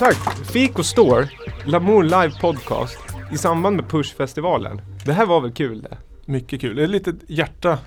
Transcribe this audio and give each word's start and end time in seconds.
sagt, 0.00 0.46
Fiko 0.52 0.82
Store, 0.82 1.28
Lamour 1.64 2.02
Live 2.02 2.30
Podcast 2.40 2.98
i 3.32 3.38
samband 3.38 3.76
med 3.76 3.88
Pushfestivalen. 3.88 4.80
Det 5.04 5.12
här 5.12 5.26
var 5.26 5.40
väl 5.40 5.52
kul 5.52 5.82
det? 5.82 5.96
Mycket 6.24 6.60
kul. 6.60 6.76
Det 6.76 6.82
är 6.82 6.84
ett 6.84 6.90
litet 6.90 7.16
hjärta, 7.28 7.78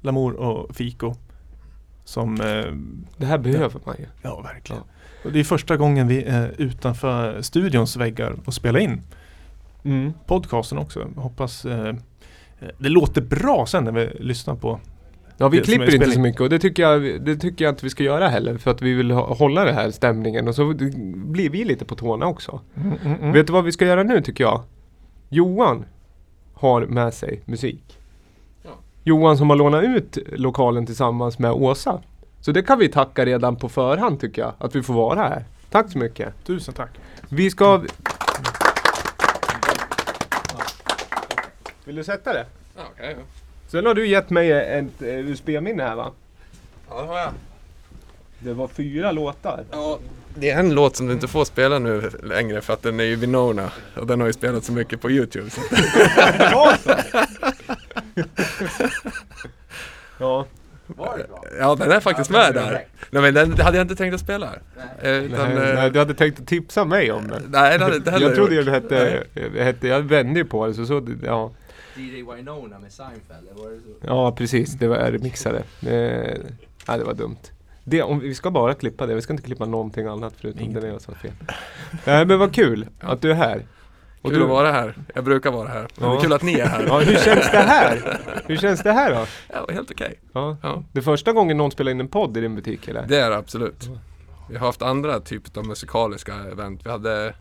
Lamour 0.00 0.34
och 0.34 0.76
Fiko. 0.76 1.14
Som, 2.04 2.40
eh, 2.40 2.72
Det 3.16 3.26
här 3.26 3.38
behöver 3.38 3.80
man 3.84 3.94
ju. 3.98 4.06
ja 4.22 4.40
verkligen. 4.40 4.82
Och 5.24 5.32
det 5.32 5.40
är 5.40 5.44
första 5.44 5.76
gången 5.76 6.08
vi 6.08 6.22
är 6.24 6.54
utanför 6.58 7.42
studions 7.42 7.96
väggar 7.96 8.36
och 8.44 8.54
spelar 8.54 8.80
in 8.80 9.02
Mm. 9.84 10.12
podcasten 10.26 10.78
också. 10.78 11.08
Hoppas 11.16 11.64
eh, 11.64 11.94
det 12.78 12.88
låter 12.88 13.20
bra 13.22 13.66
sen 13.66 13.84
när 13.84 13.92
vi 13.92 14.06
lyssnar 14.20 14.54
på. 14.54 14.80
Ja, 15.40 15.48
vi 15.48 15.60
klipper 15.60 15.94
inte 15.94 16.10
så 16.10 16.20
mycket 16.20 16.40
och 16.40 16.48
det 16.48 16.58
tycker, 16.58 16.82
jag, 16.82 17.22
det 17.22 17.36
tycker 17.36 17.64
jag 17.64 17.72
inte 17.72 17.84
vi 17.84 17.90
ska 17.90 18.02
göra 18.02 18.28
heller 18.28 18.58
för 18.58 18.70
att 18.70 18.82
vi 18.82 18.94
vill 18.94 19.10
hålla 19.10 19.64
det 19.64 19.72
här 19.72 19.90
stämningen 19.90 20.48
och 20.48 20.54
så 20.54 20.74
blir 21.14 21.50
vi 21.50 21.64
lite 21.64 21.84
på 21.84 21.94
tårna 21.94 22.26
också. 22.26 22.60
Mm. 22.74 23.32
Vet 23.32 23.46
du 23.46 23.52
vad 23.52 23.64
vi 23.64 23.72
ska 23.72 23.86
göra 23.86 24.02
nu 24.02 24.20
tycker 24.20 24.44
jag? 24.44 24.62
Johan 25.28 25.84
har 26.54 26.86
med 26.86 27.14
sig 27.14 27.40
musik. 27.44 27.98
Ja. 28.62 28.70
Johan 29.04 29.38
som 29.38 29.50
har 29.50 29.56
lånat 29.56 29.84
ut 29.84 30.18
lokalen 30.32 30.86
tillsammans 30.86 31.38
med 31.38 31.52
Åsa. 31.52 32.02
Så 32.40 32.52
det 32.52 32.62
kan 32.62 32.78
vi 32.78 32.88
tacka 32.88 33.26
redan 33.26 33.56
på 33.56 33.68
förhand 33.68 34.20
tycker 34.20 34.42
jag, 34.42 34.52
att 34.58 34.76
vi 34.76 34.82
får 34.82 34.94
vara 34.94 35.20
här. 35.20 35.44
Tack 35.70 35.92
så 35.92 35.98
mycket. 35.98 36.44
Tusen 36.44 36.74
tack. 36.74 36.90
Vi 37.28 37.50
ska... 37.50 37.82
Vill 41.84 41.96
du 41.96 42.04
sätta 42.04 42.32
det? 42.32 42.46
Ja, 42.76 42.82
okej. 42.94 43.16
Ja. 43.68 43.72
Sen 43.72 43.86
har 43.86 43.94
du 43.94 44.06
gett 44.08 44.30
mig 44.30 44.52
ett 44.52 45.02
eh, 45.02 45.08
USB-minne 45.08 45.82
här 45.82 45.96
va? 45.96 46.12
Ja, 46.90 47.00
det 47.02 47.06
har 47.08 47.18
jag. 47.18 47.30
Det 48.38 48.52
var 48.52 48.68
fyra 48.68 49.12
låtar. 49.12 49.64
Ja, 49.70 49.98
det 50.34 50.50
är 50.50 50.58
en 50.58 50.74
låt 50.74 50.96
som 50.96 51.06
du 51.06 51.12
inte 51.12 51.28
får 51.28 51.44
spela 51.44 51.78
nu 51.78 52.10
längre 52.22 52.60
för 52.60 52.72
att 52.72 52.82
den 52.82 53.00
är 53.00 53.04
ju 53.04 53.16
Vinona 53.16 53.70
och 53.96 54.06
den 54.06 54.20
har 54.20 54.26
ju 54.26 54.32
spelat 54.32 54.64
så 54.64 54.72
mycket 54.72 55.00
på 55.00 55.10
Youtube. 55.10 55.50
Så. 55.50 55.60
Ja, 60.20 60.46
Ja, 61.58 61.74
den 61.74 61.90
är 61.92 62.00
faktiskt 62.00 62.30
med 62.30 62.54
där. 62.54 62.84
Nej 63.10 63.22
men 63.22 63.34
den 63.34 63.60
hade 63.60 63.76
jag 63.76 63.84
inte 63.84 63.96
tänkt 63.96 64.14
att 64.14 64.20
spela. 64.20 64.46
Eh, 65.02 65.10
Utan, 65.12 65.54
nej, 65.54 65.68
eh, 65.68 65.74
nej, 65.74 65.90
du 65.90 65.98
hade 65.98 66.14
tänkt 66.14 66.40
att 66.40 66.46
tipsa 66.46 66.84
mig 66.84 67.12
om 67.12 67.28
den. 67.28 67.42
nej, 67.48 67.78
det 67.78 67.84
hade 67.84 67.96
inte 67.96 68.10
heller 68.10 68.26
Jag 68.26 68.34
trodde 68.34 68.54
gjort. 68.54 68.66
det 68.66 68.70
hette, 68.72 69.24
hette, 69.58 69.88
jag 69.88 70.00
vände 70.00 70.40
ju 70.40 70.44
på 70.44 70.66
det 70.66 70.74
så, 70.74 70.86
så 70.86 71.06
ja. 71.24 71.50
DJ 71.98 72.22
Winona 72.34 72.78
med 72.78 72.92
Seinfeld, 72.92 73.48
var 73.56 73.70
det 73.70 73.80
så? 73.80 74.06
Ja 74.06 74.32
precis, 74.32 74.72
det 74.72 74.88
var 74.88 74.96
remixade. 74.96 75.62
Det, 75.80 76.38
nej, 76.88 76.98
det 76.98 77.04
var 77.04 77.14
dumt. 77.14 77.36
Det, 77.84 78.02
om, 78.02 78.20
vi 78.20 78.34
ska 78.34 78.50
bara 78.50 78.74
klippa 78.74 79.06
det, 79.06 79.14
vi 79.14 79.22
ska 79.22 79.32
inte 79.32 79.42
klippa 79.42 79.66
någonting 79.66 80.06
annat 80.06 80.34
förutom 80.36 80.60
Ingenting. 80.60 80.82
det 80.82 80.88
jag 80.88 81.00
sa 81.02 81.12
fel. 81.12 81.32
Nej 82.04 82.26
men 82.26 82.38
vad 82.38 82.54
kul 82.54 82.86
att 83.00 83.22
du 83.22 83.30
är 83.30 83.34
här. 83.34 83.66
Och 84.22 84.30
Kul 84.30 84.38
du, 84.38 84.44
att 84.44 84.50
vara 84.50 84.72
här. 84.72 84.94
Jag 85.14 85.24
brukar 85.24 85.50
vara 85.50 85.68
här. 85.68 85.88
Men 85.96 86.08
det 86.08 86.14
Ja. 86.14 86.16
är 86.16 86.20
kul 86.22 86.32
att 86.32 86.42
ni 86.42 86.54
är 86.54 86.66
här. 86.66 86.84
Ja, 86.88 86.98
hur 87.00 87.14
känns 87.16 87.50
det 87.50 87.58
här? 87.58 88.20
Hur 88.46 88.56
känns 88.56 88.82
det 88.82 88.92
här 88.92 89.14
då? 89.14 89.26
Ja, 89.52 89.66
helt 89.74 89.90
okej. 89.90 90.14
Ja. 90.32 90.56
Ja. 90.62 90.82
Det 90.92 90.98
är 90.98 91.02
första 91.02 91.32
gången 91.32 91.56
någon 91.56 91.70
spelar 91.70 91.90
in 91.92 92.00
en 92.00 92.08
podd 92.08 92.36
i 92.36 92.40
din 92.40 92.54
butik 92.54 92.88
eller? 92.88 93.06
Det 93.06 93.16
är 93.20 93.30
det 93.30 93.36
absolut. 93.36 93.90
Vi 94.50 94.56
har 94.56 94.66
haft 94.66 94.82
andra 94.82 95.20
typer 95.20 95.60
av 95.60 95.66
musikaliska 95.66 96.34
event. 96.52 96.86
Vi 96.86 96.90
hade, 96.90 97.34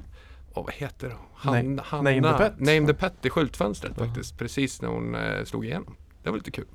åh 0.57 0.66
vad 0.66 0.73
heter? 0.73 1.16
Han, 1.35 1.53
Name- 1.56 1.81
Hanna, 1.84 2.09
Name 2.12 2.22
the 2.31 2.38
Pet. 2.38 2.59
Name 2.59 2.88
the 2.88 2.94
Pet 2.94 3.13
i 3.25 3.29
skyltfönstret 3.29 3.95
faktiskt. 3.97 4.38
Precis 4.38 4.81
när 4.81 4.90
hon 4.90 5.16
eh, 5.16 5.44
slog 5.45 5.66
igenom. 5.66 5.95
Det 6.23 6.29
var 6.29 6.38
lite 6.38 6.51
kul. 6.51 6.66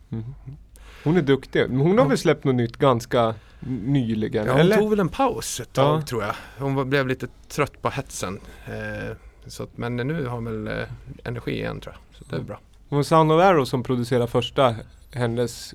Hon 1.05 1.17
är 1.17 1.23
duktig. 1.23 1.65
Men 1.71 1.81
Hon 1.81 1.99
har 1.99 2.07
väl 2.07 2.19
släppt 2.19 2.45
något 2.45 2.55
nytt 2.55 2.77
ganska 2.77 3.35
nyligen? 3.61 4.47
Ja, 4.47 4.53
hon 4.53 4.61
eller? 4.61 4.77
tog 4.77 4.91
väl 4.91 5.01
en 5.01 5.09
paus 5.09 5.61
ett 5.61 5.73
tag 5.73 5.99
Ja. 5.99 6.03
tror 6.03 6.23
jag. 6.23 6.35
Hon 6.59 6.75
var, 6.75 6.85
blev 6.85 7.09
lite 7.09 7.27
trött 7.49 7.83
på 7.83 7.89
hetsen. 7.91 8.41
Eh, 8.67 9.17
så 9.47 9.63
att, 9.63 9.79
men 9.79 9.97
nu 9.97 10.27
har 10.27 10.35
hon 10.35 10.45
väl 10.45 10.81
eh, 10.81 10.89
energi 11.25 11.51
igen 11.53 11.81
tror 11.81 11.95
jag. 11.95 12.19
Så 12.19 12.25
det 12.31 12.37
är 12.37 12.45
bra. 12.45 12.61
Det 12.89 12.95
var 12.95 13.03
Sound 13.03 13.33
of 13.33 13.43
Arrow 13.43 13.65
som 13.65 13.83
producerade 13.83 14.27
första 14.27 14.75
hennes 15.13 15.75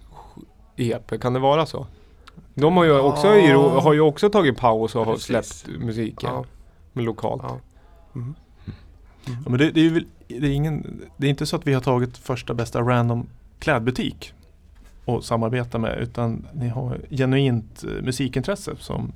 EP, 0.75 1.21
kan 1.21 1.33
det 1.33 1.39
vara 1.39 1.65
så? 1.65 1.87
De 2.53 2.77
har 2.77 2.83
ju 2.83 2.99
också, 2.99 3.27
Ja. 3.35 3.79
har 3.81 3.93
ju 3.93 4.01
också 4.01 4.29
tagit 4.29 4.57
paus 4.57 4.95
och 4.95 5.05
har 5.05 5.15
släppt 5.17 5.67
musiken. 5.79 6.29
Ja. 6.33 6.45
Lokalt. 6.93 7.41
Ja. 7.45 7.59
Mm. 8.17 8.35
Ja, 9.25 9.49
men 9.49 9.59
det, 9.59 9.71
det 9.71 9.81
är 9.81 9.89
väl, 9.89 10.05
det 10.27 10.35
är 10.35 10.51
ingen, 10.51 11.01
det 11.17 11.27
är 11.27 11.29
inte 11.29 11.45
så 11.45 11.55
att 11.55 11.67
vi 11.67 11.73
har 11.73 11.81
tagit 11.81 12.17
första 12.17 12.53
bästa 12.53 12.81
random 12.81 13.27
klädbutik 13.59 14.33
och 15.05 15.25
samarbetar 15.25 15.79
med 15.79 15.97
utan 16.01 16.47
ni 16.53 16.67
har 16.67 16.99
genuint 17.09 17.83
eh, 17.83 18.03
musikintresse 18.03 18.75
som 18.79 19.11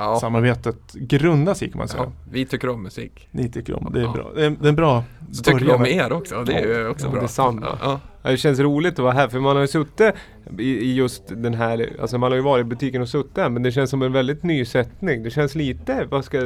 Ja. 0.00 0.20
samarbetet 0.20 0.92
grundas 0.92 1.62
i 1.62 1.68
kan 1.70 1.78
man 1.78 1.88
säga. 1.88 2.02
Ja, 2.02 2.12
vi 2.30 2.46
tycker 2.46 2.68
om 2.68 2.82
musik. 2.82 3.28
Ni 3.30 3.48
tycker 3.50 3.74
om, 3.76 3.92
det 3.92 4.00
är 4.00 4.04
Ja. 4.04 4.12
bra. 4.12 4.30
Det 4.34 4.44
är, 4.46 4.50
det 4.50 4.64
är 4.64 4.68
en 4.68 4.76
bra 4.76 5.04
Så 5.32 5.42
tycker 5.42 5.64
vi 5.64 5.72
om 5.72 5.86
er 5.86 6.12
också. 6.12 6.44
Det 6.44 6.52
är 6.54 6.66
ju 6.80 6.88
också 6.88 7.06
Ja, 7.06 7.12
bra. 7.12 7.20
detsamma. 7.22 7.78
Ja, 7.80 8.00
Ja, 8.22 8.30
Det 8.30 8.36
känns 8.36 8.58
roligt 8.60 8.92
att 8.92 8.98
vara 8.98 9.12
här 9.12 9.28
för 9.28 9.40
man 9.40 9.56
har 9.56 9.60
ju 9.62 9.68
suttit 9.68 10.14
i, 10.58 10.94
just 10.94 11.22
den 11.28 11.54
här, 11.54 11.90
alltså 12.00 12.18
man 12.18 12.30
har 12.32 12.36
ju 12.36 12.42
varit 12.42 12.60
i 12.66 12.68
butiken 12.68 13.02
och 13.02 13.08
suttit 13.08 13.36
här 13.36 13.48
men 13.48 13.62
det 13.62 13.72
känns 13.72 13.90
som 13.90 14.02
en 14.02 14.12
väldigt 14.12 14.42
ny 14.42 14.64
sättning. 14.64 15.22
Det 15.22 15.30
känns 15.30 15.54
lite, 15.54 16.06
vad 16.10 16.24
ska, 16.24 16.38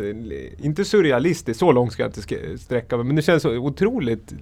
inte 0.59 0.84
surrealistiskt, 0.84 1.60
så 1.60 1.72
långt 1.72 1.93
ska 1.93 2.03
jag 2.03 2.09
inte 2.16 2.59
sträcka 2.59 2.97
mig 2.97 3.06
men 3.06 3.16
det 3.16 3.22
känns 3.22 3.43
så 3.43 3.56
otroligt 3.56 4.34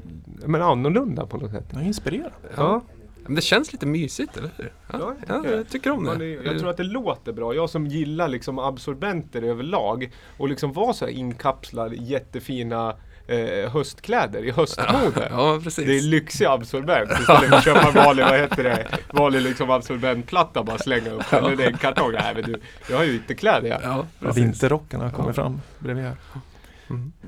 men 0.47 0.63
annorlunda 0.63 1.27
på 1.27 1.37
något 1.37 1.51
sätt. 1.51 1.67
Ja, 1.73 1.83
inspirerande. 1.83 2.31
Ja. 2.57 2.81
Men 3.27 3.35
det 3.35 3.43
känns 3.43 3.73
lite 3.73 3.87
mysigt, 3.87 4.37
eller 4.37 4.51
hur? 4.57 4.73
Ja, 4.93 4.99
Ja, 4.99 5.15
jag 5.29 5.37
ja, 5.37 5.43
tycker 5.43 5.57
jag 5.57 5.69
tycker 5.69 5.91
om 5.91 6.05
det. 6.05 6.25
är, 6.27 6.47
jag 6.47 6.59
tror 6.59 6.71
att 6.71 6.77
det 6.77 6.83
låter 6.83 7.33
bra. 7.33 7.55
Jag 7.55 7.71
som 7.71 7.87
gillar 7.87 8.29
liksom 8.29 8.59
absorbenter 8.59 9.43
överlag 9.43 10.11
och 10.37 10.49
liksom 10.49 10.73
vara 10.73 10.93
så 10.93 11.05
här 11.05 11.13
inkapslad 11.13 11.95
i 11.95 12.03
jättefina 12.03 12.97
eh, 13.27 13.71
höstkläder 13.73 14.45
i 14.45 14.51
höstmode. 14.51 15.29
Ja, 15.31 15.61
precis. 15.65 15.87
Det 15.87 15.97
är 15.99 16.03
lyxig 16.03 16.45
absorbent 16.45 17.11
istället 17.21 17.49
för 17.51 17.57
att 17.57 17.65
köpa 17.65 17.89
en 17.89 17.95
vanlig, 17.95 18.25
vad 18.25 18.39
heter 18.41 18.65
det, 18.65 18.87
vanlig 19.13 19.43
liksom 19.43 19.71
absorbentplatta 19.71 20.61
och 20.61 20.67
bara 20.67 20.79
slänga 20.79 21.11
upp. 21.11 21.33
Eller 21.33 21.57
det 21.57 21.65
är 21.65 21.71
en 21.71 21.77
kartong. 21.79 22.13
Nej 22.13 22.35
men 22.35 22.45
du, 22.45 22.61
jag 22.91 22.97
har 22.97 23.05
ju 23.05 23.15
ytterkläder 23.15 23.69
ja. 23.69 23.79
Ja, 23.83 24.07
Ja, 24.21 24.33
vinterrockarna 24.33 25.11
kommer 25.11 25.29
Ja. 25.29 25.35
fram 25.35 25.61
bredvid 25.79 26.05
här. 26.05 26.17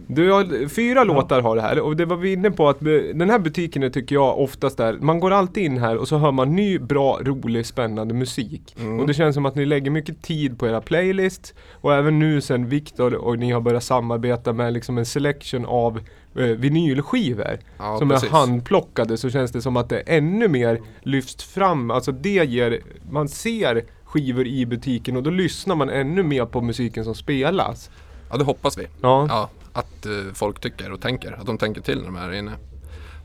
Du 0.06 0.30
har 0.30 0.68
fyra 0.68 1.04
låtar 1.04 1.40
har 1.40 1.56
det 1.56 1.62
här 1.62 1.80
och 1.80 1.96
det 1.96 2.04
var 2.04 2.16
vi 2.16 2.32
inne 2.32 2.50
på 2.50 2.68
att 2.68 2.80
den 3.14 3.30
här 3.30 3.38
butiken 3.38 3.92
tycker 3.92 4.14
jag 4.14 4.38
oftast 4.38 4.80
är, 4.80 4.92
man 4.92 5.20
går 5.20 5.30
alltid 5.30 5.64
in 5.64 5.78
här 5.78 5.96
och 5.96 6.08
så 6.08 6.18
hör 6.18 6.32
man 6.32 6.56
ny, 6.56 6.78
bra, 6.78 7.20
rolig, 7.22 7.66
spännande 7.66 8.14
musik. 8.14 8.76
Mm. 8.78 9.00
Och 9.00 9.06
det 9.06 9.14
känns 9.14 9.34
som 9.34 9.46
att 9.46 9.54
ni 9.54 9.66
lägger 9.66 9.90
mycket 9.90 10.22
tid 10.22 10.58
på 10.58 10.66
era 10.66 10.80
playlists 10.80 11.54
och 11.72 11.94
även 11.94 12.18
nu 12.18 12.40
sen 12.40 12.68
Viktor 12.68 13.14
och 13.14 13.38
ni 13.38 13.50
har 13.52 13.60
börjat 13.60 13.84
samarbeta 13.84 14.52
med 14.52 14.72
liksom 14.72 14.98
en 14.98 15.06
selection 15.06 15.64
av 15.64 16.00
eh, 16.36 16.44
vinylskivor 16.44 17.58
Ja, 17.78 17.98
som 17.98 18.08
precis. 18.08 18.28
är 18.28 18.32
handplockade 18.32 19.16
så 19.16 19.30
känns 19.30 19.52
det 19.52 19.62
som 19.62 19.76
att 19.76 19.88
det 19.88 20.00
ännu 20.00 20.48
mer 20.48 20.80
lyfts 21.02 21.44
fram. 21.44 21.90
Alltså 21.90 22.12
det 22.12 22.44
ger, 22.48 22.80
man 23.10 23.28
ser 23.28 23.84
skivor 24.04 24.46
i 24.46 24.66
butiken 24.66 25.16
och 25.16 25.22
då 25.22 25.30
lyssnar 25.30 25.74
man 25.76 25.90
ännu 25.90 26.22
mer 26.22 26.46
på 26.46 26.60
musiken 26.60 27.04
som 27.04 27.14
spelas. 27.14 27.90
Ja, 28.30 28.36
det 28.36 28.44
hoppas 28.44 28.78
vi. 28.78 28.86
Ja. 29.02 29.26
Ja, 29.28 29.50
att 29.72 30.06
eh, 30.06 30.12
folk 30.34 30.60
tycker 30.60 30.92
och 30.92 31.00
tänker. 31.00 31.32
Att 31.32 31.46
de 31.46 31.58
tänker 31.58 31.80
till 31.80 31.98
när 31.98 32.04
de 32.04 32.16
är 32.16 32.32
inne. 32.32 32.52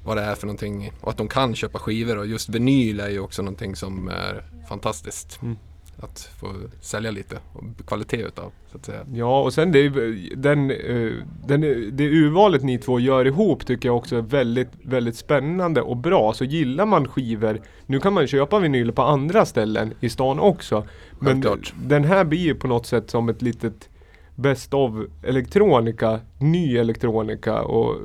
Vad 0.05 0.17
det 0.17 0.23
är 0.23 0.35
för 0.35 0.47
någonting. 0.47 0.91
Och 1.01 1.09
att 1.09 1.17
de 1.17 1.27
kan 1.27 1.55
köpa 1.55 1.79
skivor. 1.79 2.17
Och 2.17 2.27
just 2.27 2.49
vinyl 2.49 2.99
är 2.99 3.09
ju 3.09 3.19
också 3.19 3.41
någonting 3.41 3.75
som 3.75 4.07
är 4.07 4.43
fantastiskt. 4.69 5.39
Mm. 5.41 5.57
Att 6.01 6.29
få 6.39 6.47
sälja 6.81 7.11
lite 7.11 7.37
och 7.53 7.87
kvalitet 7.87 8.17
utav. 8.17 8.51
Så 8.71 8.77
att 8.77 8.85
säga. 8.85 9.05
Ja 9.13 9.41
och 9.41 9.53
sen 9.53 9.71
det, 9.71 9.89
den, 10.35 10.71
eh, 10.71 11.11
den, 11.47 11.61
det 11.97 12.03
urvalet 12.03 12.63
ni 12.63 12.77
två 12.77 12.99
gör 12.99 13.25
ihop 13.25 13.65
tycker 13.65 13.89
jag 13.89 13.97
också 13.97 14.15
är 14.15 14.21
väldigt, 14.21 14.69
väldigt 14.83 15.15
spännande 15.15 15.81
och 15.81 15.97
bra. 15.97 16.33
Så 16.33 16.43
gillar 16.43 16.85
man 16.85 17.07
skivor, 17.07 17.61
nu 17.85 17.99
kan 17.99 18.13
man 18.13 18.27
köpa 18.27 18.59
vinyl 18.59 18.91
på 18.91 19.01
andra 19.01 19.45
ställen 19.45 19.93
i 19.99 20.09
stan 20.09 20.39
också. 20.39 20.87
Men 21.19 21.41
Självklart. 21.41 21.73
den 21.83 22.03
här 22.03 22.23
blir 22.23 22.39
ju 22.39 22.55
på 22.55 22.67
något 22.67 22.85
sätt 22.85 23.09
som 23.09 23.29
ett 23.29 23.41
litet 23.41 23.89
Best 24.39 24.73
of 24.73 24.93
elektronika, 25.23 26.19
ny 26.37 26.77
elektronika 26.77 27.61
och 27.61 27.95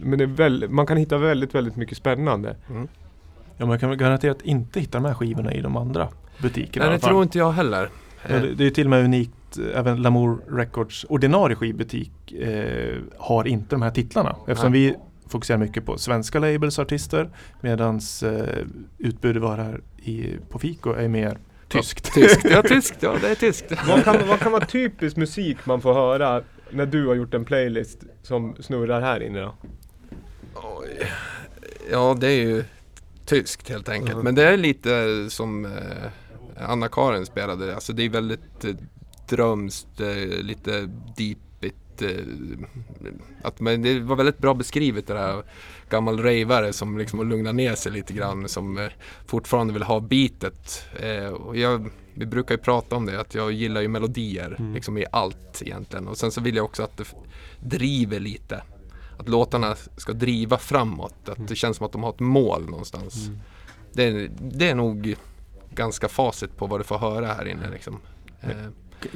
men 0.00 0.18
det 0.18 0.24
är 0.24 0.28
väl, 0.28 0.68
man 0.68 0.86
kan 0.86 0.96
hitta 0.96 1.18
väldigt, 1.18 1.54
väldigt 1.54 1.76
mycket 1.76 1.98
spännande. 1.98 2.56
Mm. 2.70 2.88
Ja, 3.56 3.66
man 3.66 3.78
kan 3.78 3.88
väl 3.88 3.98
garanterat 3.98 4.42
inte 4.42 4.80
hitta 4.80 4.98
de 4.98 5.04
här 5.04 5.14
skivorna 5.14 5.52
i 5.52 5.60
de 5.60 5.76
andra 5.76 6.08
butikerna. 6.42 6.86
Nej, 6.86 6.94
det 6.94 7.06
tror 7.06 7.22
inte 7.22 7.38
jag 7.38 7.52
heller. 7.52 7.90
Ja, 8.28 8.38
det, 8.38 8.54
det 8.54 8.66
är 8.66 8.70
till 8.70 8.86
och 8.86 8.90
med 8.90 9.04
unikt, 9.04 9.58
eh, 9.58 9.78
även 9.78 10.02
Lamour 10.02 10.38
Records 10.48 11.06
ordinarie 11.08 11.56
skivbutik 11.56 12.32
eh, 12.32 12.96
har 13.18 13.46
inte 13.46 13.74
de 13.74 13.82
här 13.82 13.90
titlarna. 13.90 14.36
Eftersom 14.46 14.72
vi 14.72 14.94
fokuserar 15.28 15.58
mycket 15.58 15.86
på 15.86 15.98
svenska 15.98 16.38
labels 16.38 16.78
artister 16.78 17.30
medan 17.60 18.00
eh, 18.24 18.30
utbudet 18.98 19.42
var 19.42 19.56
här 19.56 19.80
i, 19.96 20.36
på 20.48 20.58
Fico 20.58 20.92
är 20.92 21.08
mer 21.08 21.38
tyskt. 21.68 22.14
Tyskt, 22.14 22.44
ja 22.44 22.62
tyskt, 22.62 23.02
ja 23.02 23.16
det 23.20 23.28
är 23.28 23.34
tyskt. 23.34 23.72
Vad 23.88 24.04
kan, 24.04 24.28
vad 24.28 24.40
kan 24.40 24.52
vara 24.52 24.66
typisk 24.66 25.16
musik 25.16 25.56
man 25.66 25.80
får 25.80 25.94
höra 25.94 26.42
när 26.70 26.86
du 26.86 27.06
har 27.06 27.14
gjort 27.14 27.34
en 27.34 27.44
playlist 27.44 27.98
som 28.22 28.56
snurrar 28.60 29.00
här 29.00 29.22
inne 29.22 29.40
då? 29.40 29.54
Oj. 30.54 31.12
Ja, 31.90 32.16
det 32.20 32.28
är 32.28 32.44
ju 32.44 32.64
tyskt 33.26 33.68
helt 33.68 33.88
enkelt. 33.88 34.12
Mm. 34.12 34.24
Men 34.24 34.34
det 34.34 34.48
är 34.48 34.56
lite 34.56 34.90
som 35.30 35.64
eh, 35.64 36.70
Anna-Karin 36.70 37.26
spelade. 37.26 37.74
Alltså 37.74 37.92
det 37.92 38.02
är 38.02 38.08
väldigt 38.08 38.64
eh, 38.64 38.74
drömskt, 39.28 40.00
eh, 40.00 40.42
lite 40.42 40.88
deepigt 41.16 41.45
väldigt, 42.02 42.58
eh, 43.00 43.14
att, 43.42 43.60
men 43.60 43.82
det 43.82 44.00
var 44.00 44.16
väldigt 44.16 44.38
bra 44.38 44.54
beskrivet 44.54 45.06
det 45.06 45.14
där 45.14 45.42
gammal 45.90 46.18
ravare 46.22 46.72
som 46.72 46.98
liksom 46.98 47.18
har 47.18 47.26
lugnat 47.26 47.54
ner 47.54 47.74
sig 47.74 47.92
lite 47.92 48.12
grann 48.12 48.48
som 48.48 48.78
eh, 48.78 48.86
fortfarande 49.26 49.72
vill 49.72 49.82
ha 49.82 50.00
beatet. 50.00 50.86
Eh, 51.00 51.26
och 51.28 51.56
jag, 51.56 51.90
vi 52.14 52.26
brukar 52.26 52.54
ju 52.54 52.58
prata 52.58 52.96
om 52.96 53.06
det 53.06 53.20
att 53.20 53.34
jag 53.34 53.52
gillar 53.52 53.80
ju 53.80 53.88
melodier 53.88 54.56
Mm. 54.58 54.74
liksom 54.74 54.98
i 54.98 55.04
allt 55.12 55.62
egentligen 55.62 56.08
och 56.08 56.16
sen 56.18 56.30
så 56.30 56.40
vill 56.40 56.56
jag 56.56 56.64
också 56.64 56.82
att 56.82 56.96
det 56.96 57.04
driver 57.60 58.20
lite. 58.20 58.62
Att 59.18 59.28
låtarna 59.28 59.74
ska 59.96 60.12
driva 60.12 60.58
framåt, 60.58 61.28
att 61.28 61.48
det 61.48 61.56
känns 61.56 61.76
som 61.76 61.86
att 61.86 61.92
de 61.92 62.02
har 62.02 62.10
ett 62.10 62.20
mål 62.20 62.64
någonstans. 62.70 63.26
Mm. 63.26 63.38
Det, 63.92 64.02
är, 64.04 64.30
det 64.40 64.68
är 64.70 64.74
nog 64.74 65.16
ganska 65.74 66.08
facit 66.08 66.56
på 66.56 66.66
vad 66.66 66.80
du 66.80 66.84
får 66.84 66.98
höra 66.98 67.26
här 67.26 67.44
inne 67.48 67.70
liksom. 67.70 67.98
K- 68.42 68.48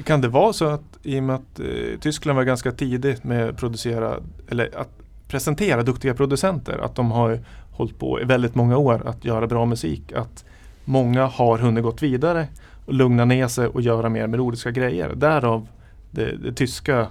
kan 0.03 0.21
det 0.21 0.27
vara 0.27 0.53
så 0.53 0.65
att 0.65 0.83
i 1.03 1.19
och 1.19 1.23
med 1.23 1.35
att 1.35 1.59
eh, 1.59 1.99
Tyskland 1.99 2.35
var 2.35 2.43
ganska 2.43 2.71
tidigt 2.71 3.23
med 3.23 3.49
att 3.49 3.57
producera 3.57 4.17
eller 4.49 4.77
att 4.77 4.89
presentera 5.27 5.83
duktiga 5.83 6.13
producenter 6.13 6.77
att 6.77 6.95
de 6.95 7.11
har 7.11 7.39
hållit 7.71 7.99
på 7.99 8.21
i 8.21 8.23
väldigt 8.23 8.55
många 8.55 8.77
år 8.77 9.07
att 9.07 9.25
göra 9.25 9.47
bra 9.47 9.65
musik 9.65 10.13
att 10.13 10.45
många 10.85 11.25
har 11.25 11.57
hunnit 11.57 11.83
gått 11.83 12.03
vidare 12.03 12.47
och 12.85 12.93
lugna 12.93 13.25
ner 13.25 13.47
sig 13.47 13.67
och 13.67 13.81
göra 13.81 14.09
mer 14.09 14.27
melodiska 14.27 14.71
grejer. 14.71 15.13
Därav 15.15 15.67
det, 16.11 16.35
det 16.35 16.53
tyska 16.53 17.07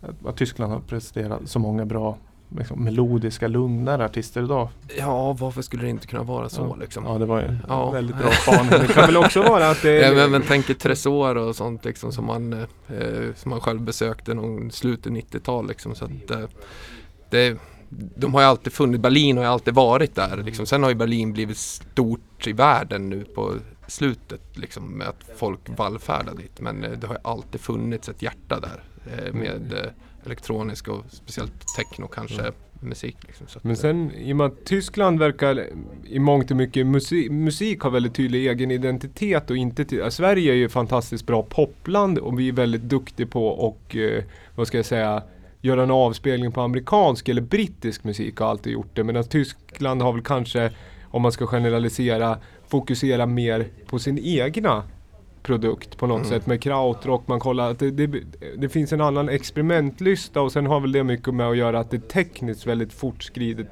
att, 0.00 0.26
att 0.26 0.36
Tyskland 0.36 0.72
har 0.72 0.80
presterat 0.80 1.40
så 1.44 1.58
många 1.58 1.84
bra 1.84 2.16
liksom, 2.58 2.84
melodiska, 2.84 3.48
lugnare 3.48 4.04
artister 4.04 4.42
idag. 4.42 4.68
Ja, 4.98 5.32
varför 5.32 5.62
skulle 5.62 5.82
det 5.82 5.88
inte 5.88 6.06
kunna 6.06 6.22
vara 6.22 6.48
så 6.48 6.60
Ja. 6.62 6.76
liksom? 6.80 7.04
Ja, 7.06 7.18
det 7.18 7.26
var 7.26 7.40
en 7.40 7.58
Ja. 7.68 7.90
väldigt 7.90 8.16
bra 8.16 8.30
spaning. 8.30 8.70
Det 8.70 8.92
kan 8.94 9.06
väl 9.06 9.16
också 9.16 9.42
vara 9.42 9.70
att 9.70 9.82
det 9.82 9.92
Ja, 10.08 10.12
men, 10.14 10.30
men 10.30 10.42
tänker 10.42 10.74
Tresor 10.74 11.36
och 11.36 11.56
sånt 11.56 11.84
liksom 11.84 12.12
som 12.12 12.26
man, 12.26 12.52
eh, 12.52 12.66
som 13.36 13.50
man 13.50 13.60
själv 13.60 13.80
besökte 13.80 14.34
någon 14.34 14.70
slutet 14.70 15.12
90-tal 15.12 15.68
liksom. 15.68 15.94
Så 15.94 16.04
att, 16.04 16.30
eh, 16.30 16.44
det, 17.30 17.56
de 18.16 18.34
har 18.34 18.40
ju 18.40 18.46
alltid 18.46 18.72
funnits, 18.72 19.02
Berlin 19.02 19.36
har 19.36 19.44
ju 19.44 19.50
alltid 19.50 19.74
varit 19.74 20.14
där 20.14 20.36
liksom. 20.36 20.66
Sen 20.66 20.82
har 20.82 20.90
ju 20.90 20.96
Berlin 20.96 21.32
blivit 21.32 21.58
stort 21.58 22.46
i 22.46 22.52
världen 22.52 23.08
nu 23.10 23.24
på 23.24 23.52
slutet 23.86 24.40
liksom 24.58 24.84
med 24.88 25.08
att 25.08 25.24
folk 25.36 25.60
vallfärdar 25.76 26.34
dit. 26.34 26.60
Men 26.60 26.84
eh, 26.84 26.90
det 26.90 27.06
har 27.06 27.14
ju 27.14 27.20
alltid 27.24 27.60
funnits 27.60 28.08
ett 28.08 28.22
hjärta 28.22 28.60
där 28.60 28.82
eh, 29.06 29.32
med 29.34 29.72
eh, 29.72 29.90
elektronisk 30.26 30.88
och 30.88 31.04
speciellt 31.08 31.52
techno 31.76 32.06
kanske 32.06 32.52
musik 32.82 33.16
liksom. 33.26 33.46
Men 33.62 33.72
eh, 33.72 33.78
sen 33.78 34.12
i 34.14 34.32
och 34.32 34.36
med 34.36 34.46
att 34.46 34.64
Tyskland 34.64 35.18
verkar 35.18 35.66
i 36.04 36.18
mångt 36.18 36.50
och 36.50 36.56
mycket 36.56 36.86
musik, 36.86 37.30
musik 37.30 37.80
har 37.80 37.90
väldigt 37.90 38.14
tydlig 38.14 38.46
egen 38.46 38.70
identitet 38.70 39.50
och 39.50 39.56
inte 39.56 39.84
till, 39.84 39.98
ja, 39.98 40.10
Sverige 40.10 40.52
är 40.52 40.56
ju 40.56 40.68
fantastiskt 40.68 41.26
bra 41.26 41.42
popland 41.42 42.18
och 42.18 42.38
vi 42.38 42.48
är 42.48 42.52
väldigt 42.52 42.82
duktiga 42.82 43.26
på 43.26 43.48
och 43.48 43.96
eh, 43.96 44.24
vad 44.54 44.66
ska 44.66 44.78
jag 44.78 44.86
säga 44.86 45.22
göra 45.60 45.82
en 45.82 45.90
avspelning 45.90 46.52
på 46.52 46.60
amerikansk 46.60 47.28
eller 47.28 47.42
brittisk 47.42 48.04
musik 48.04 48.36
har 48.36 48.46
alltid 48.46 48.72
gjort 48.72 48.96
det 48.96 49.04
medan 49.04 49.24
Tyskland 49.24 50.02
har 50.02 50.12
väl 50.12 50.22
kanske 50.22 50.70
om 51.02 51.22
man 51.22 51.32
ska 51.32 51.46
generalisera 51.46 52.38
fokusera 52.68 53.26
mer 53.26 53.66
på 53.86 53.98
sin 53.98 54.18
egna 54.18 54.82
produkt 55.42 55.96
på 55.98 56.06
något 56.06 56.16
Mm. 56.18 56.28
sätt 56.28 56.46
med 56.46 56.62
krautrock. 56.62 57.28
Man 57.28 57.40
kollar 57.40 57.70
att 57.70 57.78
det, 57.78 57.90
det, 57.90 58.20
det 58.56 58.68
finns 58.68 58.92
en 58.92 59.00
annan 59.00 59.28
experimentlysta 59.28 60.40
och 60.40 60.52
sen 60.52 60.66
har 60.66 60.80
väl 60.80 60.92
det 60.92 61.04
mycket 61.04 61.34
med 61.34 61.48
att 61.48 61.56
göra 61.56 61.78
att 61.80 61.90
det 61.90 61.96
är 61.96 62.00
tekniskt 62.08 62.66
väldigt 62.66 62.92
fortskridet. 62.92 63.66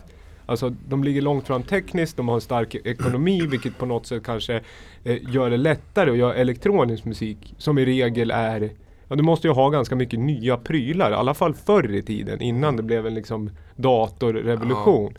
Alltså 0.46 0.70
de 0.88 1.04
ligger 1.04 1.22
långt 1.22 1.46
fram 1.46 1.62
tekniskt, 1.62 2.16
de 2.16 2.28
har 2.28 2.34
en 2.34 2.40
stark 2.40 2.74
ekonomi 2.74 3.40
vilket 3.50 3.78
på 3.78 3.86
något 3.86 4.06
sätt 4.06 4.22
kanske 4.24 4.60
eh, 5.04 5.16
gör 5.30 5.50
det 5.50 5.56
lättare 5.56 6.10
att 6.10 6.16
göra 6.16 6.34
elektronisk 6.34 7.04
musik 7.04 7.54
som 7.58 7.78
i 7.78 7.84
regel 7.84 8.30
är 8.30 8.70
Ja 9.08 9.16
du 9.16 9.22
måste 9.22 9.46
ju 9.48 9.52
ha 9.54 9.68
ganska 9.70 9.96
mycket 9.96 10.18
nya 10.20 10.56
prylar, 10.56 11.10
i 11.10 11.14
alla 11.14 11.34
fall 11.34 11.54
förr 11.54 11.94
i 11.94 12.02
tiden 12.02 12.40
innan 12.42 12.76
det 12.76 12.82
blev 12.82 13.06
en 13.06 13.14
liksom 13.14 13.50
datorrevolution. 13.76 15.14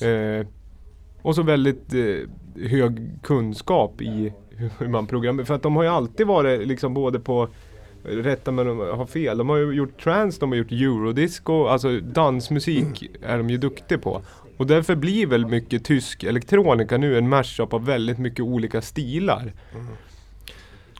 Ja. 0.00 0.08
Eh, 0.08 0.46
och 1.22 1.34
så 1.34 1.42
väldigt 1.42 1.94
eh, 1.94 2.68
hög 2.68 3.10
kunskap 3.22 4.02
i 4.02 4.32
hur 4.78 4.88
man 4.88 5.06
programmerar. 5.06 5.46
För 5.46 5.54
att 5.54 5.62
de 5.62 5.76
har 5.76 5.82
ju 5.82 5.88
alltid 5.88 6.26
varit 6.26 6.68
liksom 6.68 6.94
både 6.94 7.20
på 7.20 7.48
Rätta 8.06 8.52
men 8.52 8.66
de 8.66 8.78
har 8.78 9.06
fel. 9.06 9.38
De 9.38 9.48
har 9.48 9.56
ju 9.56 9.72
gjort 9.72 10.02
trance, 10.02 10.40
de 10.40 10.50
har 10.50 10.56
gjort 10.56 10.72
eurodisco, 10.72 11.66
alltså 11.66 12.00
dansmusik 12.00 13.10
är 13.22 13.38
de 13.38 13.50
ju 13.50 13.56
duktiga 13.56 13.98
på. 13.98 14.22
Och 14.56 14.66
därför 14.66 14.94
blir 14.94 15.26
väl 15.26 15.46
mycket 15.46 15.84
tysk 15.84 16.24
elektronika 16.24 16.96
nu 16.96 17.18
en 17.18 17.28
mashup 17.28 17.72
av 17.72 17.84
väldigt 17.84 18.18
mycket 18.18 18.40
olika 18.40 18.82
stilar. 18.82 19.52
Mm. 19.74 19.86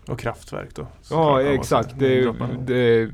Och 0.08 0.18
kraftverk 0.18 0.68
då. 0.74 0.86
Ja 1.10 1.42
exakt, 1.42 1.98
det, 1.98 2.32
det 2.66 3.10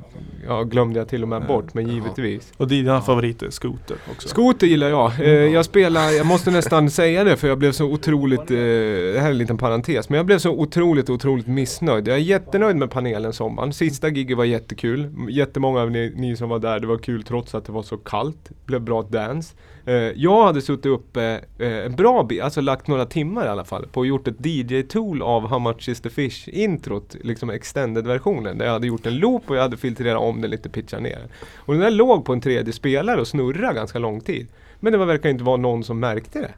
ja, 0.46 0.62
glömde 0.62 0.98
jag 0.98 1.08
till 1.08 1.22
och 1.22 1.28
med 1.28 1.46
bort 1.46 1.74
men 1.74 1.86
Ja. 1.86 1.92
givetvis. 1.92 2.52
Och 2.56 2.68
dina 2.68 3.00
favoriter, 3.00 3.50
Scooter 3.50 3.96
också? 4.12 4.28
Skoter 4.28 4.66
gillar 4.66 4.88
jag. 4.88 5.20
Eh, 5.20 5.28
jag 5.28 5.64
spelar, 5.64 6.10
jag 6.10 6.26
måste 6.26 6.50
nästan 6.50 6.90
säga 6.90 7.24
det 7.24 7.36
för 7.36 7.48
jag 7.48 7.58
blev 7.58 7.72
så 7.72 7.84
otroligt, 7.84 8.40
eh, 8.50 8.56
det 8.56 9.18
här 9.20 9.26
är 9.26 9.30
en 9.30 9.38
liten 9.38 9.58
parentes, 9.58 10.08
men 10.08 10.16
jag 10.16 10.26
blev 10.26 10.38
så 10.38 10.50
otroligt, 10.50 11.10
otroligt 11.10 11.46
missnöjd. 11.46 12.08
Jag 12.08 12.16
är 12.16 12.20
jättenöjd 12.20 12.76
med 12.76 12.90
panelen 12.90 13.32
sommaren. 13.32 13.72
Sista 13.72 14.08
giget 14.08 14.36
var 14.36 14.44
jättekul. 14.44 15.10
Jättemånga 15.28 15.80
av 15.80 15.90
ni, 15.90 16.12
ni 16.16 16.36
som 16.36 16.48
var 16.48 16.58
där, 16.58 16.80
det 16.80 16.86
var 16.86 16.98
kul 16.98 17.22
trots 17.22 17.54
att 17.54 17.64
det 17.64 17.72
var 17.72 17.82
så 17.82 17.96
kallt. 17.96 18.38
Det 18.48 18.66
blev 18.66 18.80
bra 18.80 19.02
dance. 19.02 19.54
Eh, 19.84 19.94
jag 19.94 20.44
hade 20.44 20.62
suttit 20.62 20.86
uppe 20.86 21.40
eh, 21.58 21.72
en 21.72 21.96
bra 21.96 22.22
bit, 22.22 22.42
alltså 22.42 22.60
lagt 22.60 22.86
några 22.86 23.06
timmar 23.06 23.46
i 23.46 23.48
alla 23.48 23.64
fall, 23.64 23.86
på 23.86 24.00
och 24.00 24.06
gjort 24.06 24.28
ett 24.28 24.46
DJ-tool 24.46 25.22
av 25.22 25.48
How 25.48 25.58
much 25.58 25.88
is 25.88 26.00
the 26.00 26.10
fish 26.10 26.48
introt, 26.48 27.16
liksom 27.20 27.50
extended-versionen. 27.50 28.58
Där 28.58 28.66
jag 28.66 28.72
hade 28.72 28.86
gjort 28.86 29.06
en 29.06 29.16
loop 29.18 29.50
och 29.50 29.56
jag 29.56 29.62
hade 29.62 29.76
filtrerat 29.76 30.20
om 30.20 30.40
den 30.40 30.50
lite, 30.50 30.68
pitchat 30.68 31.02
ner. 31.02 31.28
Och 31.56 31.74
den 31.74 31.82
där 31.82 31.90
låg 31.90 32.24
på 32.24 32.32
en 32.32 32.40
tredje 32.40 32.72
spelare 32.72 33.20
och 33.20 33.28
snurrade 33.28 33.74
ganska 33.74 33.98
lång 33.98 34.20
tid. 34.20 34.48
Men 34.80 34.92
det 34.92 34.98
var, 34.98 35.06
verkar 35.06 35.28
inte 35.28 35.44
vara 35.44 35.56
någon 35.56 35.84
som 35.84 36.00
märkte 36.00 36.40
det. 36.40 36.54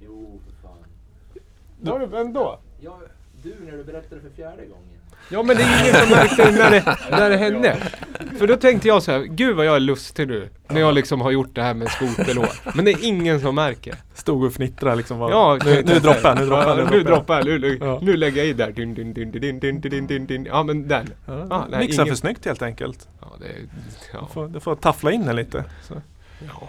Jo, 0.00 0.40
för 0.46 0.68
fan. 0.68 0.78
Var 1.80 1.98
det, 1.98 2.06
vem 2.06 2.32
då? 2.32 2.58
Ja, 2.80 2.98
du 3.42 3.54
när 3.64 3.72
du 3.72 3.84
berättade 3.84 4.20
för 4.20 4.30
fjärde 4.30 4.62
gången. 4.62 4.93
Ja 5.28 5.42
men 5.42 5.56
det 5.56 5.62
är 5.62 5.80
ingen 5.82 5.94
som 6.00 6.10
märkte 6.10 6.44
det 6.44 6.50
när 6.58 6.70
det, 6.70 6.96
när 7.10 7.30
det 7.30 7.36
hände. 7.36 7.76
För 8.38 8.46
då 8.46 8.56
tänkte 8.56 8.88
jag 8.88 9.02
så 9.02 9.12
här, 9.12 9.20
gud 9.20 9.56
vad 9.56 9.66
jag 9.66 9.76
är 9.76 9.80
lustig 9.80 10.28
nu. 10.28 10.48
När 10.68 10.80
jag 10.80 10.94
liksom 10.94 11.20
har 11.20 11.30
gjort 11.30 11.54
det 11.54 11.62
här 11.62 11.74
med 11.74 11.88
skoterlåt. 11.90 12.60
Men 12.74 12.84
det 12.84 12.90
är 12.90 13.04
ingen 13.04 13.40
som 13.40 13.54
märker. 13.54 13.94
Stod 14.14 14.44
och 14.44 14.52
fnittrade 14.52 14.96
liksom. 14.96 15.18
Var, 15.18 15.30
Ja, 15.30 15.58
nu, 15.64 15.82
nu 15.86 15.98
droppar 15.98 16.34
nu 16.34 16.46
droppar. 16.46 16.78
Ja, 16.78 16.88
nu 16.90 17.02
droppar 17.02 17.42
nu, 17.42 17.58
nu, 17.58 17.78
Ja. 17.80 17.98
nu 18.02 18.16
lägger 18.16 18.38
jag 18.38 18.46
i 18.46 18.52
där. 18.52 18.70
Dun, 18.72 18.94
dun, 18.94 19.12
dun, 19.14 19.30
dun, 19.30 19.60
dun, 19.60 19.80
dun, 19.80 20.06
dun, 20.06 20.26
dun. 20.26 20.44
Ja 20.44 20.62
men 20.62 20.88
den. 20.88 21.08
Ja, 21.26 21.46
Ah, 21.50 21.64
nej, 21.70 21.80
Mixa 21.80 22.02
ingen- 22.02 22.14
för 22.14 22.20
snyggt 22.20 22.44
helt 22.44 22.62
enkelt. 22.62 23.08
Ja, 23.20 23.26
det, 23.40 23.46
är- 23.46 23.52
Du 23.52 23.66
ja. 24.12 24.28
får, 24.34 24.48
du 24.48 24.60
får 24.60 24.76
taffla 24.76 25.12
in 25.12 25.26
den 25.26 25.36
lite. 25.36 25.64
Så. 25.88 25.94
Ja. 26.48 26.68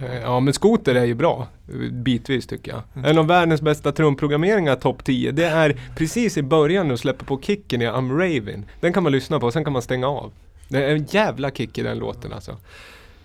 Eh, 0.00 0.22
Ja 0.22 0.40
men 0.40 0.54
skoter 0.54 0.94
är 0.94 1.04
ju 1.04 1.14
bra, 1.14 1.48
bitvis 1.92 2.46
tycker 2.46 2.72
jag. 2.72 3.06
En 3.06 3.18
av 3.18 3.26
världens 3.26 3.62
bästa 3.62 3.92
trumprogrammeringar, 3.92 4.76
topp 4.76 5.04
10, 5.04 5.32
det 5.32 5.44
är 5.44 5.80
precis 5.96 6.36
i 6.36 6.42
början 6.42 6.88
du 6.88 6.96
släpper 6.96 7.24
på 7.24 7.40
kicken 7.40 7.82
i 7.82 7.86
I'm 7.86 8.10
Raven. 8.10 8.64
Den 8.80 8.92
kan 8.92 9.02
man 9.02 9.12
lyssna 9.12 9.40
på, 9.40 9.50
sen 9.50 9.64
kan 9.64 9.72
man 9.72 9.82
stänga 9.82 10.06
av. 10.06 10.32
Det 10.68 10.84
är 10.84 10.94
en 10.94 11.04
jävla 11.04 11.50
kick 11.50 11.78
i 11.78 11.82
den 11.82 11.98
låten 11.98 12.32
alltså. 12.32 12.56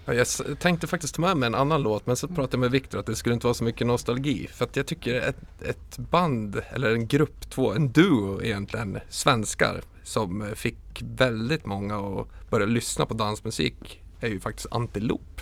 Ja, 0.06 0.14
jag 0.14 0.28
tänkte 0.60 0.88
faktiskt 0.88 1.16
ta 1.16 1.22
med 1.22 1.38
mig 1.38 1.48
en 1.48 1.56
annan 1.56 1.82
låt 1.82 2.06
men 2.06 2.16
så 2.16 2.28
pratade 2.28 2.50
jag 2.52 2.60
med 2.60 2.72
Viktor 2.72 3.00
att 3.00 3.06
det 3.06 3.16
skulle 3.16 3.34
inte 3.34 3.48
vara 3.48 3.54
så 3.54 3.64
mycket 3.64 3.88
nostalgi. 3.88 4.48
För 4.54 4.66
att 4.66 4.76
jag 4.76 4.86
tycker 4.86 5.16
ett, 5.16 5.38
ett 5.62 5.98
band, 5.98 6.62
eller 6.74 6.92
en 6.92 7.08
grupp, 7.08 7.50
två, 7.50 7.74
en 7.74 7.92
duo 7.92 8.44
egentligen, 8.44 9.00
svenskar 9.10 9.82
som 10.04 10.46
fick 10.56 11.04
väldigt 11.18 11.66
många 11.66 11.98
att 11.98 12.50
börja 12.50 12.66
lyssna 12.66 13.06
på 13.06 13.14
dansmusik 13.14 14.02
är 14.20 14.28
ju 14.28 14.40
faktiskt 14.40 14.68
Antilop. 14.72 15.42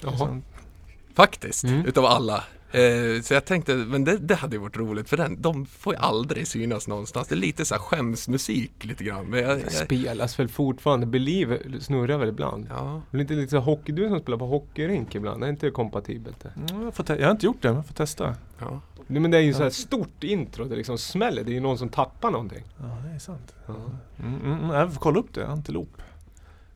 Jaha. 0.00 0.40
Faktiskt, 1.14 1.64
Mm. 1.64 1.86
utav 1.86 2.04
alla. 2.04 2.44
Eh, 2.74 3.22
så 3.22 3.34
jag 3.34 3.44
tänkte, 3.44 3.74
men 3.74 4.04
det, 4.04 4.18
det 4.18 4.34
hade 4.34 4.56
ju 4.56 4.62
varit 4.62 4.76
roligt 4.76 5.08
för 5.08 5.16
den, 5.16 5.42
de 5.42 5.66
får 5.66 5.94
ju 5.94 6.00
aldrig 6.00 6.46
synas 6.46 6.88
någonstans. 6.88 7.28
Det 7.28 7.34
är 7.34 7.36
lite 7.36 7.64
så 7.64 7.74
här 7.74 7.82
skämsmusik 7.82 8.84
lite 8.84 9.04
grann. 9.04 9.26
Men 9.26 9.40
jag, 9.42 9.60
jag, 9.60 9.72
spelas 9.72 10.38
väl 10.38 10.48
fortfarande, 10.48 11.06
Believe 11.06 11.58
snurrar 11.80 12.18
väl 12.18 12.28
ibland. 12.28 12.66
ja. 12.70 13.02
Det 13.10 13.16
är 13.16 13.18
Lite, 13.18 13.34
lite 13.34 13.50
så 13.50 13.58
hockey, 13.58 13.92
du 13.92 14.08
som 14.08 14.18
spelar 14.20 14.38
på 14.38 14.46
hockeyrink 14.46 15.14
ibland, 15.14 15.44
är 15.44 15.48
inte 15.48 15.66
det 15.66 15.70
kompatibelt? 15.70 16.40
Det? 16.42 16.52
Mm, 16.74 16.84
jag, 16.84 16.94
får 16.94 17.04
te- 17.04 17.16
jag 17.16 17.26
har 17.26 17.30
inte 17.32 17.46
gjort 17.46 17.62
det, 17.62 17.68
men 17.68 17.76
jag 17.76 17.86
får 17.86 17.94
testa. 17.94 18.34
Ja. 18.58 18.80
Nej, 19.06 19.20
men 19.20 19.30
det 19.30 19.36
är 19.36 19.42
ju 19.42 19.54
så 19.54 19.62
här 19.62 19.70
stort 19.70 20.24
intro, 20.24 20.64
det 20.64 20.76
liksom 20.76 20.98
smäller, 20.98 21.44
det 21.44 21.50
är 21.50 21.54
ju 21.54 21.60
någon 21.60 21.78
som 21.78 21.88
tappar 21.88 22.30
någonting. 22.30 22.62
Ja, 22.78 22.84
det 23.08 23.14
är 23.14 23.18
sant. 23.18 23.54
Ja. 23.66 23.74
Mm, 24.22 24.40
mm, 24.44 24.58
mm, 24.60 24.70
jag 24.70 24.92
får 24.94 25.00
kolla 25.00 25.18
upp 25.20 25.34
det, 25.34 25.46
antilop. 25.46 26.02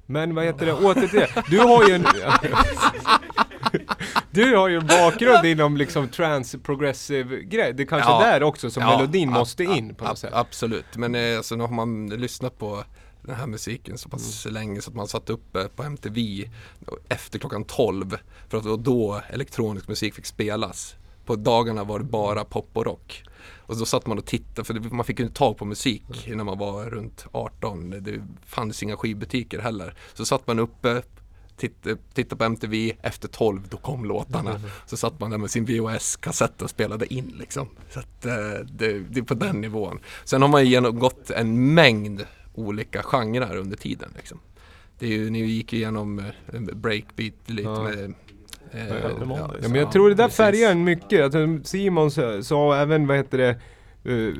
Men 0.07 0.35
vad 0.35 0.45
heter 0.45 0.67
det, 0.67 0.73
åter 0.73 1.07
till 1.09 1.19
det. 1.21 1.29
Du 1.51 1.59
har 1.59 1.89
ju 1.89 1.95
en... 1.95 2.07
Du 4.37 4.57
har 4.57 4.69
ju 4.69 4.77
en 4.77 4.87
bakgrund 4.87 5.45
inom 5.47 5.77
liksom 5.77 6.09
trans 6.09 6.57
progressive 6.63 7.43
grej. 7.43 7.73
Det 7.73 7.83
är 7.83 7.87
kanske 7.87 8.11
Ja. 8.11 8.21
där 8.21 8.43
också 8.43 8.71
som 8.71 8.83
Ja, 8.83 8.97
melodin 8.97 9.31
måste 9.31 9.65
in 9.65 9.95
på 9.95 10.05
något 10.05 10.19
sätt. 10.19 10.33
Absolut, 10.35 10.97
men 10.97 11.15
eh, 11.15 11.37
alltså, 11.37 11.57
nu 11.57 11.65
har 11.65 11.71
man 11.75 12.07
lyssnat 12.09 12.59
på 12.59 12.85
den 13.23 13.35
här 13.37 13.47
musiken 13.47 13.99
så 13.99 14.09
pass 14.09 14.47
länge 14.51 14.81
så 14.81 14.91
att 14.91 14.97
man 14.97 15.09
satt 15.09 15.31
uppe 15.31 15.69
på 15.69 15.83
MTV 15.83 16.49
efter 17.09 17.39
klockan 17.39 17.65
12 17.65 18.17
för 18.49 18.59
att 18.59 18.65
det 18.65 18.71
var 18.71 18.77
då 18.77 19.21
elektronisk 19.31 19.89
musik 19.89 20.15
fick 20.15 20.27
spelas. 20.27 20.95
på 21.25 21.37
dagarna 21.37 21.85
var 21.85 21.99
det 21.99 22.05
bara 22.05 22.45
pop 22.45 22.71
och 22.73 22.85
rock. 22.87 23.23
Och 23.59 23.77
då 23.77 23.85
satt 23.85 24.07
man 24.07 24.19
och 24.19 24.27
tittade, 24.27 24.65
för 24.65 24.75
man 24.75 25.05
fick 25.05 25.19
ju 25.19 25.25
inte 25.25 25.39
tag 25.39 25.57
på 25.59 25.65
musik 25.65 26.27
när 26.27 26.45
man 26.45 26.59
var 26.59 26.85
runt 26.85 27.27
18. 27.33 27.91
Det 27.91 28.23
fanns 28.47 28.83
inga 28.83 28.97
skivbutiker 28.97 29.59
heller. 29.59 29.95
Så 30.15 30.25
satt 30.25 30.47
man 30.47 30.59
uppe, 30.59 31.03
tittade, 31.57 31.97
tittade 32.15 32.39
på 32.39 32.45
MTV, 32.45 32.93
efter 33.03 33.29
12 33.29 33.61
då 33.69 33.77
kom 33.77 34.05
låtarna. 34.05 34.61
Så 34.87 34.97
satt 34.97 35.21
man 35.21 35.31
där 35.31 35.39
med 35.39 35.51
sin 35.51 35.65
VHS-kassett 35.67 36.63
och 36.63 36.71
spelade 36.71 37.15
in 37.15 37.35
liksom. 37.39 37.69
Så 37.91 37.99
att, 38.01 38.27
eh, 38.27 38.33
det, 38.73 38.99
det 38.99 39.21
är 39.21 39.25
på 39.25 39.35
den 39.35 39.61
nivån. 39.61 39.99
Sen 40.25 40.43
har 40.43 40.49
man 40.49 40.65
ju 40.65 40.71
genomgått 40.71 41.31
en 41.31 41.75
mängd 41.75 42.25
olika 42.55 43.03
genrer 43.03 43.57
under 43.57 43.77
tiden. 43.77 44.13
Liksom. 44.17 44.41
Det 44.99 45.07
är 45.07 45.11
ju, 45.11 45.31
ni 45.31 45.41
gick 45.45 45.73
ju 45.73 45.79
igenom 45.79 46.19
eh, 46.19 46.61
breakbeat 46.61 47.35
lite 47.47 47.69
Ja. 47.69 47.83
med 47.83 48.15
eh. 48.73 48.87
Ja, 49.31 49.51
men 49.61 49.75
jag 49.75 49.93
tror 49.93 50.09
det 50.09 50.15
där 50.15 50.25
precis. 50.25 50.37
färgar 50.37 50.71
en 50.71 50.85
mycket. 50.85 51.25
Alltså, 51.25 51.39
Simon 51.65 52.11
sa, 52.45 52.77
även, 52.77 53.07
vad 53.07 53.17
heter 53.17 53.39
det, 53.39 53.61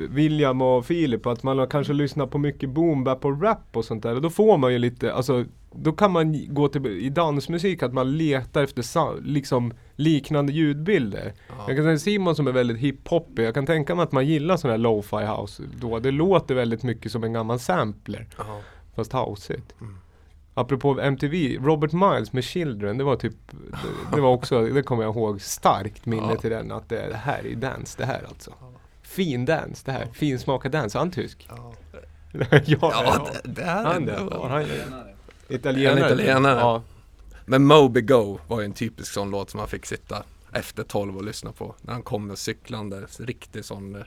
William 0.09 0.63
och 0.63 0.87
Filip 0.87 1.27
att 1.27 1.43
man 1.43 1.59
har 1.59 1.67
kanske 1.67 1.93
lyssnat 1.93 2.31
på 2.31 2.39
mycket 2.39 2.71
boom 2.71 3.05
bap 3.05 3.25
och 3.25 3.43
rap 3.43 3.77
och 3.77 3.85
sånt 3.85 4.03
där. 4.03 4.15
Och 4.15 4.23
då 4.23 4.31
får 4.31 4.59
man 4.59 4.73
ju 4.73 4.79
lite, 4.79 5.13
alltså 5.13 5.45
då 5.73 5.93
kan 5.93 6.13
man 6.13 6.55
gå 6.55 6.69
till 6.69 6.87
i 6.87 7.09
dansmusik 7.09 7.83
att 7.83 7.93
man 7.93 8.17
letar 8.17 8.63
efter 8.63 9.23
liksom 9.23 9.73
liknande 9.97 10.53
ljudbilder. 10.53 11.33
Jag 11.67 11.77
kan 11.77 11.85
säga 11.85 11.99
Simon 11.99 12.37
som 12.37 12.47
är 12.47 12.53
väldigt 12.53 12.79
hiphoppig, 12.79 13.45
jag 13.45 13.55
kan 13.55 13.67
tänka 13.67 13.95
mig 13.95 14.03
att 14.03 14.13
man 14.13 14.27
gillar 14.27 14.57
sån 14.57 14.71
här 14.71 14.79
lo-fi 14.79 15.17
house 15.17 15.63
då. 15.81 15.99
Det 15.99 16.11
låter 16.11 16.55
väldigt 16.55 16.83
mycket 16.83 17.13
som 17.13 17.25
en 17.25 17.33
gammal 17.33 17.59
sampler. 17.59 18.27
Ja. 18.39 18.61
Fast 18.95 19.13
houseigt. 19.13 19.75
Mm. 19.81 19.97
Apropå 20.55 21.01
MTV, 21.01 21.59
Robert 21.61 21.93
Miles 21.93 22.33
med 22.33 22.45
Children, 22.45 22.99
det 22.99 23.05
var 23.05 23.17
typ, 23.17 23.35
det, 23.51 24.17
det 24.17 24.21
var 24.21 24.31
också, 24.31 24.63
det 24.63 24.83
kommer 24.83 25.03
jag 25.03 25.17
ihåg, 25.17 25.41
starkt 25.41 26.07
minne 26.07 26.33
Ja. 26.35 26.37
till 26.37 26.51
den 26.51 26.73
att 26.73 26.89
det, 26.89 27.09
det 27.09 27.17
här 27.17 27.47
är 27.47 27.55
dance 27.57 27.95
det 27.99 28.05
här 28.05 28.25
alltså. 28.29 28.53
Fin 29.07 29.45
dance 29.45 29.83
det 29.85 29.93
här, 29.93 30.07
fin 30.13 30.39
smakad 30.39 30.73
dance, 30.73 30.99
är 30.99 31.01
han 31.01 31.11
tysk? 31.11 31.49
Ja, 32.33 32.55
ja, 32.67 32.77
ja 32.81 33.29
det, 33.45 33.51
det 33.51 33.63
är 33.63 33.85
han 33.85 34.07
det. 34.07 34.13
det? 34.13 34.25
Var 34.25 34.49
han 34.49 34.63
Italienare. 34.63 35.15
italienare? 35.49 36.01
En 36.01 36.07
italienare. 36.07 36.59
Ja. 36.61 36.83
Men 37.47 37.65
Moby 37.65 38.01
Go 38.01 38.39
var 38.49 38.61
ju 38.61 38.65
en 38.65 38.73
typisk 38.73 39.13
sån 39.13 39.31
låt 39.31 39.51
som 39.51 39.59
man 39.59 39.69
fick 39.69 39.87
sitta 39.87 40.25
efter 40.53 40.83
12 40.83 41.17
och 41.17 41.25
lyssna 41.25 41.53
på. 41.53 41.75
När 41.83 41.93
han 41.93 42.03
kom 42.03 42.27
med 42.27 42.39
cyklande, 42.39 43.07
riktig 43.19 43.65
sån 43.65 43.95
eh, 43.95 44.03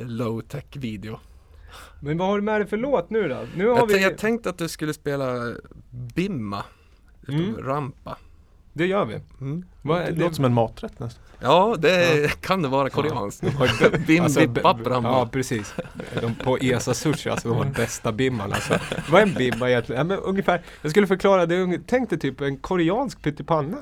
low 0.00 0.40
tech 0.40 0.64
video. 0.72 1.18
Men 2.00 2.18
vad 2.18 2.28
har 2.28 2.36
du 2.36 2.42
med 2.42 2.60
dig 2.60 2.68
för 2.68 2.76
låt 2.76 3.10
nu 3.10 3.28
då? 3.28 3.46
Nu 3.56 3.68
har 3.68 3.76
Jag, 3.76 3.86
vi, 3.86 4.02
jag 4.02 4.18
tänkte 4.18 4.50
att 4.50 4.58
du 4.58 4.68
skulle 4.68 4.94
spela 4.94 5.54
Bimma. 5.90 6.62
Mm. 7.28 7.56
Rampa. 7.56 8.18
det 8.72 8.86
gör 8.86 9.04
vi. 9.04 9.20
Mm. 9.40 9.64
Vad 9.82 9.98
Det 10.00 10.04
är 10.04 10.12
låter 10.12 10.34
som 10.34 10.44
en 10.44 10.54
maträtt 10.54 10.98
nästan. 10.98 11.23
Ja, 11.44 11.76
det 11.78 12.40
kan 12.40 12.62
det 12.62 12.68
vara 12.68 12.90
koreanskt. 12.90 13.44
Bim 14.06 14.22
Alltså, 14.22 14.40
bippap 14.48 14.76
b- 14.84 14.90
Rampa. 14.90 15.08
Ja 15.08 15.28
precis. 15.32 15.74
De 16.20 16.34
på 16.34 16.56
Esa 16.60 16.94
Sushi, 16.94 17.30
alltså 17.30 17.48
de 17.48 17.58
har 17.58 17.64
bästa 17.64 18.12
bimman 18.12 18.52
alltså. 18.52 18.78
Vad 19.10 19.22
är 19.22 19.26
en 19.26 19.34
bimma 19.34 19.70
egentligen? 19.70 19.98
Ja, 19.98 20.04
men 20.04 20.18
ungefär, 20.18 20.62
jag 20.82 20.90
skulle 20.90 21.06
förklara, 21.06 21.46
det 21.46 21.80
tänk 21.86 22.10
dig 22.10 22.18
typ 22.18 22.40
en 22.40 22.56
koreansk 22.56 23.22
pyttipanna. 23.22 23.78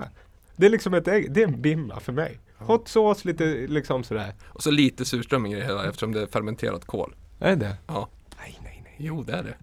Det 0.57 0.66
är 0.66 0.71
liksom 0.71 0.95
ett 0.95 1.09
ägg, 1.09 1.33
det 1.33 1.42
är 1.42 1.49
en 1.49 1.62
bimma 1.62 2.00
för 2.00 2.12
mig. 2.12 2.38
Hot 2.59 2.88
sauce, 2.88 3.28
lite 3.28 3.45
liksom 3.69 4.04
sådär. 4.04 4.35
Och 4.49 4.62
så 4.62 4.71
lite 4.71 5.04
surströmming 5.04 5.52
i 5.52 5.57
det 5.57 5.64
hela 5.64 5.87
eftersom 5.88 6.12
det 6.12 6.23
är 6.23 6.26
fermenterat 6.26 6.85
kol. 6.87 7.14
Är 7.40 7.57
det 7.57 7.76
Ja. 7.87 8.09
Nej, 8.38 8.59
nej, 8.64 8.81
nej. 8.85 8.95
Jo, 8.99 9.23
det 9.23 9.33
är 9.33 9.42
det. 9.42 9.54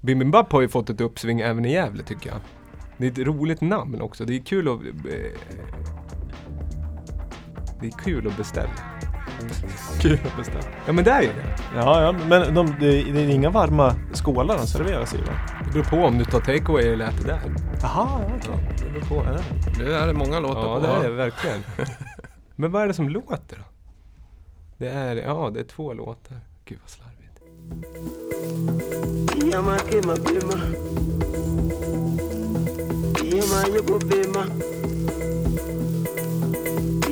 Bibimbap 0.00 0.52
har 0.52 0.60
ju 0.60 0.68
fått 0.68 0.90
ett 0.90 1.00
uppsving 1.00 1.40
även 1.40 1.64
i 1.64 1.72
Gävle 1.72 2.02
tycker 2.02 2.28
jag. 2.30 2.38
Det 2.96 3.06
är 3.06 3.10
ett 3.10 3.18
roligt 3.26 3.60
namn 3.60 4.00
också. 4.00 4.24
Det 4.24 4.36
är 4.36 4.40
kul 4.40 4.68
att... 4.68 4.80
Det 7.80 7.86
är 7.86 7.90
kul 7.90 8.26
att 8.26 8.36
beställa. 8.36 8.70
Kul 10.00 10.18
att 10.24 10.36
beställa. 10.36 10.64
Ja 10.86 10.92
men 10.92 11.04
det 11.04 11.10
är 11.10 11.22
ju 11.22 11.28
det. 11.28 11.56
Ja, 11.76 12.02
ja 12.02 12.12
men 12.12 12.54
de, 12.54 12.66
det, 12.80 12.86
det 13.12 13.20
är 13.20 13.28
inga 13.28 13.50
varma 13.50 13.94
skålar 14.12 14.56
de 14.58 14.66
serveras 14.66 15.14
i 15.14 15.16
va? 15.16 15.32
Det 15.64 15.72
beror 15.72 15.84
på 15.84 15.96
om 15.96 16.18
du 16.18 16.24
tar 16.24 16.40
takeaway 16.40 16.88
eller 16.88 17.04
äter 17.08 17.26
där. 17.26 17.40
Jaha, 17.82 18.08
ja, 18.20 18.20
okej. 18.38 18.76
Det 18.78 18.90
beror 18.90 19.22
på. 19.22 19.28
Är 19.28 19.32
det? 19.32 19.44
Nu 19.78 19.92
är 19.92 20.06
det 20.06 20.12
många 20.12 20.40
låtar 20.40 20.60
Ja 20.60 20.74
på. 20.80 20.86
det 20.86 20.88
är 20.92 21.02
det 21.02 21.10
verkligen. 21.16 21.60
Men 22.56 22.72
vad 22.72 22.82
är 22.82 22.86
det 22.86 22.94
som 22.94 23.08
låter 23.08 23.56
då? 23.56 23.64
Det 24.78 24.88
är, 24.88 25.16
ja 25.16 25.50
det 25.54 25.60
är 25.60 25.64
två 25.64 25.92
låtar. 25.92 26.36
Gud 26.64 26.78
vad 26.82 26.90
slarvigt. 26.90 27.40
Yama 29.54 29.78
kema 29.78 30.14
bema 30.14 30.64
Yama 33.24 33.76
yoko 33.76 33.98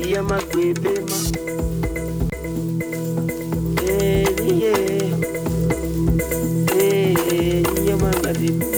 Yeah, 0.09 0.23
my 0.23 0.39
a 0.39 0.73
baby. 0.73 1.05
Baby, 3.77 4.55
yeah. 4.65 5.13
Baby, 6.65 7.67
yeah, 7.85 7.97
my 7.97 8.11
baby. 8.23 8.78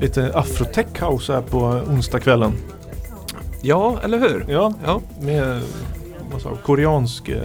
Lite 0.00 0.30
afrotech 0.34 0.86
house 1.02 1.32
här 1.32 1.42
på 1.42 1.58
onsdagskvällen. 1.88 2.52
Ja, 3.62 3.98
eller 4.04 4.18
hur? 4.18 4.44
Ja, 4.48 4.72
Ja. 4.84 5.00
med 5.20 5.60
vad 6.32 6.42
sa, 6.42 6.50
du, 6.50 6.56
koreansk 6.56 7.28
eh, 7.28 7.40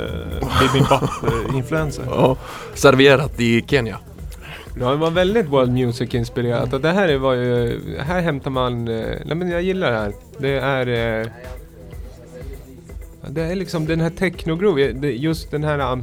bibimbap-influencer. 0.61 2.03
ja. 2.09 2.37
Serverat 2.73 3.39
i 3.39 3.61
Kenya. 3.67 3.99
Ja, 4.79 4.89
det 4.89 4.95
var 4.97 5.11
väldigt 5.11 5.45
world 5.47 5.71
music 5.73 6.13
inspirerat. 6.13 6.73
Och 6.73 6.81
det 6.81 6.91
här 6.91 7.17
var 7.17 7.33
ju, 7.33 7.79
här 7.99 8.21
hämtar 8.21 8.51
man, 8.51 8.87
eh, 8.87 9.05
nej 9.25 9.35
men 9.35 9.49
jag 9.49 9.61
gillar 9.61 9.91
det 9.91 9.97
här. 9.97 10.13
Det 10.37 10.59
är 10.59 10.87
eh, 11.21 11.27
Det 13.29 13.41
är 13.43 13.55
liksom 13.55 13.85
den 13.85 14.01
här 14.01 14.09
techno-groove, 14.09 15.07
just 15.11 15.51
den 15.51 15.63
här 15.63 15.97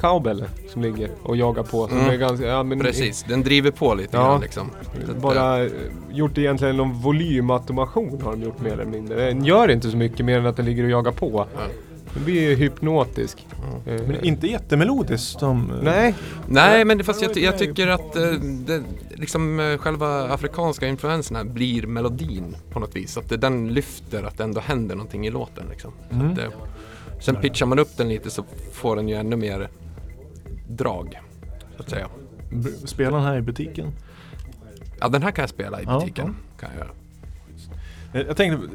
cowbell 0.00 0.44
som 0.72 0.82
ligger 0.82 1.10
och 1.22 1.36
jagar 1.36 1.62
på. 1.62 1.88
Som 1.88 1.98
Mm. 1.98 2.10
är 2.10 2.16
ganska, 2.16 2.46
ja, 2.46 2.62
men 2.62 2.80
Precis, 2.80 3.24
den 3.28 3.42
driver 3.42 3.70
på 3.70 3.94
lite 3.94 4.16
Ja. 4.16 4.22
grann 4.22 4.40
liksom. 4.40 4.70
Så 4.94 5.02
att, 5.10 5.16
eh, 5.16 5.22
Bara 5.22 5.68
gjort 6.12 6.38
egentligen 6.38 6.76
någon 6.76 6.92
volymautomation 6.92 8.20
har 8.22 8.30
de 8.32 8.42
gjort 8.42 8.60
mer 8.60 8.72
eller 8.72 8.84
mindre. 8.84 9.26
Den 9.26 9.44
gör 9.44 9.70
inte 9.70 9.90
så 9.90 9.96
mycket 9.96 10.24
mer 10.26 10.38
än 10.38 10.46
att 10.46 10.56
den 10.56 10.64
ligger 10.66 10.84
och 10.84 10.90
jagar 10.90 11.12
på. 11.12 11.46
Ja. 11.54 11.60
Den 12.14 12.24
blir 12.24 12.40
ju 12.50 12.54
hypnotisk. 12.54 13.46
Eh, 13.86 13.92
Men 14.06 14.24
inte 14.24 14.46
jättemelodiskt 14.46 15.40
som... 15.40 15.70
eh, 15.70 15.76
Nej, 15.82 16.14
Nej, 16.48 16.84
men 16.84 17.04
fast 17.04 17.22
jag, 17.22 17.36
jag 17.36 17.58
tycker 17.58 17.88
att 17.88 18.16
eh, 18.16 18.22
det, 18.66 18.82
liksom, 19.14 19.76
själva 19.80 20.24
afrikanska 20.34 20.86
influenserna 20.88 21.44
blir 21.44 21.86
melodin 21.86 22.56
på 22.70 22.80
något 22.80 22.96
vis. 22.96 23.16
Att 23.18 23.28
det, 23.28 23.36
den 23.36 23.68
lyfter, 23.68 24.22
att 24.24 24.38
det 24.38 24.44
ändå 24.44 24.60
händer 24.60 24.94
någonting 24.94 25.26
i 25.26 25.30
låten. 25.30 25.64
Liksom. 25.70 25.92
Så 26.10 26.14
Mm. 26.16 26.32
att, 26.32 26.38
eh, 26.38 26.44
sen 27.20 27.36
pitchar 27.36 27.66
man 27.66 27.78
upp 27.78 27.96
den 27.96 28.08
lite 28.08 28.30
så 28.30 28.44
får 28.72 28.96
den 28.96 29.08
ju 29.08 29.14
ännu 29.14 29.36
mer 29.36 29.68
drag. 30.68 31.20
Så 31.76 31.82
att 31.82 31.90
säga. 31.90 32.08
Spelar 32.84 33.10
den 33.18 33.22
här 33.26 33.36
i 33.36 33.40
butiken? 33.42 33.92
Ja, 35.00 35.08
den 35.08 35.22
här 35.22 35.30
kan 35.30 35.42
jag 35.42 35.50
spela 35.50 35.80
i 35.80 35.84
Ja, 35.84 35.98
butiken. 36.00 36.36
Kan 36.60 36.68
jag 36.70 36.78
göra. 36.78 36.90
Eh, 38.12 38.26
Jag 38.26 38.36
tänkte, 38.36 38.68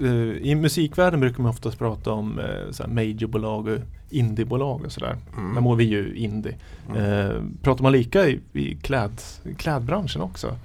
eh, 0.00 0.10
i 0.48 0.54
musikvärlden 0.54 1.20
brukar 1.20 1.42
man 1.42 1.50
oftast 1.50 1.78
prata 1.78 2.12
om 2.12 2.38
eh, 2.38 2.86
majorbolag 2.88 3.68
och 3.68 3.78
indiebolag 4.10 4.84
och 4.84 4.92
sådär. 4.92 5.16
Mm. 5.38 5.54
Där 5.54 5.60
mår 5.60 5.76
vi 5.76 5.84
ju 5.84 6.14
indie. 6.16 6.56
Mm. 6.96 7.56
Pratar 7.62 7.82
man 7.82 7.92
lika 7.92 8.26
i, 8.28 8.40
i 8.52 8.74
kläd, 8.74 9.20
klädbranschen 9.56 10.22
också? 10.22 10.56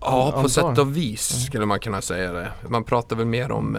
Ja, 0.00 0.30
på 0.32 0.36
Antar. 0.36 0.48
sätt 0.48 0.78
och 0.78 0.96
vis 0.96 1.44
skulle 1.46 1.66
man 1.66 1.80
kunna 1.80 2.00
säga 2.00 2.32
det. 2.32 2.48
Man 2.68 2.84
pratar 2.84 3.16
väl 3.16 3.26
mer 3.26 3.50
om 3.52 3.78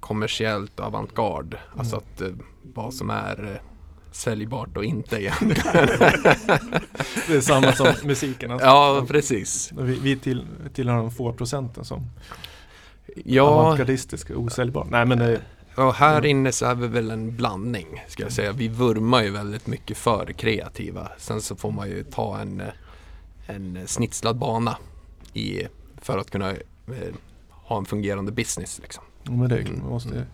kommersiellt 0.00 0.80
avantgarde. 0.80 1.56
Alltså 1.76 1.96
att 1.96 2.22
vad 2.74 2.94
som 2.94 3.10
är 3.10 3.60
säljbart 4.16 4.76
och 4.76 4.84
inte 4.84 5.22
egentligen. 5.22 5.54
Det 7.28 7.36
är 7.36 7.40
samma 7.40 7.72
som 7.72 7.86
musiken. 8.04 8.50
Alltså. 8.50 8.66
ja, 8.66 9.04
precis. 9.08 9.72
Vi, 9.72 9.98
vi 9.98 10.16
till, 10.16 10.46
tillhör 10.74 10.96
de 10.96 11.10
få 11.10 11.32
procenten 11.32 11.84
som 11.84 12.10
Ja, 13.24 13.42
avantgardistisk 13.42 14.30
och 14.30 14.40
osäljbar. 14.40 14.86
Nej 14.90 15.06
men 15.06 15.18
det, 15.18 15.40
och 15.76 15.94
här 15.94 16.26
inne 16.26 16.52
så 16.52 16.66
är 16.66 16.74
vi 16.74 16.86
väl 16.86 17.10
en 17.10 17.36
blandning. 17.36 18.04
Ska 18.08 18.22
jag 18.22 18.32
säga. 18.32 18.52
Vi 18.52 18.68
vurmar 18.68 19.22
ju 19.22 19.30
väldigt 19.30 19.66
mycket 19.66 19.96
för 19.96 20.32
kreativa. 20.32 21.08
Sen 21.18 21.42
så 21.42 21.56
får 21.56 21.70
man 21.70 21.88
ju 21.88 22.04
ta 22.04 22.38
en, 22.38 22.60
eh, 22.60 22.66
en 23.46 23.82
snitslad 23.86 24.36
bana 24.36 24.76
i, 25.32 25.62
för 26.02 26.18
att 26.18 26.30
kunna 26.30 26.50
eh, 26.50 27.14
ha 27.50 27.78
en 27.78 27.84
fungerande 27.84 28.32
business. 28.32 28.80
Liksom. 28.82 29.04
Men 29.32 29.48
det 29.48 29.58
Mm. 29.58 29.80
man 29.80 29.90
måste 29.90 30.24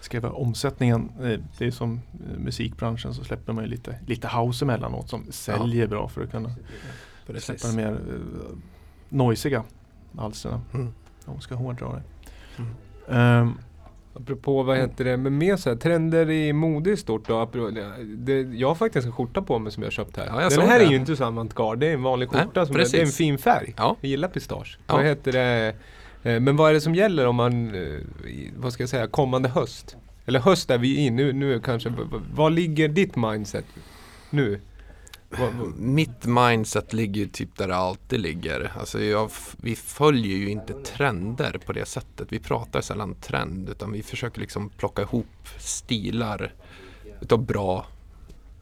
skriva 0.00 0.28
omsättningen. 0.30 1.10
eh, 1.22 1.38
Det 1.58 1.66
är 1.66 1.70
som 1.70 2.00
musikbranschen 2.38 3.14
så 3.14 3.24
släpper 3.24 3.52
man 3.52 3.64
ju 3.64 3.70
lite, 3.70 3.96
lite 4.06 4.28
house 4.28 4.64
emellanåt 4.64 5.08
som 5.08 5.24
säljer 5.30 5.86
bra 5.86 6.08
för 6.08 6.22
att 6.24 6.30
kunna 6.30 6.50
Precis. 7.26 7.44
släppa 7.44 7.76
de 7.76 7.82
mer 7.82 7.92
uh, 7.92 8.56
noisiga 9.08 9.64
alsterna. 10.18 10.60
Mm. 10.74 10.86
Om 11.24 11.32
man 11.32 11.40
ska 11.40 11.54
hårdra 11.54 11.92
det. 11.92 12.02
Mm. 12.62 12.74
Ehm, 13.08 13.52
Apropå 14.14 14.62
vad 14.62 14.76
heter 14.76 15.04
det, 15.04 15.16
men 15.16 15.38
mer 15.38 15.56
så 15.56 15.68
här, 15.70 15.76
trender 15.76 16.30
i 16.30 16.52
mode 16.52 16.90
i 16.90 16.96
stort 16.96 17.28
då. 17.28 17.38
apropå- 17.38 17.70
det- 18.16 18.40
jag 18.40 18.68
har 18.68 18.74
faktiskt 18.74 19.06
en 19.06 19.12
skjorta 19.12 19.42
på 19.42 19.58
mig 19.58 19.72
som 19.72 19.82
jag 19.82 19.92
köpt 19.92 20.16
här. 20.16 20.26
Ja, 20.26 20.42
jag 20.42 20.50
Den 20.52 20.68
här 20.68 20.78
det. 20.78 20.84
är 20.84 20.90
ju 20.90 20.96
inte 20.96 21.16
så 21.16 21.24
avantgarde, 21.24 21.80
det 21.86 21.90
är 21.90 21.94
en 21.94 22.02
vanlig 22.02 22.28
Nej, 22.32 22.42
skjorta. 22.42 22.66
som 22.66 22.74
är, 22.76 22.78
det 22.78 22.94
är 22.98 23.00
en 23.02 23.06
fin 23.06 23.38
färg. 23.38 23.74
Ja. 23.76 23.96
Jag 24.00 24.08
gillar 24.10 24.28
pistage. 24.28 24.78
Ja. 24.86 24.96
Vad 24.96 25.04
heter 25.04 25.32
det? 25.32 25.74
Eh, 26.22 26.40
men 26.40 26.56
vad 26.56 26.70
är 26.70 26.74
det 26.74 26.80
som 26.80 26.94
gäller 26.94 27.26
om 27.26 27.36
man, 27.36 27.74
eh, 27.74 27.98
vad 28.56 28.72
ska 28.72 28.82
jag 28.82 28.90
säga, 28.90 29.06
kommande 29.06 29.48
höst? 29.48 29.96
Eller 30.26 30.40
höst 30.40 30.70
är 30.70 30.78
vi 30.78 30.98
i 31.06 31.10
nu, 31.10 31.32
nu 31.32 31.60
kanske, 31.60 31.92
vad 32.34 32.52
ligger 32.52 32.88
ditt 32.88 33.16
mindset 33.16 33.64
nu? 34.30 34.60
Vad- 35.38 35.52
vad- 35.54 35.78
Mitt 35.78 36.24
mindset 36.26 36.92
ligger 36.92 37.20
ju 37.20 37.28
typ 37.28 37.56
där 37.56 37.68
det 37.68 37.76
alltid 37.76 38.20
ligger. 38.20 38.72
Alltså 38.78 39.02
jag, 39.02 39.30
vi 39.56 39.76
följer 39.76 40.36
ju 40.36 40.50
inte 40.50 40.72
trender 40.72 41.58
på 41.66 41.72
det 41.72 41.86
sättet. 41.88 42.26
Vi 42.32 42.38
pratar 42.38 42.80
sällan 42.80 43.14
trend 43.14 43.68
utan 43.68 43.92
vi 43.92 44.02
försöker 44.02 44.40
liksom 44.40 44.68
plocka 44.70 45.02
ihop 45.02 45.26
stilar 45.58 46.52
utav 47.20 47.46
bra 47.46 47.86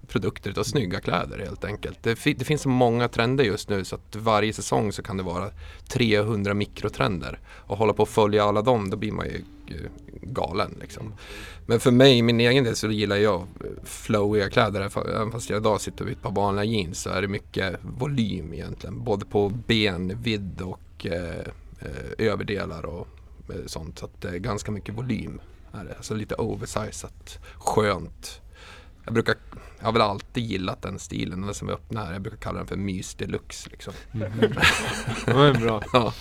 produkter, 0.09 0.51
utav 0.51 0.63
snygga 0.65 1.01
kläder 1.01 1.39
helt 1.39 1.65
enkelt. 1.65 1.99
Det, 2.03 2.17
fi- 2.17 2.35
det 2.35 2.45
finns 2.45 2.63
så 2.63 2.69
många 2.69 3.09
trender 3.09 3.45
just 3.45 3.69
nu 3.69 3.85
så 3.85 3.95
att 3.95 4.17
varje 4.17 4.53
säsong 4.53 4.93
så 4.93 5.03
kan 5.03 5.17
det 5.17 5.23
vara 5.23 5.51
300 5.89 6.55
mikrotrender. 6.55 7.39
Och 7.51 7.79
hålla 7.79 7.93
på 7.93 8.03
och 8.03 8.09
följa 8.09 8.45
alla 8.45 8.63
dem, 8.63 8.91
då 8.91 8.97
blir 8.97 9.13
man 9.13 9.27
ju 9.27 9.43
eh, 9.69 9.91
galen 10.23 10.77
liksom. 10.81 11.15
Men 11.67 11.81
för 11.81 11.91
mig, 11.91 12.23
min 12.23 12.41
egen 12.41 12.65
del, 12.65 12.77
så 12.77 12.91
gillar 12.91 13.17
jag 13.17 13.41
eh, 13.41 13.47
flowiga 13.85 14.51
kläder. 14.51 14.81
Även 15.15 15.33
fast 15.33 15.51
jag 15.51 15.61
idag 15.61 15.81
sitter 15.81 16.05
vid 16.05 16.17
ett 16.17 16.23
par 16.23 16.31
vanliga 16.33 16.65
jeans 16.65 17.01
så 17.03 17.11
är 17.11 17.23
det 17.23 17.29
mycket 17.29 17.77
volym 17.83 18.55
egentligen. 18.55 19.05
Både 19.05 19.27
på 19.27 19.49
ben, 19.49 20.19
vidd 20.23 20.61
och 20.61 21.07
eh, 21.07 21.39
eh, 21.81 22.27
överdelar 22.27 22.87
och 22.87 23.09
eh, 23.49 23.55
sånt. 23.67 23.99
Så 23.99 24.05
att 24.05 24.21
det 24.21 24.29
är 24.29 24.39
ganska 24.39 24.73
mycket 24.73 24.95
volym. 24.95 25.41
Alltså 25.97 26.15
lite 26.15 26.35
oversizat, 26.35 27.39
skönt. 27.55 28.41
Jag 29.09 29.15
brukar, 29.15 29.35
jag 29.79 29.85
har 29.85 29.93
väl 29.93 30.03
alltid 30.03 30.45
gillat 30.45 30.83
den 30.83 30.99
stilen, 30.99 31.41
den 31.43 31.55
som 31.55 31.69
är 31.69 31.73
öppna 31.73 32.05
här. 32.05 32.13
Jag 32.13 32.23
brukar 32.23 32.39
kalla 32.39 32.59
den 32.59 32.67
för 32.67 32.77
mys 32.77 33.15
deluxe 33.15 33.69
liksom. 33.71 33.93
Det 35.27 35.33
var 35.35 35.61
bra. 35.61 35.83
Ja. 35.93 36.13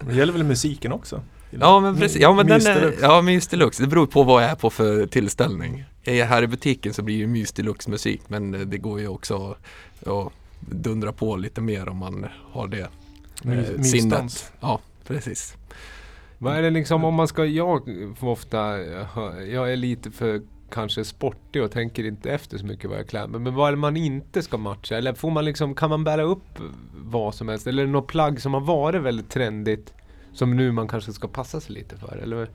det 0.00 0.14
gäller 0.14 0.32
väl 0.32 0.44
musiken 0.44 0.92
också? 0.92 1.22
Ja 1.50 1.80
men 1.80 1.96
precis, 1.96 2.20
ja 2.22 2.32
men 2.32 2.46
den 2.46 2.56
Mys 2.56 2.66
är, 2.66 2.74
deluxe. 2.80 3.00
ja 3.02 3.22
mys 3.22 3.48
deluxe. 3.48 3.82
Det 3.82 3.86
beror 3.88 4.06
på 4.06 4.22
vad 4.22 4.42
jag 4.44 4.50
är 4.50 4.54
på 4.54 4.70
för 4.70 5.06
tillställning. 5.06 5.84
Är 6.04 6.14
jag 6.14 6.26
här 6.26 6.42
i 6.42 6.46
butiken 6.46 6.94
så 6.94 7.02
blir 7.02 7.20
det 7.20 7.26
mys 7.26 7.52
deluxe 7.52 7.90
musik 7.90 8.22
men 8.28 8.70
det 8.70 8.78
går 8.78 9.00
ju 9.00 9.08
också 9.08 9.56
att 10.06 10.32
dundra 10.60 11.12
på 11.12 11.36
lite 11.36 11.60
mer 11.60 11.88
om 11.88 11.96
man 11.96 12.26
har 12.52 12.68
det 12.68 12.88
Mys- 13.42 13.76
eh, 13.76 13.82
sinnet. 13.82 14.52
Ja, 14.60 14.80
precis. 15.06 15.54
Vad 16.38 16.56
är 16.56 16.62
det 16.62 16.70
liksom 16.70 17.04
om 17.04 17.14
man 17.14 17.28
ska, 17.28 17.44
jag 17.44 17.82
får 18.20 18.28
ofta, 18.28 18.78
jag 19.44 19.72
är 19.72 19.76
lite 19.76 20.10
för 20.10 20.42
kanske 20.70 21.04
sportig 21.04 21.62
och 21.62 21.70
tänker 21.70 22.04
inte 22.04 22.30
efter 22.30 22.58
så 22.58 22.66
mycket 22.66 22.90
vad 22.90 22.98
jag 22.98 23.08
klär 23.08 23.26
mig. 23.26 23.40
Men 23.40 23.54
vad 23.54 23.68
är 23.68 23.72
det 23.72 23.78
man 23.78 23.96
inte 23.96 24.42
ska 24.42 24.56
matcha? 24.56 24.96
Eller 24.96 25.14
får 25.14 25.30
man 25.30 25.44
liksom, 25.44 25.74
kan 25.74 25.90
man 25.90 26.04
bära 26.04 26.22
upp 26.22 26.58
vad 26.92 27.34
som 27.34 27.48
helst? 27.48 27.66
Eller 27.66 27.82
är 27.82 27.86
det 27.86 27.92
något 27.92 28.06
plagg 28.06 28.40
som 28.40 28.54
har 28.54 28.60
varit 28.60 29.02
väldigt 29.02 29.30
trendigt 29.30 29.94
som 30.32 30.56
nu 30.56 30.72
man 30.72 30.88
kanske 30.88 31.12
ska 31.12 31.28
passa 31.28 31.60
sig 31.60 31.74
lite 31.74 31.96
för? 31.96 32.16
Eller? 32.16 32.50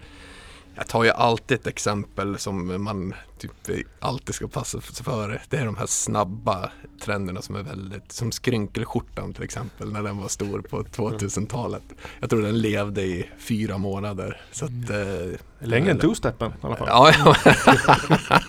Jag 0.75 0.87
tar 0.87 1.03
ju 1.03 1.09
alltid 1.09 1.59
ett 1.59 1.67
exempel 1.67 2.37
som 2.37 2.83
man 2.83 3.13
typ 3.37 3.51
alltid 3.99 4.35
ska 4.35 4.47
passa 4.47 4.81
sig 4.81 5.05
för. 5.05 5.41
Det 5.49 5.57
är 5.57 5.65
de 5.65 5.77
här 5.77 5.85
snabba 5.85 6.71
trenderna 7.01 7.41
som 7.41 7.55
är 7.55 7.63
väldigt, 7.63 8.11
som 8.11 8.31
skrynkelskjortan 8.31 9.33
till 9.33 9.43
exempel 9.43 9.91
när 9.91 10.03
den 10.03 10.17
var 10.17 10.27
stor 10.27 10.61
på 10.61 10.83
2000-talet. 10.83 11.83
Jag 12.19 12.29
tror 12.29 12.41
den 12.41 12.59
levde 12.59 13.01
i 13.01 13.29
fyra 13.39 13.77
månader. 13.77 14.41
Så 14.51 14.65
att, 14.65 14.71
eh, 14.71 15.39
Längre 15.59 15.91
än 15.91 15.99
two-steppen 15.99 16.49
i 16.49 16.65
alla 16.65 16.75
fall. 16.75 16.87
Ja. 16.87 17.35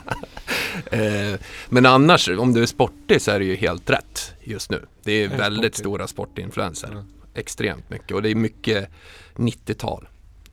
Eh, 0.91 1.41
Men 1.69 1.87
annars, 1.87 2.29
om 2.29 2.53
du 2.53 2.63
är 2.63 2.67
sportig 2.67 3.23
så 3.23 3.31
är 3.31 3.39
det 3.39 3.45
ju 3.45 3.57
helt 3.57 3.91
rätt 3.91 4.33
just 4.41 4.71
nu. 4.71 4.87
Det 5.03 5.13
är 5.13 5.31
är 5.31 5.39
väldigt 5.39 5.75
sportig. 5.75 5.79
stora 5.85 6.07
sportinfluenser. 6.07 6.89
Ja. 6.93 7.05
Extremt 7.35 7.91
mycket 7.91 8.11
och 8.13 8.23
det 8.23 8.31
är 8.31 8.35
mycket 8.35 8.89
90-tal. 9.35 10.09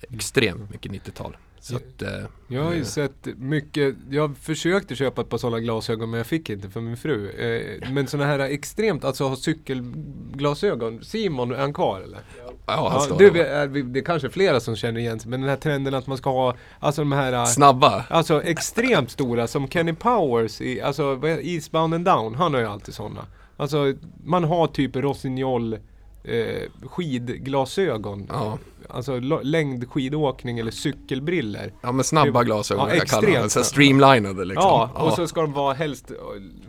extremt 0.10 0.70
mycket 0.70 0.92
90-tal. 0.92 1.38
Så 1.62 1.74
Ja. 1.74 1.78
att, 1.78 2.02
eh, 2.02 2.30
Jag 2.52 2.64
har 2.64 2.74
ju 2.74 2.80
Eh. 2.80 2.86
sett 2.86 3.26
mycket, 3.38 3.96
jag 4.10 4.38
försökte 4.38 4.96
köpa 4.96 5.22
ett 5.22 5.30
par 5.30 5.38
sådana 5.38 5.60
glasögon 5.60 6.10
men 6.10 6.18
jag 6.18 6.28
fick 6.28 6.50
inte 6.50 6.70
för 6.70 6.82
min 6.82 6.98
fru. 6.98 7.30
Eh, 7.30 7.90
men 7.92 8.08
sådana 8.08 8.28
här 8.30 8.40
extremt, 8.40 9.04
alltså 9.04 9.24
ha 9.28 9.36
cykelglasögon. 9.36 11.04
Simon, 11.04 11.52
är 11.52 11.58
han 11.58 11.74
kvar 11.74 12.02
eller? 12.02 12.20
ja, 12.66 12.74
han 12.90 12.94
Ja, 12.94 13.00
står 13.00 13.18
du, 13.20 13.30
där. 13.30 13.46
är, 13.46 13.68
det 13.68 14.00
är 14.00 14.04
kanske 14.04 14.30
flera 14.30 14.60
som 14.60 14.76
känner 14.76 15.00
igen 15.00 15.20
sig 15.20 15.30
men 15.30 15.42
den 15.42 15.50
här 15.50 15.58
trenden 15.58 15.94
att 15.94 16.08
man 16.08 16.18
ska 16.18 16.30
ha, 16.32 16.56
alltså 16.80 17.02
de 17.02 17.12
här 17.12 17.46
Snabba. 17.46 18.06
Alltså 18.10 18.44
extremt 18.44 19.12
stora 19.12 19.48
som 19.48 19.68
Kenny 19.68 19.94
Powers 19.94 20.62
i, 20.62 20.82
alltså 20.82 21.20
Eastbound 21.42 21.94
and 21.94 22.06
Down, 22.06 22.36
han 22.36 22.54
har 22.54 22.62
ju 22.62 22.68
alltid 22.68 22.94
sådana. 22.94 23.26
Alltså 23.58 23.94
man 24.26 24.44
har 24.44 24.68
typ 24.68 24.96
Rossignol 24.96 25.78
eh, 26.24 26.70
skidglasögon. 26.84 28.28
Ja. 28.30 28.58
Alltså 28.92 29.20
längdskidåkning 29.44 30.60
eller 30.60 30.72
cykelbriller. 30.72 31.74
ja, 31.82 31.92
men 31.92 32.04
snabba 32.04 32.44
glasögon 32.44 32.90
ja, 32.90 32.96
jag 32.96 33.08
kallar 33.08 33.44
det. 33.44 33.50
Så 33.50 33.64
streamlinade 33.64 34.46
liksom. 34.46 34.64
Ja, 34.70 34.92
och 34.96 35.14
så 35.14 35.28
ska 35.28 35.42
de 35.42 35.54
vara 35.54 35.74
helst, 35.74 36.12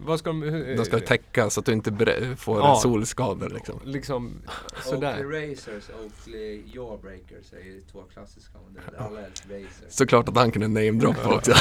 vad 0.06 0.18
ska 0.18 0.30
de... 0.30 0.42
eh, 0.42 0.76
De 0.76 0.84
ska 0.84 0.98
täcka 1.00 1.50
så 1.50 1.60
att 1.60 1.66
du 1.66 1.72
inte 1.72 2.36
får 2.36 2.58
Ja. 2.58 2.76
solskador 2.82 3.48
liksom. 3.50 3.80
Liksom 3.84 4.26
Oakley 4.26 4.92
sådär. 4.92 5.24
Racers, 5.24 5.90
Oakley 6.04 6.62
Jawbreakers 6.74 7.52
är 7.52 7.64
ju 7.64 7.80
två 7.92 8.02
klassiska 8.14 8.52
modeller. 8.68 8.98
Alla 9.06 9.26
älskar 9.26 9.54
Racers. 9.54 9.94
Såklart 9.94 10.28
att 10.28 10.36
han 10.36 10.50
kunde 10.52 10.68
namedroppa 10.68 11.34
också. 11.34 11.52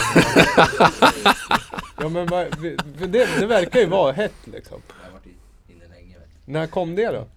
Ja 2.02 2.10
men 2.10 2.28
det, 2.28 3.26
det 3.40 3.46
verkar 3.46 3.80
ju 3.80 3.86
vara 3.86 4.12
hett 4.12 4.34
liksom. 4.46 4.82
Jag 5.02 5.06
har 5.08 5.14
varit 5.14 5.28
i- 5.28 5.74
inne 5.74 5.88
länge 5.96 6.14
vet 6.20 6.28
du. 6.46 6.52
När 6.52 6.68
kom 6.68 6.96
det 6.96 7.08
då? 7.12 7.28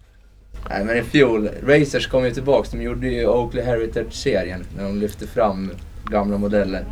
Nej 0.69 0.83
men 0.85 0.97
i 0.97 1.03
fjol, 1.03 1.49
Racers 1.67 2.07
kom 2.07 2.25
ju 2.25 2.31
tillbaks. 2.33 2.69
De 2.69 2.81
gjorde 2.81 3.07
ju 3.07 3.27
Oakley 3.27 3.63
Heritage-serien 3.63 4.65
när 4.77 4.83
de 4.83 4.99
lyfte 4.99 5.27
fram 5.27 5.71
gamla 6.05 6.37
modeller. 6.37 6.85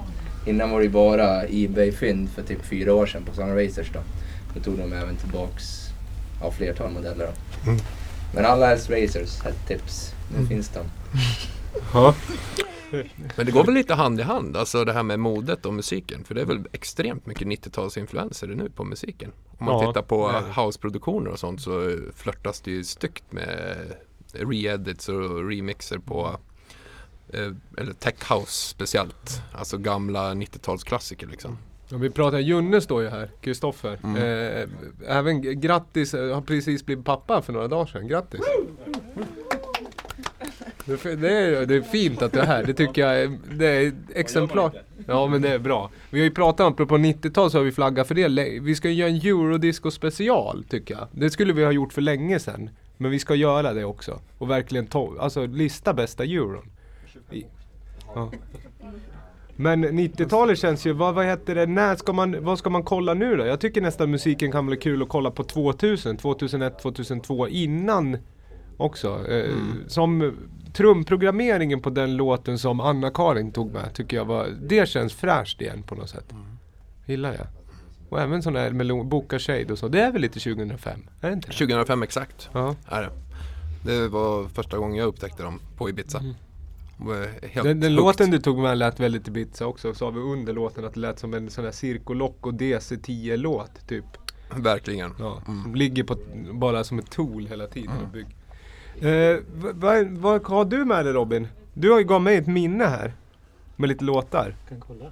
Innan 0.45 0.69
var 0.71 0.77
det 0.79 0.83
ju 0.85 0.89
bara 0.91 1.43
Ebay-fynd 1.47 2.29
för 2.29 2.41
typ 2.41 2.65
fyra 2.65 2.93
år 2.93 3.05
sedan 3.05 3.23
på 3.25 3.35
sådana 3.35 3.55
Racers 3.55 3.91
då. 3.93 3.99
Då 4.53 4.59
tog 4.59 4.77
de 4.77 4.93
även 4.93 5.15
tillbaks 5.15 5.63
ja, 6.41 6.51
flertal 6.51 6.91
modeller 6.91 7.27
då. 7.27 7.69
Mm. 7.69 7.81
Men 8.35 8.45
alla 8.45 8.71
älskar 8.71 8.95
Racers, 9.01 9.39
ett 9.45 9.67
tips. 9.67 10.13
Nu 10.31 10.35
Mm. 10.37 10.49
finns 10.49 10.69
de. 10.69 10.79
Ja. 11.93 12.15
Men 13.35 13.45
det 13.45 13.51
går 13.51 13.63
väl 13.63 13.73
lite 13.73 13.93
hand 13.93 14.19
i 14.19 14.23
hand, 14.23 14.57
alltså 14.57 14.85
det 14.85 14.93
här 14.93 15.03
med 15.03 15.19
modet 15.19 15.65
och 15.65 15.73
musiken. 15.73 16.23
För 16.23 16.35
det 16.35 16.41
är 16.41 16.45
väl 16.45 16.63
extremt 16.71 17.25
mycket 17.25 17.47
90-talsinfluenser 17.47 18.47
nu 18.55 18.69
på 18.69 18.83
musiken. 18.83 19.31
Om 19.57 19.65
man 19.65 19.81
Ja, 19.83 19.87
tittar 19.87 20.01
på 20.01 20.31
houseproduktioner 20.61 21.31
och 21.31 21.39
sånt 21.39 21.61
så 21.61 21.97
flörtas 22.15 22.61
det 22.61 22.71
ju 22.71 22.83
styggt 22.83 23.31
med 23.31 23.77
re-edits 24.33 25.09
och 25.09 25.49
remixer 25.49 25.97
på 25.97 26.37
eh, 27.33 27.51
eller 27.77 27.93
tech 27.93 28.31
house 28.31 28.67
speciellt. 28.69 29.41
Alltså 29.53 29.77
gamla 29.77 30.33
90-talsklassiker 30.33 31.29
liksom. 31.31 31.57
Ja, 31.89 31.97
vi 31.97 32.09
pratar, 32.09 32.39
Junne 32.39 32.81
står 32.81 33.01
ju 33.01 33.09
här, 33.09 33.31
Kristoffer. 33.41 33.99
Mm. 34.03 34.15
Eh, 34.15 34.69
även 35.17 35.61
grattis, 35.61 36.13
eh, 36.13 36.33
har 36.33 36.41
precis 36.41 36.85
blivit 36.85 37.05
pappa 37.05 37.41
för 37.41 37.53
några 37.53 37.67
dagar 37.67 37.85
sedan. 37.85 38.07
Grattis! 38.07 38.41
Det 41.03 41.29
är 41.29 41.65
Det 41.65 41.75
är, 41.75 41.81
fint 41.81 42.21
att 42.21 42.31
du 42.31 42.39
är 42.39 42.45
här, 42.45 42.63
det 42.63 42.73
tycker 42.73 43.01
jag 43.01 43.21
är, 43.21 43.37
det 43.51 43.67
är 43.67 43.93
exemplar. 44.15 44.71
Ja 45.07 45.27
men 45.27 45.41
det 45.41 45.49
är 45.49 45.59
bra. 45.59 45.89
Vi 46.09 46.19
har 46.19 46.23
ju 46.25 46.31
pratat 46.31 46.65
om, 46.65 46.73
apropå 46.73 46.97
90-tal 46.97 47.51
så 47.51 47.57
har 47.57 47.63
vi 47.63 47.71
flaggat 47.71 48.07
för 48.07 48.15
det. 48.15 48.59
Vi 48.61 48.75
ska 48.75 48.89
göra 48.89 49.09
en 49.09 49.15
eurodisco 49.15 49.91
special 49.91 50.63
tycker 50.69 50.93
jag. 50.93 51.07
Det 51.11 51.29
skulle 51.29 51.53
vi 51.53 51.63
ha 51.63 51.71
gjort 51.71 51.93
för 51.93 52.01
länge 52.01 52.39
sedan. 52.39 52.69
Men 52.97 53.11
vi 53.11 53.19
ska 53.19 53.35
göra 53.35 53.73
det 53.73 53.85
också. 53.85 54.19
Och 54.37 54.49
verkligen 54.49 54.87
ta, 54.87 55.13
alltså 55.19 55.45
lista 55.45 55.93
bästa 55.93 56.23
euron. 56.23 56.69
I, 57.31 57.45
ja. 58.15 58.31
Men 59.55 59.85
90-talet 59.85 60.59
känns 60.59 60.85
ju, 60.85 60.93
vad, 60.93 61.15
vad 61.15 61.25
heter 61.25 61.55
det, 61.55 61.65
när 61.65 61.95
ska 61.95 62.13
man, 62.13 62.43
vad 62.43 62.59
ska 62.59 62.69
man 62.69 62.83
kolla 62.83 63.13
nu 63.13 63.35
då? 63.35 63.45
Jag 63.45 63.59
tycker 63.59 63.81
nästan 63.81 64.11
musiken 64.11 64.51
kan 64.51 64.65
bli 64.65 64.77
kul 64.77 65.01
att 65.01 65.09
kolla 65.09 65.31
på 65.31 65.43
2000, 65.43 66.17
2001, 66.17 66.79
2002 66.79 67.47
innan 67.47 68.17
också. 68.81 69.27
Eh, 69.31 69.55
Som 69.87 70.33
trumprogrammeringen 70.73 71.81
på 71.81 71.89
den 71.89 72.15
låten 72.17 72.59
som 72.59 72.79
Anna-Karin 72.79 73.51
tog 73.51 73.73
med 73.73 73.93
tycker 73.93 74.17
jag 74.17 74.25
var, 74.25 74.47
det 74.61 74.89
känns 74.89 75.13
fräscht 75.13 75.61
igen 75.61 75.83
på 75.83 75.95
något 75.95 76.09
sätt. 76.09 76.33
Gillar 77.05 77.33
jag. 77.33 77.47
Och 78.09 78.21
även 78.21 78.43
sån 78.43 78.53
där 78.53 78.71
melon, 78.71 79.09
Boka 79.09 79.39
Shade 79.39 79.65
och 79.73 79.79
så, 79.79 79.87
det 79.87 80.01
är 80.01 80.11
väl 80.11 80.21
lite 80.21 80.39
2005? 80.39 80.99
Är 81.21 81.27
det 81.27 81.33
inte 81.33 81.47
det? 81.47 81.53
2005 81.53 82.03
exakt 82.03 82.49
Ja. 82.53 82.75
är 82.87 83.01
det. 83.01 83.09
Det 83.85 84.07
var 84.07 84.47
första 84.47 84.77
gången 84.77 84.97
jag 84.97 85.07
upptäckte 85.07 85.43
dem 85.43 85.59
på 85.77 85.89
Ibiza. 85.89 86.23
Helt 87.41 87.67
Den, 87.67 87.79
den 87.79 87.95
låten 87.95 88.31
du 88.31 88.39
tog 88.39 88.57
med 88.59 88.77
lät 88.77 88.99
väldigt 88.99 89.27
Ibiza 89.27 89.65
också, 89.65 89.93
sa 89.93 90.09
vi 90.09 90.19
under 90.19 90.53
låten 90.53 90.85
att 90.85 90.93
det 90.93 90.99
lät 90.99 91.19
som 91.19 91.33
en 91.33 91.49
sån 91.49 91.63
här 91.65 91.71
Circo 91.71 92.13
och 92.41 92.53
DC10-låt 92.53 93.87
typ. 93.87 94.05
Verkligen. 94.55 95.13
Ja, 95.19 95.41
Mm. 95.47 95.75
ligger 95.75 96.03
på, 96.03 96.17
bara 96.53 96.83
som 96.83 96.99
ett 96.99 97.11
tool 97.11 97.47
hela 97.47 97.67
tiden 97.67 97.97
och 98.03 98.07
bygg. 98.09 98.25
Eh, 98.99 99.39
vad, 99.73 100.07
vad, 100.07 100.43
har 100.47 100.65
du 100.65 100.85
med 100.85 101.05
dig 101.05 101.13
Robin? 101.13 101.47
Du 101.73 101.91
har 101.91 101.99
ju 101.99 102.05
gav 102.05 102.21
mig 102.21 102.35
ett 102.37 102.47
minne 102.47 102.85
här. 102.85 103.13
Med 103.75 103.89
lite 103.89 104.03
låtar. 104.03 104.55
Kan 104.69 104.79
kolla. 104.79 105.05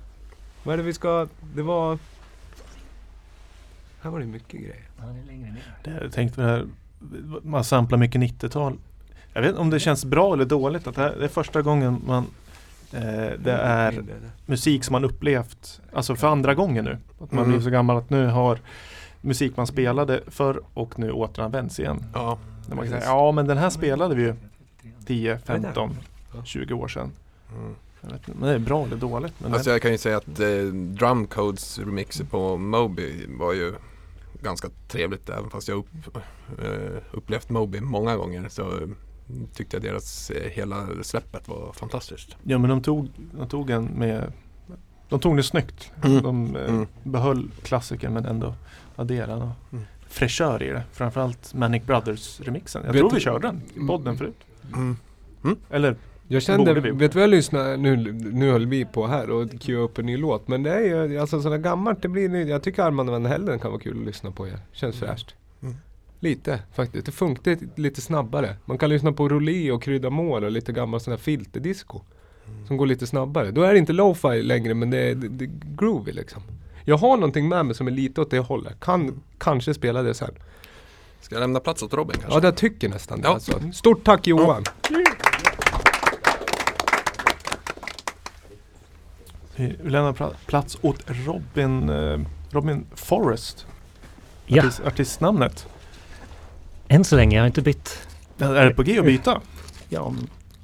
Vad 0.63 0.73
är 0.73 0.77
det 0.77 0.83
vi 0.83 0.93
ska, 0.93 1.27
det 1.55 1.61
var... 1.61 1.97
Här 4.01 4.09
var 4.09 4.19
det 4.19 4.25
mycket 4.25 4.59
grejer. 4.59 4.83
Ja, 4.97 5.03
det 5.05 5.19
är 5.19 5.25
längre 5.25 5.51
ner. 5.51 5.77
Det, 5.83 5.99
jag 6.03 6.11
tänkte 6.11 6.41
det 6.41 6.47
här, 6.47 6.65
man 7.43 7.63
samplar 7.63 7.97
mycket 7.97 8.21
90-tal. 8.21 8.77
Jag 9.33 9.41
vet 9.41 9.49
inte 9.49 9.61
om 9.61 9.69
det 9.69 9.79
känns 9.79 10.05
bra 10.05 10.33
eller 10.33 10.45
dåligt 10.45 10.87
att 10.87 10.95
det, 10.95 11.01
här, 11.01 11.15
det 11.19 11.23
är 11.23 11.27
första 11.27 11.61
gången 11.61 12.01
man 12.07 12.25
eh, 12.93 13.01
det 13.39 13.51
är 13.51 14.03
musik 14.45 14.83
som 14.83 14.91
man 14.93 15.05
upplevt 15.05 15.81
alltså 15.93 16.15
för 16.15 16.27
andra 16.27 16.53
gången 16.55 16.85
nu. 16.85 16.97
Att 17.23 17.31
man 17.31 17.43
Mm. 17.45 17.51
blir 17.51 17.61
så 17.63 17.69
gammal 17.69 17.97
att 17.97 18.09
nu 18.09 18.27
har 18.27 18.59
musik 19.21 19.57
man 19.57 19.67
spelade 19.67 20.21
förr 20.27 20.61
och 20.73 20.99
nu 20.99 21.11
återanvänds 21.11 21.79
igen. 21.79 22.03
Ja, 22.13 22.39
Där 22.67 22.75
man 22.75 22.85
kan 22.85 22.99
säga, 22.99 23.11
ja 23.11 23.31
men 23.31 23.47
den 23.47 23.57
här 23.57 23.69
spelade 23.69 24.15
vi 24.15 24.21
ju 24.23 24.35
10, 25.05 25.39
15, 25.45 25.95
20 26.43 26.73
år 26.73 26.87
sedan. 26.87 27.11
Mm. 27.57 27.75
Jag 28.01 28.09
vet 28.09 28.27
inte, 28.27 28.39
men 28.39 28.49
det 28.49 28.55
är 28.55 28.59
bra 28.59 28.85
eller 28.85 28.97
dåligt. 28.97 29.33
Men 29.37 29.53
Alltså 29.53 29.69
jag 29.69 29.81
kan 29.81 29.91
ju 29.91 29.97
säga 29.97 30.17
att 30.17 30.39
eh, 30.39 30.47
Drumcodes 30.73 31.79
remixer 31.79 32.25
på 32.25 32.57
Moby 32.57 33.25
var 33.27 33.53
ju 33.53 33.73
ganska 34.41 34.69
trevligt 34.87 35.29
även 35.29 35.49
fast 35.49 35.67
jag 35.67 35.77
upp, 35.77 36.17
eh, 36.63 37.01
upplevt 37.11 37.49
Moby 37.49 37.81
många 37.81 38.17
gånger 38.17 38.49
så 38.49 38.61
eh, 38.61 38.87
tyckte 39.53 39.75
jag 39.75 39.83
deras 39.83 40.29
eh, 40.29 40.49
hela 40.51 40.87
släppet 41.01 41.47
var 41.47 41.73
fantastiskt. 41.73 42.35
ja 42.43 42.57
men 42.57 42.69
de 42.69 42.81
tog, 42.81 43.09
de 43.37 43.49
tog 43.49 43.69
en 43.69 43.85
med 43.85 44.33
De 45.09 45.19
tog 45.19 45.37
det 45.37 45.43
snyggt. 45.43 45.91
Mm. 46.03 46.23
De 46.23 46.55
eh, 46.55 46.69
Mm. 46.69 46.87
behöll 47.03 47.49
klassikern 47.63 48.13
men 48.13 48.25
ändå 48.25 48.53
adderade 48.95 49.43
och 49.43 49.73
Mm. 49.73 49.85
fräschör 50.07 50.63
i 50.63 50.67
det. 50.67 50.83
Framförallt 50.91 51.53
Manic 51.53 51.83
Brothers 51.85 52.39
remixen. 52.41 52.81
Jag 52.85 52.93
Vet 52.93 52.99
tror 52.99 53.09
du- 53.09 53.15
vi 53.15 53.21
körde 53.21 53.47
den 53.47 53.61
i 53.83 53.87
podden 53.87 54.17
förut. 54.17 54.37
Mm. 54.75 54.97
Eller 55.69 55.95
Jag 56.27 56.41
kände, 56.41 56.73
vi. 56.73 56.91
vet 56.91 57.11
du 57.11 57.15
vad 57.15 57.23
jag 57.23 57.29
lyssnade, 57.29 57.77
nu, 57.77 57.95
nu 58.13 58.51
höll 58.51 58.65
vi 58.65 58.85
på 58.85 59.07
här 59.07 59.29
och 59.29 59.61
cue 59.61 59.75
upp 59.77 59.97
en 59.97 60.05
ny 60.05 60.17
låt. 60.17 60.47
Men 60.47 60.63
det 60.63 60.73
är 60.73 61.07
ju, 61.07 61.19
alltså 61.19 61.41
sådär 61.41 61.57
gammalt, 61.57 62.01
det 62.01 62.07
blir, 62.07 62.47
jag 62.47 62.63
tycker 62.63 62.83
Armand 62.83 63.09
Van 63.09 63.25
Helden 63.25 63.59
kan 63.59 63.71
vara 63.71 63.81
kul 63.81 63.99
att 63.99 64.05
lyssna 64.05 64.31
på. 64.31 64.47
Ja. 64.47 64.53
Känns 64.71 64.95
fräscht. 64.99 65.35
Mm. 65.61 65.75
Lite 66.19 66.59
faktiskt. 66.73 67.05
Det 67.05 67.11
funkar 67.11 67.57
lite 67.75 68.01
snabbare. 68.01 68.55
Man 68.65 68.77
kan 68.77 68.89
lyssna 68.89 69.11
på 69.11 69.29
Rolé 69.29 69.71
och 69.71 69.83
Krydda 69.83 70.09
Mål 70.09 70.43
och 70.43 70.51
lite 70.51 70.71
gammal 70.71 70.99
sån 70.99 71.11
här 71.11 71.17
filterdisco. 71.17 72.01
Som 72.67 72.77
går 72.77 72.85
lite 72.85 73.07
snabbare. 73.07 73.51
Då 73.51 73.61
är 73.61 73.73
det 73.73 73.79
inte 73.79 73.93
lo-fi 73.93 74.41
längre 74.43 74.73
men 74.73 74.89
det 74.89 74.97
är, 74.97 75.15
det, 75.15 75.27
det 75.27 75.45
är 75.45 75.51
groovy 75.77 76.11
liksom. 76.11 76.41
Jag 76.85 76.97
har 76.97 77.15
någonting 77.17 77.49
med 77.49 77.65
mig 77.65 77.75
som 77.75 77.87
är 77.87 77.91
lite 77.91 78.21
åt 78.21 78.31
det 78.31 78.39
hållet. 78.39 78.79
Kan 78.79 79.21
kanske 79.37 79.73
spela 79.73 80.01
det 80.03 80.13
sen. 80.13 80.31
Ska 81.21 81.35
jag 81.35 81.39
lämna 81.39 81.59
plats 81.59 81.83
åt 81.83 81.93
Robin 81.93 82.15
kanske? 82.21 82.39
Ja, 82.39 82.43
jag 82.43 82.55
tycker 82.57 82.89
nästan 82.89 83.21
det. 83.21 83.27
Ja. 83.27 83.33
Alltså. 83.33 83.59
Stort 83.73 84.03
tack 84.03 84.27
Johan! 84.27 84.63
vi 89.55 89.75
vi 89.81 89.89
lämnar 89.89 90.13
pla- 90.13 90.33
plats 90.45 90.77
åt 90.81 91.03
Robin, 91.05 91.89
eh, 91.89 92.19
Robin 92.51 92.85
Forrest. 92.95 93.65
Ja, 94.45 94.63
Artist, 94.63 94.79
artistnamnet. 94.85 95.67
än 96.87 97.03
så 97.03 97.15
länge. 97.15 97.35
Jag 97.35 97.43
har 97.43 97.47
inte 97.47 97.61
bytt. 97.61 98.07
Är 98.37 98.65
det 98.65 98.73
på 98.73 98.83
G 98.83 98.99
att 98.99 99.05
byta? 99.05 99.41
Ja, 99.89 100.13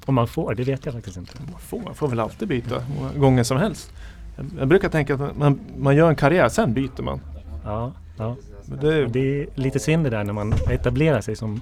om, 0.06 0.14
man 0.14 0.26
får, 0.28 0.54
det 0.54 0.64
vet 0.64 0.84
jag 0.84 0.94
faktiskt 0.94 1.16
inte. 1.16 1.32
Man 1.50 1.60
får, 1.60 1.80
man 1.80 1.94
får 1.94 2.08
väl 2.08 2.20
alltid 2.20 2.48
byta 2.48 2.82
många 2.98 3.12
gånger 3.12 3.42
som 3.42 3.56
helst. 3.56 3.92
Jag, 4.58 4.68
brukar 4.68 4.88
tänka 4.88 5.14
att 5.14 5.36
man, 5.36 5.60
man 5.78 5.96
gör 5.96 6.08
en 6.08 6.16
karriär, 6.16 6.48
sen 6.48 6.74
byter 6.74 7.02
man. 7.02 7.20
Ja, 7.64 7.92
ja. 8.18 8.36
Det, 8.80 9.06
Det 9.06 9.20
är 9.42 9.46
lite 9.54 9.78
synd 9.78 10.04
det 10.04 10.10
där 10.10 10.24
när 10.24 10.32
man 10.32 10.54
etablerar 10.70 11.20
sig 11.20 11.36
som 11.36 11.60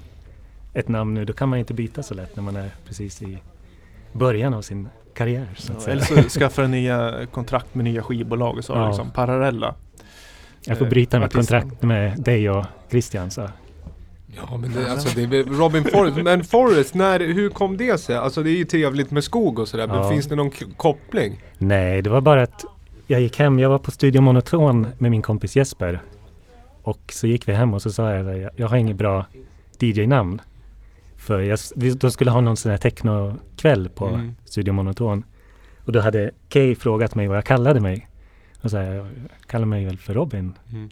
ett 0.74 0.88
namn 0.88 1.14
nu. 1.14 1.24
Då 1.24 1.32
kan 1.32 1.48
man 1.48 1.58
inte 1.58 1.74
byta 1.74 2.02
så 2.02 2.14
lätt 2.14 2.36
när 2.36 2.42
man 2.42 2.56
är 2.56 2.70
precis 2.86 3.22
i 3.22 3.38
början 4.12 4.54
av 4.54 4.62
sin 4.62 4.88
karriär. 5.14 5.46
Så 5.56 5.72
att 5.72 5.86
ja, 5.86 5.92
eller 5.92 6.02
så 6.02 6.28
skaffar 6.38 6.62
du 6.62 6.68
nya 6.68 7.26
kontrakt 7.32 7.74
med 7.74 7.84
nya 7.84 8.02
skivbolag 8.02 8.58
och 8.58 8.64
så 8.64 8.72
Ja. 8.72 8.88
liksom 8.88 9.10
parallella. 9.10 9.74
Jag 10.66 10.78
får 10.78 10.84
eh, 10.84 10.90
bryta 10.90 11.18
mitt 11.18 11.26
artistnamn. 11.36 11.62
kontrakt 11.62 11.82
med 11.82 12.22
dig 12.22 12.50
och 12.50 12.64
Christian. 12.90 13.30
Så 13.30 13.48
Ja 14.36 14.56
men 14.56 14.72
det, 14.72 14.90
alltså, 14.90 15.08
det 15.20 15.38
är 15.38 15.44
Robin 15.44 15.84
Forrest. 15.84 16.16
Men 16.16 16.44
Forrest, 16.44 16.94
när, 16.94 17.20
hur 17.20 17.48
kom 17.50 17.76
det 17.76 17.98
sig? 17.98 18.16
Alltså 18.16 18.42
det 18.42 18.50
är 18.50 18.56
ju 18.56 18.64
trevligt 18.64 19.10
med 19.10 19.24
skog 19.24 19.58
och 19.58 19.68
sådär. 19.68 19.86
Men 19.86 19.96
Ja. 19.96 20.10
finns 20.10 20.26
det 20.26 20.34
någon 20.36 20.50
koppling? 20.76 21.42
Nej, 21.58 22.02
det 22.02 22.10
var 22.10 22.20
bara 22.20 22.42
att 22.42 22.64
jag 23.06 23.20
gick 23.20 23.38
hem. 23.38 23.58
Jag 23.58 23.68
var 23.68 23.78
på 23.78 23.90
Studio 23.90 24.20
Monoton 24.20 24.86
med 24.98 25.10
min 25.10 25.22
kompis 25.22 25.56
Jesper. 25.56 26.02
Och 26.82 27.00
så 27.12 27.26
gick 27.26 27.48
vi 27.48 27.52
hem 27.52 27.74
och 27.74 27.82
så 27.82 27.92
sa 27.92 28.12
jag 28.14 28.50
jag, 28.56 28.68
har 28.68 28.76
inget 28.76 28.96
bra 28.96 29.26
DJ-namn. 29.80 30.40
För 31.16 31.40
jag, 31.40 31.58
då 31.96 32.10
skulle 32.10 32.30
ha 32.30 32.40
någon 32.40 32.56
sån 32.56 32.70
här 32.70 32.78
technokväll 32.78 33.88
på 33.88 34.06
Mm. 34.06 34.34
Studio 34.44 34.72
Monoton. 34.72 35.24
Och 35.84 35.92
då 35.92 36.00
hade 36.00 36.30
Kay 36.48 36.74
frågat 36.74 37.14
mig 37.14 37.26
vad 37.28 37.36
jag 37.36 37.44
kallade 37.44 37.80
mig. 37.80 38.08
Och 38.62 38.70
så 38.70 38.76
här, 38.76 38.94
jag 38.94 39.06
kallar 39.46 39.66
mig 39.66 39.84
väl 39.84 39.98
för 39.98 40.14
Robin. 40.14 40.52
Mm. 40.72 40.88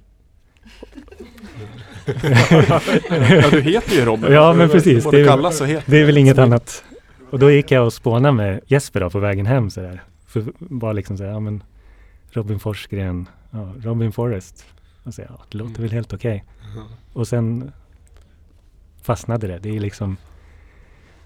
Ja, 3.31 3.51
du 3.51 3.61
heter 3.61 3.93
ju 3.95 4.05
Robin. 4.05 4.33
Ja, 4.33 4.53
men 4.53 4.69
precis. 4.69 5.05
Det 5.11 5.21
är- 5.21 5.47
och 5.63 5.67
heter. 5.69 5.83
Det 5.91 5.99
är 6.01 6.05
väl 6.07 6.19
inget 6.19 6.39
annat. 6.39 6.85
Och 7.31 7.39
då 7.39 7.51
gick 7.51 7.71
jag 7.71 7.87
och 7.87 7.93
spånade 7.93 8.33
med 8.33 8.61
Jesper 8.67 9.01
då 9.01 9.11
på 9.11 9.19
vägen 9.19 9.47
hem 9.47 9.71
så 9.71 9.81
där. 9.81 10.03
För 10.27 10.45
bara 10.59 10.93
liksom 10.93 11.17
så 11.19 11.25
här, 11.25 11.31
ja 11.31 11.41
men 11.41 11.63
Robin 12.31 12.59
Forsgren, 12.61 13.29
ja, 13.51 13.73
Robin 13.83 14.13
Forrest. 14.13 14.65
Och 15.05 15.15
så, 15.15 15.23
ja, 15.23 15.41
det 15.51 15.59
låter 15.59 15.71
Mm. 15.71 15.83
väl 15.83 15.91
helt 15.93 16.13
okej. 16.13 16.45
Och 17.13 17.29
sen 17.29 17.73
fastnade 19.03 19.47
det. 19.47 19.59
Det 19.59 19.77
är 19.77 19.81
liksom 19.81 20.17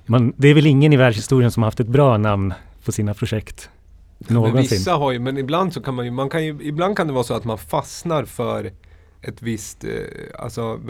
man, 0.06 0.32
Det 0.36 0.48
är 0.48 0.54
väl 0.54 0.66
ingen 0.66 0.92
i 0.92 0.96
världshistorien 0.96 1.50
som 1.50 1.62
har 1.62 1.66
haft 1.66 1.80
ett 1.80 1.88
bra 1.88 2.16
namn 2.18 2.54
på 2.84 2.92
sina 2.92 3.14
projekt. 3.14 3.70
Men 4.18 4.34
Någonsin. 4.34 4.60
vissa 4.78 4.92
har 4.92 5.12
ju, 5.12 5.18
men 5.18 5.38
ibland 5.38 5.72
så 5.72 5.80
kan 5.82 5.94
man 5.94 6.04
ju, 6.04 6.10
man 6.10 6.28
kan 6.30 6.44
ju, 6.44 6.58
ibland 6.62 6.96
kan 6.96 7.06
det 7.06 7.12
vara 7.12 7.24
så 7.24 7.34
att 7.34 7.44
man 7.44 7.58
fastnar 7.58 8.24
för 8.24 8.70
ett 9.28 9.42
visst, 9.42 9.84
eh, 9.84 9.90
alltså 10.38 10.80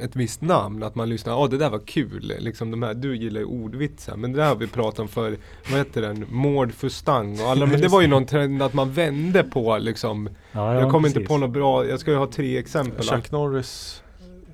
ett 0.00 0.16
visst 0.16 0.40
namn. 0.42 0.82
Att 0.82 0.94
man 0.94 1.08
lyssnar, 1.08 1.32
ja 1.32 1.46
det 1.46 1.58
där 1.58 1.70
var 1.70 1.78
kul. 1.86 2.32
Liksom 2.38 2.70
de 2.70 2.82
här, 2.82 2.94
du 2.94 3.16
gillar 3.16 3.40
ju 3.40 3.46
ordvitsar. 3.46 4.16
Men 4.16 4.32
det 4.32 4.38
där 4.38 4.48
har 4.48 4.56
vi 4.56 4.66
pratat 4.66 4.98
om 4.98 5.08
för, 5.08 5.36
vad 5.70 5.78
heter 5.78 6.02
den, 6.02 6.26
Mård 6.30 6.72
Fustang 6.72 7.40
och 7.40 7.46
alla. 7.50 7.66
Men 7.66 7.80
det 7.80 7.88
var 7.88 8.00
ju 8.00 8.06
någon 8.16 8.26
trend 8.26 8.62
att 8.62 8.74
man 8.74 8.92
vände 8.92 9.42
på 9.44 9.78
liksom. 9.78 10.28
Ja, 10.52 10.74
ja, 10.74 10.80
jag 10.80 10.90
kommer 10.90 11.08
inte 11.08 11.20
på 11.20 11.38
något 11.38 11.50
bra, 11.50 11.86
jag 11.86 12.00
ska 12.00 12.10
ju 12.10 12.16
ha 12.16 12.26
tre 12.26 12.58
exempel. 12.58 13.04
Chuck 13.06 13.30
Norris. 13.30 14.02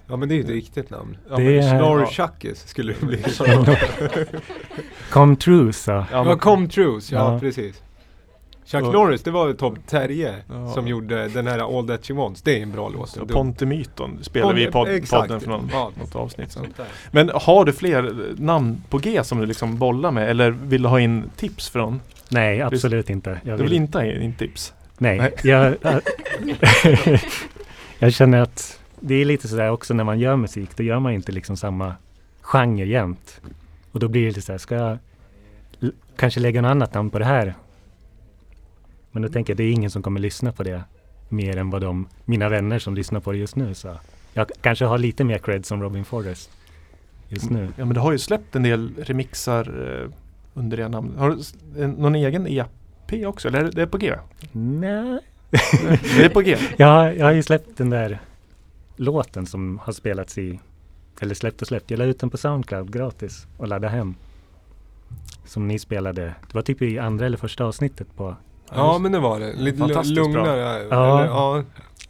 Ja 0.06 0.16
men 0.16 0.28
det 0.28 0.34
är 0.34 0.36
ju 0.36 0.42
ett 0.42 0.48
riktigt 0.50 0.90
namn. 0.90 1.16
Ja, 1.30 1.36
Det 1.36 1.42
men- 1.44 1.54
är- 1.54 1.78
Snorri 1.78 2.02
ja. 2.16 2.26
Chuckis 2.28 2.68
skulle 2.68 2.92
det 3.00 3.06
bli. 3.06 3.22
Come 5.10 5.36
true 5.36 5.72
så. 5.72 5.90
Ja, 5.90 6.06
Ja, 6.12 6.36
Come 6.38 6.68
Trues, 6.68 7.12
ja, 7.12 7.32
Ja. 7.32 7.40
precis. 7.40 7.82
Chuck 8.66 8.82
Och- 8.84 8.92
Norris, 8.92 9.22
det 9.22 9.30
var 9.30 9.52
Tom 9.52 9.76
Terje 9.86 10.34
Ja. 10.48 10.72
som 10.74 10.88
gjorde 10.88 11.28
den 11.28 11.46
här 11.46 11.78
All 11.78 11.86
That 11.88 12.06
She 12.06 12.14
Wants. 12.14 12.42
Det 12.42 12.58
är 12.58 12.62
en 12.62 12.72
bra 12.72 12.88
låt. 12.88 13.08
Så 13.08 13.18
Dum. 13.20 13.28
Pontemyton 13.28 14.18
spelade 14.22 14.54
vi 14.54 14.62
i 14.62 14.66
pod- 14.70 14.88
Exakt. 14.96 15.22
podden 15.22 15.40
för 15.40 15.48
någon, 15.50 15.68
Ja. 15.72 15.90
något 16.00 16.16
avsnitt 16.16 16.52
sedan. 16.52 16.66
Men 17.10 17.30
har 17.34 17.64
du 17.64 17.72
fler 17.72 18.14
namn 18.36 18.82
på 18.90 18.98
G 18.98 19.24
som 19.24 19.38
du 19.40 19.46
liksom 19.46 19.78
bollar 19.78 20.10
med? 20.10 20.30
Eller 20.30 20.50
vill 20.50 20.82
du 20.82 20.88
ha 20.88 21.00
in 21.00 21.30
tips 21.36 21.68
från? 21.70 22.00
Nej, 22.28 22.62
absolut 22.62 23.10
inte. 23.10 23.40
Jag 23.44 23.58
Du 23.58 23.62
vill 23.62 23.72
inte 23.72 23.98
ha 23.98 24.04
in 24.04 24.34
tips? 24.34 24.72
Nej, 24.98 25.18
Nej. 25.18 25.32
jag, 25.44 25.76
jag 27.98 28.12
känner 28.12 28.40
att 28.40 28.80
det 29.00 29.14
är 29.14 29.24
lite 29.24 29.48
sådär 29.48 29.70
också 29.70 29.94
när 29.94 30.04
man 30.04 30.18
gör 30.18 30.36
musik. 30.36 30.70
Då 30.76 30.82
gör 30.82 30.98
man 31.00 31.12
inte 31.12 31.32
liksom 31.32 31.56
samma 31.56 31.94
genre 32.40 32.84
jämt. 32.86 33.40
Och 33.92 34.00
då 34.00 34.08
blir 34.08 34.22
det 34.22 34.28
lite 34.28 34.40
såhär, 34.42 34.58
ska 34.58 34.74
jag 34.74 34.98
kanske 36.16 36.40
lägga 36.40 36.62
något 36.62 36.68
annat 36.70 36.94
namn 36.94 37.10
på 37.10 37.18
det 37.18 37.24
här? 37.24 37.54
Men 39.14 39.22
då 39.22 39.28
tänker 39.28 39.52
jag, 39.52 39.56
det 39.56 39.64
är 39.64 39.72
ingen 39.72 39.90
som 39.90 40.02
kommer 40.02 40.20
lyssna 40.20 40.52
på 40.52 40.62
det 40.62 40.82
mer 41.28 41.56
än 41.56 41.70
vad 41.70 41.80
de, 41.82 42.08
mina 42.24 42.48
vänner 42.48 42.78
som 42.78 42.94
lyssnar 42.94 43.20
på 43.20 43.32
det 43.32 43.38
just 43.38 43.56
nu. 43.56 43.74
Så 43.74 43.96
jag 44.32 44.50
kanske 44.60 44.84
har 44.84 44.98
lite 44.98 45.24
mer 45.24 45.38
cred 45.38 45.66
som 45.66 45.82
Robin 45.82 46.04
Forrest 46.04 46.50
just 47.28 47.50
nu. 47.50 47.68
Ja 47.76 47.84
men 47.84 47.94
du 47.94 48.00
har 48.00 48.12
ju 48.12 48.18
släppt 48.18 48.56
en 48.56 48.62
del 48.62 48.90
remixar 48.98 50.00
eh, 50.02 50.10
under 50.54 50.76
det 50.76 50.88
namnet. 50.88 51.18
Har 51.18 51.30
du 51.76 51.86
någon 51.86 52.14
egen 52.14 52.46
EP 52.46 53.26
också? 53.26 53.48
Eller 53.48 53.64
är 53.64 53.70
det- 53.72 53.86
på 53.86 53.98
G? 53.98 54.14
Nej. 54.52 55.18
Det 56.16 56.24
är 56.24 56.28
på 56.28 56.40
G? 56.40 56.56
Jag, 56.76 57.16
jag 57.18 57.24
har 57.24 57.32
ju 57.32 57.42
släppt 57.42 57.76
den 57.76 57.90
där 57.90 58.18
låten 58.96 59.46
som 59.46 59.78
har 59.82 59.92
spelats 59.92 60.38
i, 60.38 60.60
eller 61.20 61.34
släppt 61.34 61.62
och 61.62 61.68
släppt. 61.68 61.90
Jag 61.90 61.98
la 61.98 62.04
ut 62.04 62.20
den 62.20 62.30
på 62.30 62.36
Soundcloud 62.36 62.92
gratis 62.92 63.46
och 63.56 63.68
laddade 63.68 63.88
hem. 63.96 64.14
Som 65.46 65.68
ni 65.68 65.78
spelade, 65.78 66.22
det 66.22 66.54
var 66.54 66.62
typ 66.62 66.82
i 66.82 66.98
andra 66.98 67.26
eller 67.26 67.36
första 67.36 67.64
avsnittet 67.64 68.16
på. 68.16 68.36
Ja 68.74 68.98
men 68.98 69.12
det 69.12 69.18
var 69.18 69.40
det. 69.40 69.52
Lite 69.52 69.78
Fantastiskt 69.78 70.14
bra. 70.14 70.24
lugnare. 70.24 70.58
Ja. 70.90 71.20
Eller, 71.20 71.24
ja. 71.26 71.62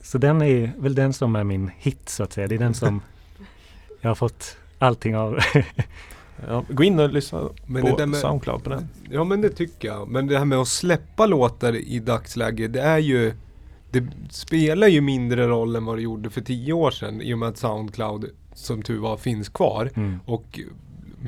Så 0.02 0.18
den 0.18 0.42
är 0.42 0.72
väl 0.78 0.94
den 0.94 1.12
som 1.12 1.36
är 1.36 1.44
min 1.44 1.70
hit 1.78 2.08
så 2.08 2.22
att 2.22 2.32
säga. 2.32 2.46
Det 2.48 2.54
är 2.54 2.58
den 2.58 2.74
som 2.74 3.00
jag 4.00 4.10
har 4.10 4.14
fått 4.14 4.56
allting 4.78 5.16
av. 5.16 5.38
Ja, 6.48 6.64
gå 6.68 6.84
in 6.84 7.00
och 7.00 7.08
lyssna 7.12 7.42
Men 7.66 7.82
på 7.82 8.06
med- 8.06 8.16
Soundcloud 8.20 8.64
på 8.64 8.70
den. 8.70 8.88
ja 9.10 9.24
men 9.24 9.40
det 9.40 9.48
tycker 9.48 9.88
jag. 9.88 10.08
Men 10.08 10.26
det 10.26 10.38
här 10.38 10.44
med 10.44 10.58
att 10.58 10.68
släppa 10.68 11.26
låtar 11.26 11.72
i 11.76 11.98
dagsläge. 11.98 12.68
Det 12.68 12.80
är 12.80 12.98
ju 12.98 13.32
Det 13.90 14.04
spelar 14.30 14.86
ju 14.88 15.00
mindre 15.00 15.46
roll 15.48 15.76
än 15.76 15.84
vad 15.84 15.96
det 15.98 16.02
gjorde 16.02 16.30
för 16.30 16.40
tio 16.40 16.72
år 16.72 16.90
sedan. 16.90 17.20
I 17.20 17.34
och 17.34 17.38
med 17.38 17.48
att 17.48 17.56
Soundcloud 17.58 18.24
som 18.54 18.82
tur 18.82 18.98
var 19.00 19.16
finns 19.16 19.48
kvar. 19.48 19.90
Mm. 19.94 20.20
Och, 20.26 20.60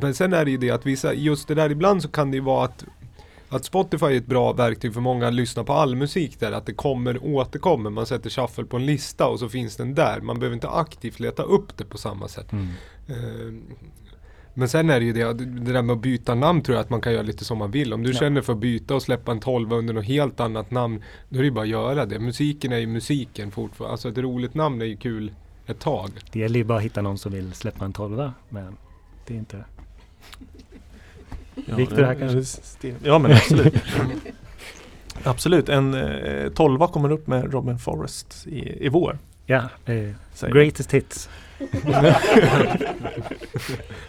men 0.01 0.15
sen 0.15 0.33
är 0.33 0.45
det 0.45 0.51
ju 0.51 0.57
det 0.57 0.71
att 0.71 0.87
vissa, 0.87 1.15
just 1.15 1.49
det 1.49 1.55
där 1.55 1.71
ibland 1.71 2.03
så 2.03 2.09
kan 2.09 2.31
det 2.31 2.37
ju 2.37 2.43
vara 2.43 2.65
att 2.65 2.85
att 3.49 3.65
Spotify 3.65 4.07
är 4.07 4.17
ett 4.17 4.27
bra 4.27 4.53
verktyg 4.53 4.95
för 4.95 5.01
många 5.01 5.29
att 5.29 5.35
lyssna 5.35 5.65
på 5.65 5.73
all 5.73 5.97
musik 5.97 6.41
där. 6.41 6.53
Att 6.53 6.67
det 6.67 6.73
kommer, 6.75 7.25
återkommer. 7.25 7.91
Man 7.91 8.07
sätter 8.07 8.31
shuffle 8.31 8.65
på 8.65 8.77
en 8.77 8.87
lista 8.87 9.27
och 9.29 9.39
så 9.39 9.49
finns 9.49 9.77
den 9.77 9.95
där. 9.95 10.21
Man 10.21 10.39
behöver 10.39 10.55
inte 10.55 10.69
aktivt 10.69 11.21
leta 11.21 11.43
upp 11.43 11.77
det 11.77 11.85
på 11.85 11.99
samma 11.99 12.29
sätt. 12.29 12.53
Mm. 12.53 12.69
Eh, 13.09 13.55
Men 14.59 14.69
sen 14.69 14.91
är 14.91 15.01
det 15.01 15.07
ju 15.07 15.13
det, 15.13 15.33
det 15.35 15.73
där 15.73 15.83
med 15.83 15.95
att 15.97 16.03
byta 16.03 16.35
namn 16.35 16.63
tror 16.63 16.77
jag 16.77 16.85
att 16.85 16.91
man 16.91 17.01
kan 17.01 17.13
göra 17.13 17.23
lite 17.23 17.45
som 17.45 17.59
man 17.59 17.71
vill. 17.71 17.93
Om 17.93 18.03
du 18.03 18.11
Ja. 18.11 18.17
känner 18.19 18.41
för 18.43 18.53
att 18.53 18.59
byta 18.59 18.95
och 18.95 19.03
släppa 19.03 19.33
en 19.33 19.41
tolva 19.41 19.77
under 19.77 19.95
något 19.95 20.05
helt 20.05 20.41
annat 20.41 20.71
namn. 20.71 21.03
Då 21.29 21.37
är 21.39 21.43
det 21.43 21.47
ju 21.47 21.51
bara 21.51 21.63
att 21.63 21.69
göra 21.69 22.07
det. 22.07 22.19
Musiken 22.19 22.73
är 22.73 22.79
ju 22.79 22.87
musiken 22.87 23.51
fortfarande. 23.51 23.93
Alltså 23.93 24.09
ett 24.09 24.19
roligt 24.19 24.55
namn 24.55 24.81
är 24.83 24.87
ju 24.87 24.97
kul 24.97 25.33
ett 25.67 25.79
tag. 25.81 26.11
Det 26.33 26.39
gäller 26.39 26.59
ju 26.59 26.65
bara 26.65 26.79
att 26.79 26.85
hitta 26.85 27.03
någon 27.03 27.19
som 27.19 27.33
vill 27.33 27.53
släppa 27.53 27.85
en 27.85 27.93
tolva. 27.93 28.33
Men 28.49 28.77
det 29.27 29.35
är 29.35 29.39
inte... 29.39 29.65
Ja, 31.67 31.77
Viktor 31.77 31.97
det- 31.97 32.07
här 32.07 32.15
kanske? 32.15 32.61
det- 32.81 32.95
Ja 33.05 33.19
men 33.19 33.33
absolut. 33.37 33.75
absolut, 35.25 35.69
en 35.69 35.95
eh, 35.95 36.49
tolva 36.53 36.89
kommer 36.89 37.13
upp 37.13 37.27
med 37.27 37.53
Robin 37.53 37.79
Forrest 37.79 38.47
i, 38.47 38.87
i 38.87 38.89
vår. 38.89 39.19
Ja, 39.47 39.57
eh, 39.57 40.11
säger 40.35 40.55
vi. 40.55 40.61
greatest 40.61 40.93
hits. 40.95 41.29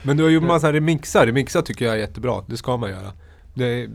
Men 0.04 0.18
du 0.18 0.24
har 0.24 0.30
gjort 0.30 0.44
massa 0.44 0.74
remixar. 0.74 1.26
Remixar 1.26 1.62
tycker 1.62 1.86
jag 1.86 1.94
är 1.94 2.00
jättebra. 2.00 2.44
Det 2.48 2.58
ska 2.58 2.78
man 2.78 2.90
göra. 2.90 3.14
Det 3.54 3.66
är, 3.66 3.90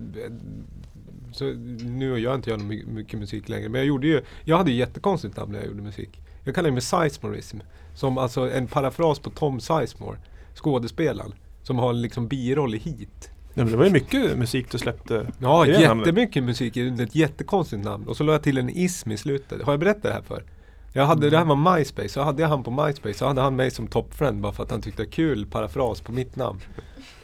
så 1.32 1.44
nu 1.84 2.18
gör 2.18 2.34
inte 2.34 2.50
jag 2.50 2.60
mycket 2.62 3.18
musik 3.18 3.48
längre. 3.48 3.68
Men 3.68 3.78
jag 3.78 3.86
gjorde 3.88 4.06
ju, 4.06 4.20
jag 4.44 4.58
hade 4.58 4.70
ju 4.70 4.76
jättekonstigt 4.76 5.36
namn 5.36 5.52
när 5.52 5.58
jag 5.58 5.68
gjorde 5.68 5.82
musik. 5.82 6.20
Jag 6.44 6.54
kallade 6.54 6.72
mig 6.72 6.82
Sizemorism. 6.82 7.58
Som 7.94 8.18
alltså 8.18 8.50
en 8.50 8.66
parafras 8.66 9.18
på 9.18 9.30
Tom 9.30 9.60
Sizemore. 9.60 10.18
Skådespelaren. 10.54 11.32
Som 11.62 11.78
har 11.78 11.92
liksom 11.92 12.28
biroll 12.28 12.74
i 12.74 12.78
Heat. 12.78 13.30
Nej, 13.54 13.64
men 13.64 13.70
det 13.72 13.76
var 13.78 13.84
ju 13.84 13.90
mycket 13.90 14.38
musik 14.38 14.70
du 14.70 14.78
släppte. 14.78 15.26
Ja, 15.38 15.64
Det 15.64 15.74
är 15.74 15.88
namnet. 15.88 16.06
jättemycket 16.06 16.44
musik. 16.44 16.74
Det 16.74 16.80
är 16.80 17.02
ett 17.02 17.14
jättekonstigt 17.14 17.84
namn. 17.84 18.08
Och 18.08 18.16
så 18.16 18.24
la 18.24 18.32
jag 18.32 18.42
till 18.42 18.58
en 18.58 18.70
ism 18.70 19.10
i 19.10 19.16
slutet. 19.16 19.62
Har 19.62 19.72
jag 19.72 19.80
berättat 19.80 20.02
det 20.02 20.12
här 20.12 20.22
för? 20.22 20.44
Jag 20.92 21.06
hade, 21.06 21.30
det 21.30 21.38
här 21.38 21.44
var 21.44 21.76
MySpace, 21.76 22.08
så 22.08 22.22
hade 22.22 22.42
jag 22.42 22.48
han 22.48 22.62
på 22.62 22.70
MySpace 22.70 23.14
så 23.14 23.26
hade 23.26 23.40
han 23.40 23.56
mig 23.56 23.70
som 23.70 23.86
top-friend 23.88 24.40
bara 24.40 24.52
för 24.52 24.62
att 24.62 24.70
han 24.70 24.80
tyckte 24.82 25.02
det 25.02 25.06
var 25.06 25.12
kul 25.12 25.46
parafras 25.46 26.00
på 26.00 26.12
mitt 26.12 26.36
namn. 26.36 26.60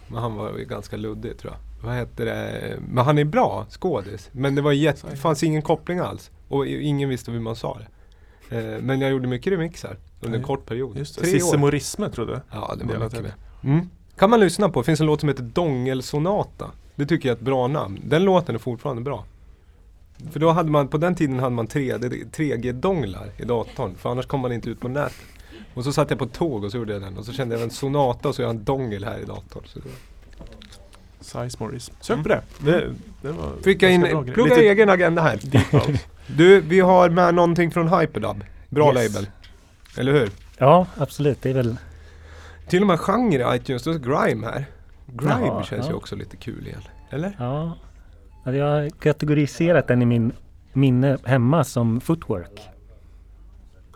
Men 0.08 0.18
han 0.22 0.34
var 0.34 0.58
ju 0.58 0.64
ganska 0.64 0.96
luddig 0.96 1.38
tror 1.38 1.52
jag. 1.52 1.86
Vad 1.88 1.96
heter 1.96 2.24
det? 2.24 2.76
Men 2.88 3.04
han 3.04 3.18
är 3.18 3.24
bra 3.24 3.66
skådis. 3.70 4.28
Men 4.32 4.54
det 4.54 4.62
var 4.62 4.72
jätte, 4.72 5.16
fanns 5.16 5.42
ingen 5.42 5.62
koppling 5.62 5.98
alls. 5.98 6.30
Och 6.48 6.66
ingen 6.66 7.08
visste 7.08 7.30
hur 7.30 7.40
man 7.40 7.56
sa 7.56 7.78
det. 7.78 7.86
Eh, 8.58 8.82
Men 8.82 9.00
jag 9.00 9.10
gjorde 9.10 9.28
mycket 9.28 9.52
remixar 9.52 9.96
under 10.20 10.38
en 10.38 10.44
kort 10.44 10.66
period. 10.66 10.98
Just 10.98 11.14
det, 11.14 11.20
Tre 11.20 11.30
Sisse 11.30 11.54
år. 11.56 11.58
Morisme 11.58 12.10
trodde 12.10 12.32
jag. 12.32 12.40
Ja, 12.50 12.74
det 12.78 12.84
var 12.84 12.94
mycket 12.98 13.12
det. 13.12 13.22
mer. 13.22 13.34
Mm. 13.64 13.90
Kan 14.18 14.30
man 14.30 14.40
lyssna 14.40 14.68
på. 14.68 14.80
Det 14.80 14.84
finns 14.84 15.00
en 15.00 15.06
låt 15.06 15.20
som 15.20 15.28
heter 15.28 15.42
Dongelsonata. 15.42 16.70
Det 16.94 17.06
tycker 17.06 17.28
jag 17.28 17.34
är 17.34 17.38
ett 17.38 17.44
bra 17.44 17.66
namn. 17.66 18.00
Den 18.04 18.24
låten 18.24 18.54
är 18.54 18.58
fortfarande 18.58 19.02
bra. 19.02 19.24
För 20.32 20.40
då 20.40 20.50
hade 20.50 20.70
man, 20.70 20.88
på 20.88 20.98
den 20.98 21.14
tiden 21.14 21.38
hade 21.38 21.54
man 21.54 21.68
3D 21.68 22.30
3G-donglar 22.32 23.30
i 23.36 23.44
datorn. 23.44 23.94
För 23.98 24.10
annars 24.10 24.26
kom 24.26 24.40
man 24.40 24.52
inte 24.52 24.70
ut 24.70 24.80
på 24.80 24.88
nätet. 24.88 25.16
Och 25.74 25.84
så 25.84 25.92
satt 25.92 26.10
jag 26.10 26.18
på 26.18 26.26
tåg 26.26 26.64
och 26.64 26.70
så 26.72 26.78
gjorde 26.78 26.92
jag 26.92 27.02
den. 27.02 27.18
Och 27.18 27.24
så 27.24 27.32
kände 27.32 27.54
jag 27.54 27.62
en 27.62 27.70
sonata 27.70 28.28
och 28.28 28.34
så 28.34 28.42
gör 28.42 28.48
jag 28.48 28.56
en 28.56 28.64
dongel 28.64 29.04
här 29.04 29.18
i 29.18 29.24
datorn. 29.24 29.62
Så 29.66 29.78
det 29.78 29.84
Sizemorism. 31.20 31.94
Sök 32.00 32.22
på 32.22 32.28
det. 32.28 32.42
det, 32.58 32.90
det 33.22 33.32
var 33.32 33.52
Fick 33.62 33.82
jag 33.82 33.92
in, 33.92 34.00
plugga 34.32 34.54
Lite 34.54 34.68
egen 34.68 34.90
agenda 34.90 35.22
här. 35.22 35.40
Du, 36.36 36.60
vi 36.60 36.80
har 36.80 37.10
med 37.10 37.34
någonting 37.34 37.70
från 37.70 37.88
Hyperdub. 37.88 38.44
Bra 38.68 38.94
Yes. 38.94 39.14
label. 39.14 39.30
Eller 39.96 40.12
hur? 40.12 40.30
Ja, 40.58 40.86
absolut. 40.96 41.42
Det 41.42 41.50
är 41.50 41.54
väl... 41.54 41.76
Till 42.68 42.82
och 42.82 42.86
med 42.86 43.00
genre 43.00 43.54
i 43.54 43.56
iTunes, 43.56 43.82
det 43.82 43.90
är 43.90 43.98
grime 43.98 44.46
här. 44.46 44.66
Grime 45.06 45.46
Jaha, 45.46 45.62
känns 45.62 45.86
ju 45.86 45.90
ja. 45.90 45.96
också 45.96 46.16
lite 46.16 46.36
kul 46.36 46.66
igen. 46.66 46.82
Eller? 47.10 47.36
Ja. 47.38 47.78
Jag 48.44 48.64
har 48.64 48.90
kategoriserat 48.90 49.88
den 49.88 50.02
i 50.02 50.06
min 50.06 50.32
minne 50.72 51.18
hemma 51.24 51.64
som 51.64 52.00
footwork. 52.00 52.68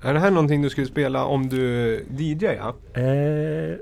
Är 0.02 0.14
det 0.14 0.20
här 0.20 0.30
någonting 0.30 0.62
du 0.62 0.70
skulle 0.70 0.87
spela 0.87 1.24
om 1.24 1.48
du 1.48 1.94
DJ? 2.11 2.44
Ja? 2.44 2.74
Eh, 2.94 3.76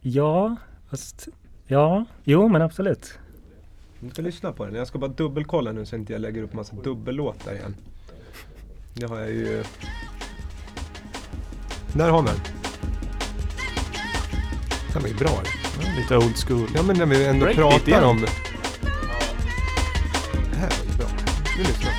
ja, 0.00 0.56
fast 0.90 1.28
ja, 1.66 2.04
jo 2.24 2.48
men 2.48 2.62
absolut. 2.62 3.18
Du 4.00 4.10
ska 4.10 4.22
lyssna 4.22 4.52
på 4.52 4.64
den. 4.64 4.74
Jag 4.74 4.86
ska 4.86 4.98
bara 4.98 5.10
dubbelkolla 5.10 5.72
nu 5.72 5.86
så 5.86 5.96
inte 5.96 6.12
jag 6.12 6.20
lägger 6.20 6.42
upp 6.42 6.52
massa 6.52 6.76
dubbellåtar 6.76 7.52
igen. 7.52 7.76
Det 8.94 9.06
har 9.06 9.18
jag 9.18 9.30
ju... 9.30 9.64
Där 11.94 12.10
har 12.10 12.22
vi 12.22 12.61
var 15.00 15.08
ju 15.08 15.14
bra. 15.14 15.42
det. 15.44 16.00
Lite 16.00 16.16
old 16.16 16.36
school. 16.46 16.68
Ja 16.74 16.82
men 16.82 16.98
när 16.98 17.06
vi 17.06 17.26
ändå 17.26 17.44
Breakbeat 17.44 17.70
pratar 17.70 17.88
igen. 17.88 18.04
om... 18.04 18.20
Det 20.50 20.56
här 20.58 20.68
var 20.68 20.92
ju 20.92 20.96
bra. 20.98 21.06
Nu 21.56 21.62
lyssnar 21.62 21.90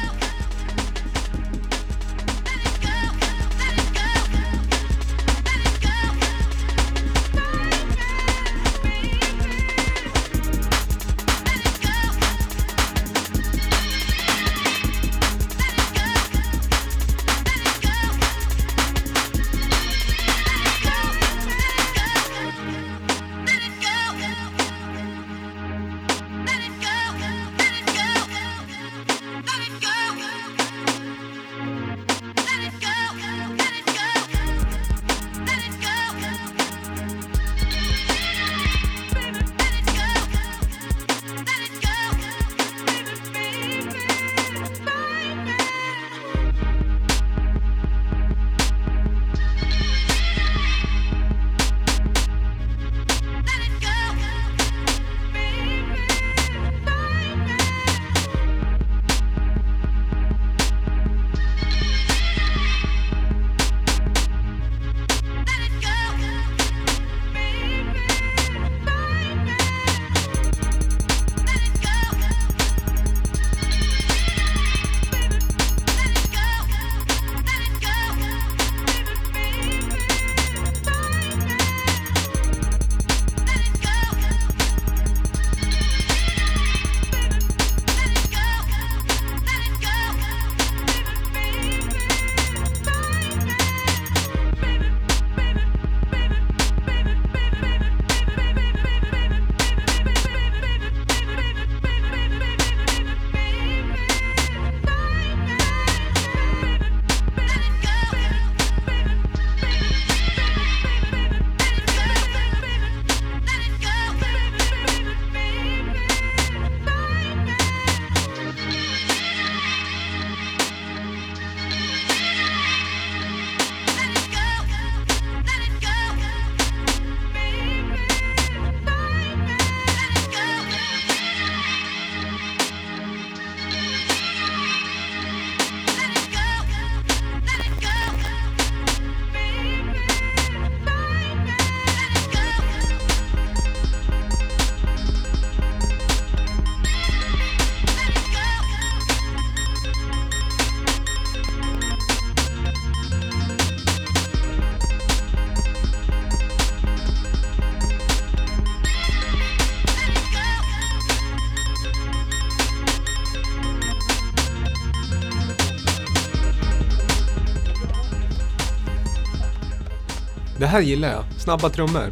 här 170.74 170.82
gillar 170.82 171.12
jag. 171.12 171.24
Snabba 171.38 171.70
trummor. 171.70 172.12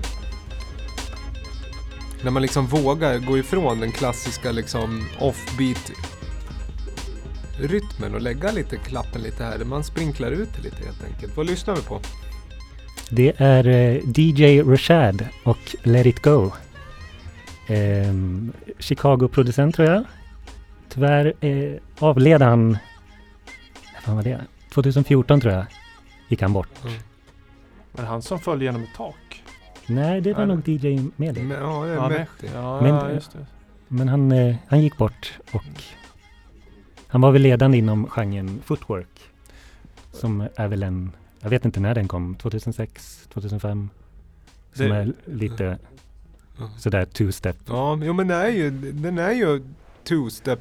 När 2.24 2.32
man 2.32 2.42
liksom 2.42 2.68
vågar 2.68 3.18
gå 3.18 3.38
ifrån 3.38 3.80
den 3.80 3.92
klassiska 3.92 4.52
liksom 4.52 5.08
offbeat 5.20 5.92
rytmen 7.60 8.16
och 8.16 8.22
lägga 8.22 8.52
lite 8.52 8.78
klappen 8.78 9.22
lite 9.22 9.44
här. 9.44 9.60
Man 9.66 9.84
sprinklar 9.84 10.32
ut 10.32 10.50
det 10.56 10.64
lite 10.64 10.86
helt 10.86 11.04
enkelt. 11.04 11.38
Vad 11.38 11.46
lyssnar 11.46 11.76
vi 11.76 11.82
på? 11.82 12.00
Det 13.10 13.34
är 13.38 13.68
eh, 13.68 14.02
DJ 14.16 14.62
Rashad 14.62 15.28
och 15.44 15.76
Let 15.84 16.06
It 16.06 16.22
Go. 16.22 16.52
Ehm, 17.68 18.52
Chicago-producent 18.80 19.76
tror 19.76 19.90
jag. 19.90 20.04
Tyvärr 20.90 21.34
eh, 21.46 21.80
avled 22.00 22.42
han, 22.42 22.78
fan 24.02 24.16
var 24.16 24.24
det? 24.24 24.42
2014 24.74 25.42
tror 25.42 25.54
jag, 25.54 25.66
gick 26.28 26.42
han 26.42 26.54
bort. 26.54 26.70
Men 27.92 28.06
han 28.06 28.22
som 28.22 28.40
föll 28.40 28.62
genom 28.62 28.84
ett 28.84 28.90
tak. 28.96 29.44
Nej, 29.88 30.22
det 30.22 30.34
var 30.34 30.46
Nej. 30.46 30.56
nog 30.56 30.70
DJ 30.70 31.10
Mehdi. 31.16 31.42
Men, 31.44 31.62
ja, 31.62 31.84
det 31.86 31.92
är 31.92 31.96
Ja, 31.96 32.10
Mehdi. 32.10 32.50
Ja, 32.54 32.82
Men- 32.82 32.96
ja, 32.96 33.12
just 33.12 33.32
det. 33.32 33.46
Men 33.88 34.08
han, 34.10 34.32
eh, 34.32 34.56
han 34.68 34.82
gick 34.82 34.98
bort 34.98 35.34
och 35.54 35.64
han 37.08 37.22
var 37.22 37.32
väl 37.32 37.42
ledande 37.42 37.78
inom 37.78 38.08
genren 38.10 38.62
footwork. 38.66 39.08
Som 40.12 40.48
är 40.56 40.68
väl 40.68 40.84
en, 40.84 41.12
jag 41.40 41.50
vet 41.50 41.66
inte 41.66 41.80
när 41.80 41.96
den 41.96 42.08
kom, 42.08 42.36
2006, 42.36 43.28
2005. 43.34 43.90
Som 44.74 44.86
Det- 44.90 44.96
är 44.96 45.14
lite 45.26 45.78
Ja. 46.60 46.70
sådär 46.78 47.06
two-step. 47.06 47.56
Ja, 47.68 48.00
jo, 48.04 48.14
men 48.14 48.28
den 48.28 48.40
är 48.42 48.48
ju, 48.50 48.72
den 48.92 49.18
är 49.18 49.32
ju 49.32 49.64
two-step. 50.06 50.60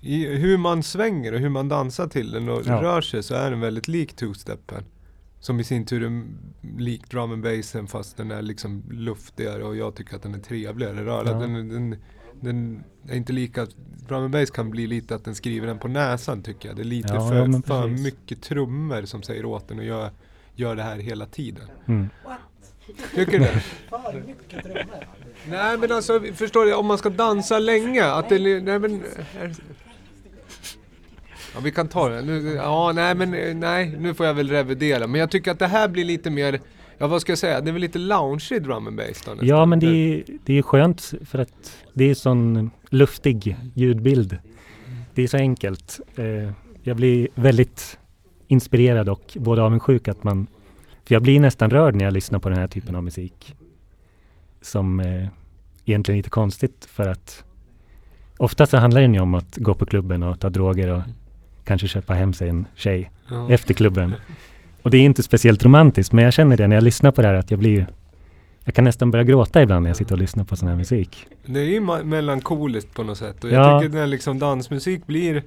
I 0.00 0.26
hur 0.36 0.58
man 0.58 0.82
svänger 0.82 1.32
och 1.32 1.40
hur 1.40 1.48
man 1.48 1.68
dansar 1.68 2.06
till 2.08 2.30
den 2.32 2.48
och 2.48 2.62
Ja. 2.66 2.82
rör 2.82 3.00
sig 3.00 3.22
så 3.22 3.34
är 3.34 3.50
den 3.50 3.60
väldigt 3.60 3.88
lik 3.88 4.16
two-steppen. 4.16 4.82
Som 5.44 5.60
i 5.60 5.64
sin 5.64 5.86
tur 5.86 6.02
är 6.02 6.22
lik 6.78 7.10
drum 7.10 7.32
and 7.32 7.42
bassen 7.42 7.86
fast 7.86 8.16
den 8.16 8.30
är 8.30 8.42
liksom 8.42 8.82
luftigare 8.90 9.64
och 9.64 9.76
jag 9.76 9.94
tycker 9.94 10.16
att 10.16 10.22
den 10.22 10.34
är 10.34 10.38
trevligare 10.38 11.04
rörad. 11.04 11.28
Ja. 11.28 11.32
Den, 11.32 11.68
den, 11.68 11.96
den 12.40 12.84
är 13.08 13.16
inte 13.16 13.32
lika, 13.32 13.66
drum 14.08 14.22
and 14.22 14.30
bass 14.30 14.50
kan 14.50 14.70
bli 14.70 14.86
lite 14.86 15.14
att 15.14 15.24
den 15.24 15.34
skriver 15.34 15.66
den 15.66 15.78
på 15.78 15.88
näsan 15.88 16.42
tycker 16.42 16.68
jag. 16.68 16.76
Det 16.76 16.82
är 16.82 16.84
lite 16.84 17.14
Ja, 17.14 17.28
för, 17.28 17.36
ja, 17.36 17.62
för 17.66 17.88
mycket 17.88 18.42
trummor 18.42 19.04
som 19.04 19.22
säger 19.22 19.44
åt 19.44 19.68
den 19.68 19.78
och 19.78 19.84
gör, 19.84 20.10
gör 20.54 20.76
det 20.76 20.82
här 20.82 20.96
hela 20.96 21.26
tiden. 21.26 21.64
Mm. 21.86 22.08
Tycker 23.14 23.38
du 23.38 23.38
det? 23.38 23.62
Nej 25.48 25.78
men 25.78 25.92
alltså 25.92 26.20
förstår 26.34 26.64
du 26.64 26.74
om 26.74 26.86
man 26.86 26.98
ska 26.98 27.10
dansa 27.10 27.58
länge 27.58 28.04
att 28.04 28.28
det... 28.28 28.38
Nej 28.38 28.78
men... 28.78 29.02
Ja 31.54 31.60
vi 31.60 31.70
kan 31.70 31.88
ta 31.88 32.08
det. 32.08 32.22
Nu, 32.22 32.54
ja 32.54 32.92
nej 32.94 33.14
men 33.14 33.60
nej 33.60 33.96
nu 33.98 34.14
får 34.14 34.26
jag 34.26 34.34
väl 34.34 34.50
revidera. 34.50 35.06
Men 35.06 35.20
jag 35.20 35.30
tycker 35.30 35.50
att 35.50 35.58
det 35.58 35.66
här 35.66 35.88
blir 35.88 36.04
lite 36.04 36.30
mer... 36.30 36.60
Ja 36.98 37.06
vad 37.06 37.20
ska 37.20 37.32
jag 37.32 37.38
säga? 37.38 37.60
Det 37.60 37.70
är 37.70 37.72
väl 37.72 37.80
lite 37.80 37.98
lounge 37.98 38.58
drum 38.60 38.86
and 38.86 38.96
bass 38.96 39.22
då 39.24 39.30
nästan. 39.30 39.46
Ja, 39.46 39.66
men 39.66 39.80
det 39.80 39.86
är, 39.86 40.24
det 40.44 40.58
är 40.58 40.62
skönt 40.62 41.14
för 41.24 41.38
att 41.38 41.76
det 41.92 42.10
är 42.10 42.14
sån 42.14 42.70
luftig 42.90 43.56
ljudbild. 43.74 44.38
Det 45.14 45.22
är 45.22 45.26
så 45.28 45.36
enkelt. 45.36 46.00
Eh, 46.16 46.50
jag 46.82 46.96
blir 46.96 47.28
väldigt 47.34 47.98
inspirerad 48.48 49.08
och 49.08 49.36
både 49.36 49.62
avundsjuk 49.62 50.08
att 50.08 50.24
man... 50.24 50.46
För 51.04 51.14
jag 51.14 51.22
blir 51.22 51.40
nästan 51.40 51.70
rörd 51.70 51.94
när 51.94 52.04
jag 52.04 52.14
lyssnar 52.14 52.38
på 52.38 52.48
den 52.48 52.58
här 52.58 52.68
typen 52.68 52.94
av 52.94 53.04
musik. 53.04 53.54
Som 54.60 55.00
eh, 55.00 55.26
egentligen 55.84 56.16
är 56.16 56.18
lite 56.18 56.30
konstigt 56.30 56.84
för 56.90 57.08
att 57.08 57.44
ofta 58.36 58.66
så 58.66 58.76
handlar 58.76 59.00
det 59.00 59.06
ju 59.06 59.20
om 59.20 59.34
att 59.34 59.56
gå 59.56 59.74
på 59.74 59.86
klubben 59.86 60.22
och 60.22 60.40
ta 60.40 60.50
droger 60.50 60.88
och 60.88 61.02
kanske 61.64 61.88
köpa 61.88 62.14
hem 62.14 62.32
sig 62.32 62.48
en 62.48 62.66
tjej 62.74 63.10
Ja. 63.30 63.50
efter 63.50 63.74
klubben. 63.74 64.14
Och 64.82 64.90
det 64.90 64.96
är 64.98 65.02
inte 65.02 65.22
speciellt 65.22 65.64
romantiskt, 65.64 66.12
men 66.12 66.24
jag 66.24 66.32
känner 66.32 66.56
det 66.56 66.66
när 66.66 66.76
jag 66.76 66.82
lyssnar 66.84 67.10
på 67.12 67.22
det 67.22 67.28
här 67.28 67.34
att 67.34 67.50
jag 67.50 67.58
blir... 67.60 67.86
Jag 68.64 68.74
kan 68.74 68.84
nästan 68.84 69.10
börja 69.10 69.24
gråta 69.24 69.62
ibland 69.62 69.82
när 69.82 69.90
jag 69.90 69.96
sitter 69.96 70.12
och 70.12 70.18
lyssnar 70.18 70.44
på 70.44 70.56
sån 70.56 70.68
här 70.68 70.76
musik. 70.76 71.26
Det 71.46 71.60
är 71.60 71.64
ju 71.64 71.80
melankoliskt 72.04 72.94
på 72.94 73.02
något 73.02 73.18
sätt. 73.18 73.44
Och 73.44 73.50
Ja. 73.50 73.70
jag 73.70 73.82
tycker 73.82 73.94
när 73.94 74.06
liksom 74.06 74.38
dansmusik 74.38 75.06
blir 75.06 75.42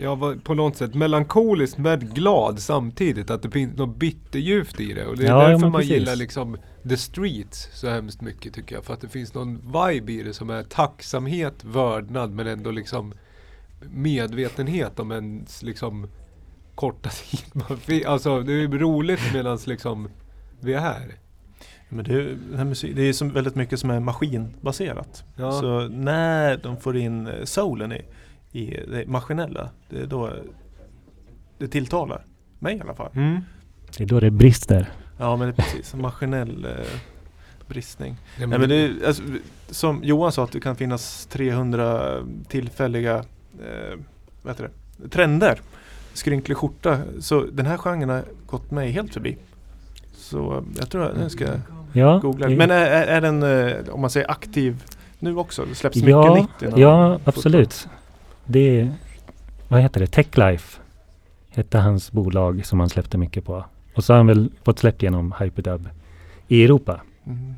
Ja, 0.00 0.34
på 0.44 0.54
något 0.54 0.76
sätt 0.76 0.94
melankoliskt 0.94 1.78
men 1.78 2.00
glad 2.00 2.58
samtidigt. 2.60 3.30
Att 3.30 3.42
det 3.42 3.50
finns 3.50 3.76
något 3.76 3.96
bitterljuvt 3.96 4.80
i 4.80 4.92
det. 4.92 5.06
Och 5.06 5.16
det 5.16 5.24
är 5.24 5.28
Ja, 5.28 5.42
ja, 5.42 5.48
därför 5.48 5.60
men 5.60 5.72
man 5.72 5.82
gillar 5.82 6.16
liksom 6.16 6.56
The 6.88 6.96
Streets 6.96 7.68
så 7.72 7.88
hemskt 7.90 8.20
mycket 8.20 8.54
tycker 8.54 8.74
jag. 8.74 8.84
För 8.84 8.94
att 8.94 9.00
det 9.00 9.08
finns 9.08 9.34
någon 9.34 9.56
vibe 9.56 10.12
i 10.12 10.22
det 10.22 10.34
som 10.34 10.50
är 10.50 10.62
tacksamhet, 10.62 11.64
vördnad 11.64 12.30
men 12.32 12.46
ändå 12.46 12.70
liksom 12.70 13.12
medvetenhet 13.90 14.98
om 15.00 15.12
ens 15.12 15.62
liksom 15.62 16.08
korta 16.74 17.10
tid. 17.30 17.40
Man 17.52 17.78
Alltså 18.06 18.40
det 18.42 18.52
är 18.52 18.68
roligt 18.68 19.20
medan 19.34 19.58
liksom 19.66 20.08
vi 20.60 20.72
är 20.74 20.80
här. 20.80 21.14
Men 21.88 22.04
det, 22.04 22.14
är, 22.14 22.64
musik, 22.64 22.96
det 22.96 23.02
är 23.02 23.12
som 23.12 23.30
väldigt 23.32 23.54
mycket 23.54 23.80
som 23.80 23.90
är 23.90 24.00
maskinbaserat. 24.00 25.24
Ja. 25.36 25.52
Så 25.52 25.88
när 25.88 26.56
de 26.56 26.76
får 26.76 26.96
in 26.96 27.26
eh, 27.26 27.44
soulen 27.44 27.92
i, 27.92 28.02
i 28.52 28.66
det 28.90 29.06
maskinella, 29.06 29.70
det 29.90 30.00
är 30.00 30.06
då 30.06 30.32
det 31.58 31.68
tilltalar. 31.68 32.24
Mig 32.58 32.76
i 32.76 32.80
alla 32.80 32.94
fall. 32.94 33.10
Mm. 33.14 33.40
Det 33.96 34.04
är 34.04 34.08
då 34.08 34.20
det 34.20 34.30
brister. 34.30 34.90
Ja 35.18 35.36
men 35.36 35.48
det 35.48 35.52
är 35.52 35.56
precis, 35.56 35.94
en 35.94 36.00
maskinell 36.00 36.64
eh, 36.64 36.70
bristning. 37.68 38.16
Ja, 38.40 38.46
Nej, 38.46 38.58
men 38.58 38.68
det, 38.68 38.74
är- 38.76 39.06
alltså, 39.06 39.22
som 39.70 40.04
Johan 40.04 40.32
sa 40.32 40.44
att 40.44 40.52
det 40.52 40.60
kan 40.60 40.76
finnas 40.76 41.26
300 41.26 42.12
tillfälliga 42.48 43.24
eh, 43.60 43.98
vad 44.42 44.52
heter 44.52 44.64
det? 44.98 45.08
trender. 45.08 45.60
Skrynklig 46.12 46.56
skjorta. 46.56 46.98
Så 47.20 47.44
den 47.52 47.66
här 47.66 47.76
genren 47.76 48.08
har 48.08 48.24
gått 48.46 48.70
mig 48.70 48.90
helt 48.90 49.12
förbi. 49.14 49.36
Så 50.12 50.64
jag 50.78 50.90
tror 50.90 51.04
att 51.04 51.20
jag 51.20 51.30
ska 51.30 51.46
Ja, 51.92 52.18
googla. 52.18 52.48
Men 52.48 52.70
är, 52.70 52.86
är 52.86 53.20
den, 53.20 53.42
eh, 53.42 53.94
om 53.94 54.00
man 54.00 54.10
säger 54.10 54.30
aktiv 54.30 54.84
nu 55.18 55.36
också? 55.36 55.64
Det 55.64 55.74
släpps 55.74 55.96
ja, 55.96 56.34
mycket 56.34 56.42
nytt 56.62 56.78
ja, 56.78 57.12
fotboll. 57.12 57.20
absolut. 57.24 57.88
Det 58.44 58.80
är, 58.80 58.92
vad 59.68 59.80
heter 59.80 60.00
det, 60.00 60.06
Techlife 60.06 60.78
hette 61.50 61.78
hans 61.78 62.12
bolag 62.12 62.66
som 62.66 62.80
han 62.80 62.88
släppte 62.88 63.18
mycket 63.18 63.44
på. 63.44 63.64
Och 63.94 64.04
så 64.04 64.12
har 64.12 64.16
han 64.18 64.26
väl 64.26 64.50
fått 64.64 64.78
släppt 64.78 65.02
genom 65.02 65.34
Hyperdub 65.38 65.88
i 66.48 66.64
Europa. 66.64 67.00
Mm. 67.26 67.54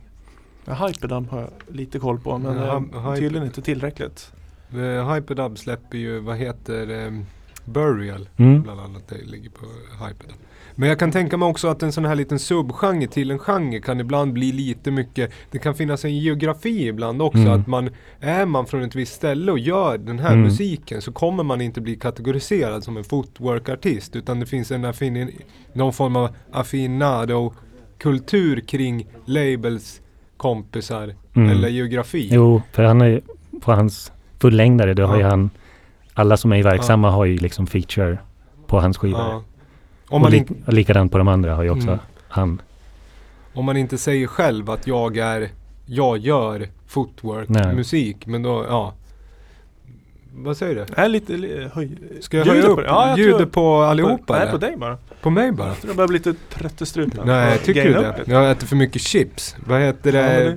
Ja, 0.65 0.75
Hyperdub 0.87 1.29
har 1.31 1.41
jag 1.41 1.51
lite 1.77 1.99
koll 1.99 2.19
på 2.21 2.39
men 2.39 2.59
Hyper- 2.59 3.17
tydligen 3.17 3.47
inte 3.47 3.63
tillräckligt. 3.63 4.33
Eh, 4.75 5.13
Hyperdub 5.15 5.59
släpper 5.59 5.99
ju, 5.99 6.19
vad 6.19 6.37
heter 6.37 7.07
um, 7.07 7.27
Burial 7.65 8.29
Mm. 8.37 8.63
bland 8.63 8.81
annat. 8.81 9.09
Det 9.09 9.25
ligger 9.25 9.51
på 9.51 9.67
Hyperdub. 10.07 10.37
Men 10.77 10.89
jag 10.89 10.99
kan 10.99 11.13
tänka 11.13 11.37
mig 11.37 11.49
också 11.49 11.69
att 11.69 11.83
en 11.83 11.93
sån 11.93 12.05
här 12.05 12.15
liten 12.15 12.39
subgenre 12.39 13.07
till 13.07 13.31
en 13.31 13.39
genre 13.39 13.81
kan 13.81 14.01
ibland 14.01 14.33
bli 14.33 14.53
lite 14.53 14.91
mycket 14.91 15.31
Det 15.51 15.59
kan 15.59 15.75
finnas 15.75 16.05
en 16.05 16.19
geografi 16.19 16.87
ibland 16.89 17.23
också. 17.23 17.39
Mm. 17.39 17.61
Att 17.61 17.67
man 17.67 17.91
Är 18.21 18.47
man 18.47 18.67
från 18.67 18.83
ett 18.83 18.95
visst 18.95 19.15
ställe 19.15 19.53
och 19.53 19.59
gör 19.59 19.99
den 19.99 20.19
här 20.19 20.33
Mm. 20.33 20.43
musiken 20.45 21.03
så 21.03 21.13
kommer 21.13 21.43
man 21.43 21.61
inte 21.61 21.81
bli 21.81 21.97
kategoriserad 21.97 22.85
som 22.85 22.97
en 22.97 23.05
footwork-artist. 23.05 24.17
Utan 24.17 24.41
det 24.41 24.47
finns 24.47 24.71
en 24.71 24.85
affin, 24.85 25.31
någon 25.73 25.93
form 25.93 26.17
av 26.17 26.29
affinado-kultur 26.53 28.61
kring 28.61 29.07
labels, 29.25 30.01
kompisar 30.37 31.15
Mm. 31.37 31.51
eller 31.51 31.69
geografi. 31.69 32.29
Jo, 32.33 32.63
för 32.73 32.83
han 32.85 33.01
ju, 33.01 33.21
på 33.61 33.73
hans 33.73 34.13
fullängdare, 34.49 34.95
då 34.95 35.07
har 35.07 35.15
Ja. 35.15 35.21
ju 35.21 35.27
han, 35.27 35.51
alla 36.15 36.37
som 36.37 36.53
är 36.53 36.63
verksamma 36.63 37.11
har 37.11 37.25
ju 37.25 37.37
liksom 37.39 37.67
feature 37.67 38.19
på 38.67 38.81
hans 38.81 38.99
skivor. 38.99 39.21
Ja. 39.21 39.35
Om 39.35 39.43
och 40.09 40.21
man 40.21 40.31
li- 40.31 40.47
och 40.67 40.73
likadant 40.73 41.13
på 41.13 41.19
de 41.19 41.29
andra 41.29 41.55
har 41.55 41.63
ju 41.63 41.71
också 41.71 41.89
Mm. 41.89 41.99
han. 42.29 42.61
Om 43.55 43.65
man 43.65 43.77
inte 43.77 43.99
säger 43.99 44.27
själv 44.27 44.71
att 44.71 44.87
jag 44.87 45.17
är 45.17 45.49
Jag 45.87 46.19
gör 46.19 46.69
footwork 46.87 47.49
Nej. 47.49 47.75
musik 47.75 48.27
men 48.27 48.43
då, 48.43 48.65
ja 48.69 48.93
Vad 50.45 50.57
säger 50.57 50.75
du? 50.75 51.03
Är 51.03 51.09
lite, 51.09 51.33
li- 51.33 51.69
höj, 51.75 51.91
Ska 52.21 52.37
jag 52.39 52.45
höja 52.47 52.63
på 52.63 52.69
upp 52.69 52.77
det? 52.79 52.85
Ja, 52.85 53.09
jag 53.09 53.19
ljudet 53.19 53.37
tror- 53.37 53.47
på 53.47 53.83
allihopa 53.83 54.39
Nej, 54.39 54.51
på 54.51 54.57
dig 54.59 54.77
bara. 54.77 54.99
På 55.23 55.31
mig 55.31 55.53
bara? 55.53 55.69
Jag 55.69 55.77
tror 55.77 55.89
jag 55.91 55.97
börjar 55.97 56.09
bli 56.09 56.19
lite 56.19 56.35
trött 56.51 56.83
i 56.83 56.87
strupen. 56.87 57.21
Nej, 57.27 57.51
Jag 57.51 57.63
tycker 57.63 57.85
du 57.85 57.93
det? 57.93 58.23
Jag 58.27 58.51
äter 58.51 58.67
för 58.67 58.77
mycket 58.77 59.03
chips. 59.03 59.57
Vad 59.67 59.81
heter 59.81 60.13
det? 60.13 60.57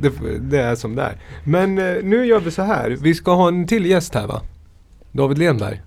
Det, 0.00 0.12
det 0.40 0.58
är 0.62 0.74
som 0.74 0.94
det 0.96 1.02
är. 1.02 1.16
Men 1.44 1.78
eh, 1.78 1.94
nu 2.02 2.26
gör 2.26 2.40
vi 2.40 2.50
så 2.50 2.62
här. 2.62 2.90
Vi 3.00 3.14
ska 3.14 3.34
ha 3.34 3.48
en 3.48 3.66
till 3.66 3.86
gäst 3.86 4.14
här 4.14 4.26
va? 4.26 4.42
David 5.12 5.38
Lenberg. 5.38 5.82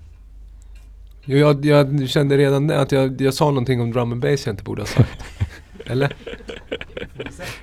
Jo, 1.24 1.36
Jag, 1.38 1.64
jag 1.64 2.08
kände 2.08 2.36
redan 2.36 2.70
att 2.70 2.92
jag, 2.92 3.20
jag 3.20 3.34
sa 3.34 3.44
någonting 3.44 3.80
om 3.80 3.92
drum 3.92 4.12
and 4.12 4.22
bass 4.22 4.46
jag 4.46 4.52
inte 4.52 4.64
borde 4.64 4.82
ha 4.82 4.86
sagt. 4.86 5.24
Eller? 5.86 6.14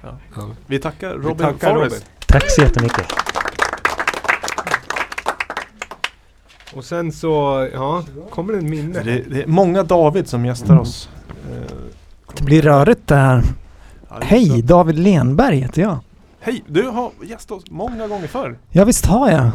Ja. 0.03 0.17
Ja. 0.35 0.49
Vi 0.67 0.79
tackar 0.79 1.09
Vi 1.09 1.15
Robin 1.27 1.37
tackar 1.37 1.73
Forrest. 1.73 1.95
Robin. 1.95 2.07
Tack 2.27 2.51
så 2.51 2.61
jättemycket. 2.61 3.05
Och 6.75 6.83
sen 6.85 7.11
så, 7.11 7.67
ja, 7.73 8.03
kommer 8.29 8.53
det 8.53 8.59
en 8.59 8.69
minne. 8.69 8.99
Det, 9.03 9.21
det 9.29 9.43
är 9.43 9.47
många 9.47 9.83
David 9.83 10.27
som 10.27 10.45
gästar 10.45 10.77
oss. 10.79 11.09
Eh, 11.51 11.75
Det 12.37 12.43
blir 12.43 12.61
rörigt 12.61 13.07
det 13.07 13.15
här. 13.15 13.43
ja, 14.09 14.19
det 14.19 14.25
Hej, 14.25 14.45
så. 14.49 14.55
David 14.65 14.99
Lenberg 14.99 15.57
heter 15.59 15.81
jag. 15.81 15.97
Hej! 16.39 16.63
Du 16.67 16.83
har 16.87 17.11
gästat 17.23 17.51
oss 17.57 17.63
många 17.69 18.07
gånger 18.07 18.27
förr. 18.27 18.57
Ja 18.69 18.85
visst 18.85 19.05
har 19.05 19.31
jag. 19.31 19.51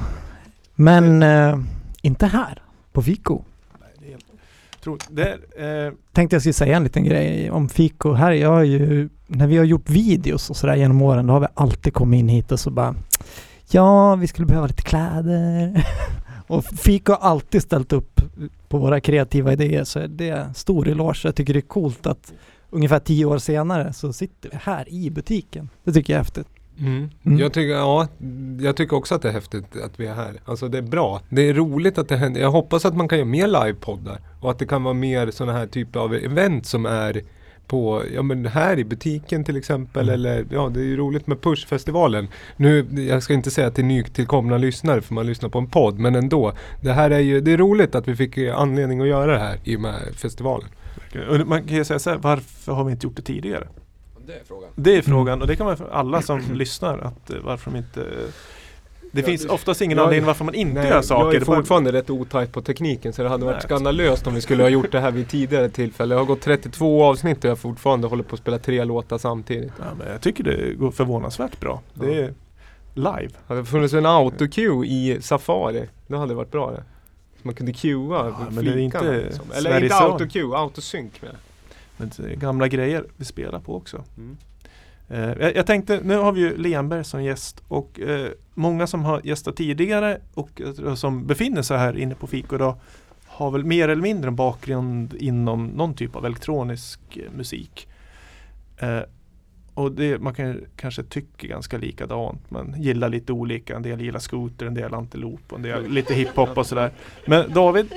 Men 0.74 1.22
eh, 1.22 1.58
inte 2.02 2.26
här, 2.26 2.62
på 2.92 3.02
Fiko. 3.02 3.42
Det 5.10 5.22
är, 5.56 5.86
eh, 5.86 5.92
Tänkte 6.12 6.34
jag 6.36 6.42
skulle 6.42 6.52
säga 6.52 6.76
en 6.76 6.82
liten 6.84 7.04
grej 7.04 7.50
om 7.50 7.68
Fiko. 7.68 8.12
Här, 8.12 8.32
jag 8.32 8.48
har 8.50 8.62
ju, 8.62 9.08
när 9.26 9.46
vi 9.46 9.56
har 9.56 9.64
gjort 9.64 9.90
videos 9.90 10.50
och 10.50 10.56
sådär 10.56 10.74
genom 10.76 11.02
åren, 11.02 11.26
då 11.26 11.32
har 11.32 11.40
vi 11.40 11.46
alltid 11.54 11.94
kommit 11.94 12.18
in 12.18 12.28
hit 12.28 12.52
och 12.52 12.60
så 12.60 12.70
bara 12.70 12.94
Ja, 13.70 14.14
vi 14.14 14.26
skulle 14.26 14.46
behöva 14.46 14.66
lite 14.66 14.82
kläder. 14.82 15.86
och 16.46 16.64
Fiko 16.64 17.12
har 17.12 17.30
alltid 17.30 17.62
ställt 17.62 17.92
upp 17.92 18.20
på 18.68 18.78
våra 18.78 19.00
kreativa 19.00 19.52
idéer, 19.52 19.84
så 19.84 20.06
det 20.06 20.28
är 20.28 20.52
stor 20.54 20.88
eloge. 20.88 21.20
Jag 21.24 21.34
tycker 21.34 21.52
det 21.52 21.58
är 21.58 21.60
coolt 21.60 22.06
att 22.06 22.32
ungefär 22.70 22.98
tio 22.98 23.24
år 23.24 23.38
senare 23.38 23.92
så 23.92 24.12
sitter 24.12 24.50
vi 24.50 24.56
här 24.62 24.88
i 24.88 25.10
butiken. 25.10 25.68
Det 25.84 25.92
tycker 25.92 26.12
jag 26.12 26.20
är 26.20 26.24
häftigt. 26.24 26.46
Mm. 26.78 27.10
Mm. 27.24 27.38
Jag, 27.38 27.52
tycker, 27.52 27.74
ja, 27.74 28.08
jag 28.60 28.76
tycker 28.76 28.96
också 28.96 29.14
att 29.14 29.22
det 29.22 29.28
är 29.28 29.32
häftigt 29.32 29.76
att 29.84 30.00
vi 30.00 30.06
är 30.06 30.14
här. 30.14 30.40
Alltså 30.44 30.68
det 30.68 30.78
är 30.78 30.82
bra. 30.82 31.20
Det 31.28 31.48
är 31.48 31.54
roligt 31.54 31.98
att 31.98 32.08
det 32.08 32.16
händer. 32.16 32.40
Jag 32.40 32.50
hoppas 32.50 32.84
att 32.84 32.96
man 32.96 33.08
kan 33.08 33.18
göra 33.18 33.28
mer 33.28 33.46
livepoddar. 33.46 34.20
Och 34.40 34.50
att 34.50 34.58
det 34.58 34.66
kan 34.66 34.82
vara 34.82 34.94
mer 34.94 35.30
sådana 35.30 35.58
här 35.58 35.66
typer 35.66 36.00
av 36.00 36.14
event 36.14 36.66
som 36.66 36.86
är 36.86 37.22
på, 37.66 38.02
ja 38.14 38.22
men 38.22 38.46
här 38.46 38.78
i 38.78 38.84
butiken 38.84 39.44
till 39.44 39.56
exempel. 39.56 40.08
Mm. 40.08 40.14
Eller 40.14 40.46
ja, 40.50 40.68
det 40.68 40.80
är 40.80 40.84
ju 40.84 40.96
roligt 40.96 41.26
med 41.26 41.42
Pushfestivalen. 41.42 42.28
Nu, 42.56 42.86
jag 43.08 43.22
ska 43.22 43.34
inte 43.34 43.50
säga 43.50 43.70
till 43.70 43.84
nytillkomna 43.84 44.58
lyssnare 44.58 45.00
för 45.00 45.14
man 45.14 45.26
lyssnar 45.26 45.48
på 45.48 45.58
en 45.58 45.70
podd. 45.70 45.98
Men 45.98 46.14
ändå. 46.14 46.52
Det 46.80 46.92
här 46.92 47.10
är 47.10 47.18
ju, 47.18 47.40
det 47.40 47.52
är 47.52 47.56
roligt 47.56 47.94
att 47.94 48.08
vi 48.08 48.16
fick 48.16 48.36
eh, 48.36 48.58
anledning 48.58 49.00
att 49.00 49.08
göra 49.08 49.32
det 49.32 49.38
här 49.38 49.58
i 49.64 49.76
och 49.76 49.80
med 49.80 49.94
festivalen. 50.14 50.68
och 51.28 51.46
man 51.46 51.64
kan 51.64 51.76
ju 51.76 51.84
säga 51.84 51.98
så 51.98 52.10
här, 52.10 52.16
varför 52.16 52.72
har 52.72 52.84
vi 52.84 52.92
inte 52.92 53.06
gjort 53.06 53.16
det 53.16 53.22
tidigare? 53.22 53.68
Det 54.26 54.32
är 54.32 54.44
frågan. 54.44 54.70
Det 54.74 54.96
är 54.96 55.02
frågan 55.02 55.42
och 55.42 55.46
det 55.46 55.56
kan 55.56 55.66
vara 55.66 55.76
för 55.76 55.88
alla 55.88 56.22
som 56.22 56.40
lyssnar 56.54 56.98
att 56.98 57.30
eh, 57.30 57.36
varför 57.44 57.70
de 57.70 57.76
inte 57.76 58.06
Det 59.16 59.22
Ja, 59.22 59.26
finns 59.26 59.42
det- 59.42 59.48
oftast 59.48 59.80
ingen 59.80 59.98
jag- 59.98 60.04
anledning 60.04 60.26
varför 60.26 60.44
man 60.44 60.54
inte 60.54 60.80
Nej, 60.80 60.88
gör 60.90 61.02
saker. 61.02 61.24
Jag 61.24 61.34
är 61.34 61.40
Det 61.40 61.46
bara- 61.46 61.56
fortfarande 61.56 61.92
rätt 61.92 62.10
otajt 62.10 62.52
på 62.52 62.62
tekniken 62.62 63.12
så 63.12 63.22
det 63.22 63.28
hade 63.28 63.44
varit 63.44 63.54
Nej. 63.56 63.62
skandalöst 63.62 64.26
om 64.26 64.34
vi 64.34 64.40
skulle 64.40 64.62
ha 64.62 64.70
gjort 64.70 64.92
det 64.92 65.00
här 65.00 65.10
vid 65.10 65.28
tidigare 65.28 65.68
tillfälle. 65.68 66.14
Jag 66.14 66.20
har 66.20 66.26
gått 66.26 66.40
32 66.40 67.04
avsnitt 67.04 67.44
och 67.44 67.50
jag 67.50 67.58
fortfarande 67.58 68.06
håller 68.06 68.22
på 68.22 68.34
att 68.34 68.40
spela 68.40 68.58
tre 68.58 68.84
låtar 68.84 69.18
samtidigt. 69.18 69.72
Ja, 69.78 69.84
men 69.98 70.08
jag 70.12 70.20
tycker 70.20 70.44
det 70.44 70.74
går 70.74 70.90
förvånansvärt 70.90 71.60
bra. 71.60 71.80
Det 71.94 72.14
är 72.18 72.34
live. 72.94 73.30
Hade 73.46 73.60
det 73.60 73.64
funnits 73.66 73.94
en 73.94 74.06
autocue 74.06 74.86
i 74.86 75.18
Safari, 75.20 75.84
då 76.06 76.16
hade 76.16 76.30
det 76.30 76.34
varit 76.36 76.50
bra 76.50 76.70
det. 76.70 76.82
Man 77.42 77.54
kunde 77.54 77.72
cuea 77.72 77.96
Ja, 78.10 78.46
men 78.50 78.64
det 78.64 78.70
är 78.70 78.76
inte 78.78 79.18
liksom. 79.24 79.44
Eller 79.54 79.70
Sveriges 79.70 79.82
inte 79.92 80.04
autocue, 80.04 80.56
autosync 80.56 81.12
med. 81.22 81.30
Men 81.96 82.10
det 82.16 82.22
är 82.32 82.36
gamla 82.36 82.68
grejer 82.68 83.04
vi 83.16 83.24
spelar 83.24 83.60
på 83.60 83.76
också. 83.76 84.04
Mm. 84.16 84.36
Eh, 85.08 85.32
jag, 85.40 85.56
jag 85.56 85.66
tänkte, 85.66 86.00
nu 86.04 86.16
har 86.16 86.32
vi 86.32 86.40
ju 86.40 86.56
Lenberg 86.56 87.04
som 87.04 87.24
gäst 87.24 87.62
och 87.68 88.00
eh, 88.00 88.30
många 88.54 88.86
som 88.86 89.04
har 89.04 89.20
gästat 89.24 89.56
tidigare 89.56 90.20
och 90.34 90.60
eh, 90.60 90.94
som 90.94 91.26
befinner 91.26 91.62
sig 91.62 91.78
här 91.78 91.98
inne 91.98 92.14
på 92.14 92.26
Fiko 92.26 92.54
idag 92.54 92.76
har 93.26 93.50
väl 93.50 93.64
mer 93.64 93.88
eller 93.88 94.02
mindre 94.02 94.28
en 94.28 94.36
bakgrund 94.36 95.14
inom 95.14 95.66
någon 95.66 95.94
typ 95.94 96.16
av 96.16 96.26
elektronisk 96.26 97.00
eh, 97.16 97.30
musik. 97.36 97.88
Eh, 98.78 99.00
och 99.74 99.92
det, 99.92 100.18
man 100.18 100.34
kan 100.34 100.60
kanske 100.76 101.02
tycka 101.02 101.46
ganska 101.46 101.78
likadant 101.78 102.50
men 102.50 102.82
gillar 102.82 103.08
lite 103.08 103.32
olika. 103.32 103.76
En 103.76 103.82
del 103.82 104.00
gillar 104.00 104.20
scooter, 104.20 104.66
en 104.66 104.74
del 104.74 104.94
antilop 104.94 105.40
och 105.48 105.56
en 105.56 105.62
del 105.62 105.88
lite 105.88 106.14
hiphop 106.14 106.58
och 106.58 106.66
sådär. 106.66 106.90
Men 107.26 107.52
David, 107.52 107.92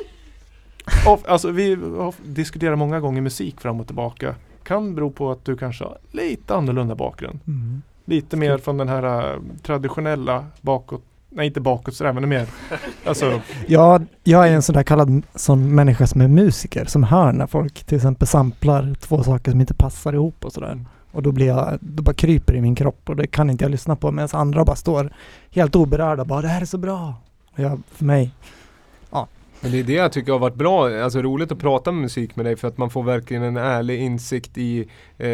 Of, 1.07 1.21
alltså 1.25 1.51
vi 1.51 1.75
har 1.75 2.13
diskuterat 2.23 2.77
många 2.77 2.99
gånger 2.99 3.21
musik 3.21 3.61
fram 3.61 3.79
och 3.79 3.87
tillbaka. 3.87 4.35
Kan 4.69 4.95
bero 4.95 5.11
på 5.11 5.31
att 5.31 5.45
du 5.45 5.57
kanske 5.57 5.83
har 5.83 5.97
lite 6.11 6.55
annorlunda 6.55 6.95
bakgrund. 6.95 7.39
Mm. 7.47 7.81
Lite 8.05 8.37
mer 8.37 8.57
från 8.57 8.77
den 8.77 8.87
här 8.89 9.33
äh, 9.33 9.39
traditionella 9.63 10.45
bakåt, 10.61 11.01
nej 11.29 11.47
inte 11.47 11.61
bakåtsträvande 11.61 12.27
mer. 12.27 12.47
Alltså, 13.05 13.41
Ja, 13.67 13.99
jag 14.23 14.47
är 14.47 14.53
en 14.53 14.61
sån 14.61 14.73
där 14.75 14.83
kallad 14.83 15.21
sån 15.35 15.75
människa 15.75 16.07
som 16.07 16.21
är 16.21 16.27
musiker, 16.27 16.85
som 16.85 17.03
hör 17.03 17.31
när 17.31 17.47
folk 17.47 17.83
till 17.83 17.95
exempel 17.95 18.27
samplar 18.27 18.95
två 18.99 19.23
saker 19.23 19.51
som 19.51 19.61
inte 19.61 19.73
passar 19.73 20.13
ihop 20.13 20.45
och 20.45 20.53
sådär. 20.53 20.85
Och 21.11 21.23
då 21.23 21.31
blir 21.31 21.47
jag, 21.47 21.77
då 21.81 22.03
bara 22.03 22.15
kryper 22.15 22.55
i 22.55 22.61
min 22.61 22.75
kropp 22.75 23.09
och 23.09 23.15
det 23.15 23.27
kan 23.27 23.49
inte 23.49 23.63
jag 23.63 23.71
lyssna 23.71 23.95
på 23.95 24.11
medan 24.11 24.29
andra 24.33 24.65
bara 24.65 24.75
står 24.75 25.13
helt 25.51 25.75
oberörda 25.75 26.25
bara 26.25 26.41
det 26.41 26.47
här 26.47 26.61
är 26.61 26.65
så 26.65 26.77
bra. 26.77 27.13
Och 27.53 27.59
jag, 27.59 27.81
för 27.91 28.05
mig, 28.05 28.31
Men 29.61 29.71
det 29.71 29.79
är 29.79 29.83
det 29.83 29.93
jag 29.93 30.11
tycker 30.11 30.31
har 30.31 30.39
varit 30.39 30.55
bra, 30.55 31.03
alltså 31.03 31.21
roligt 31.21 31.51
att 31.51 31.59
prata 31.59 31.91
med 31.91 32.01
musik 32.01 32.35
med 32.35 32.45
dig 32.45 32.55
för 32.55 32.67
att 32.67 32.77
man 32.77 32.89
får 32.89 33.03
verkligen 33.03 33.43
en 33.43 33.57
ärlig 33.57 33.99
insikt 33.99 34.57
i 34.57 34.79
eh, 35.17 35.27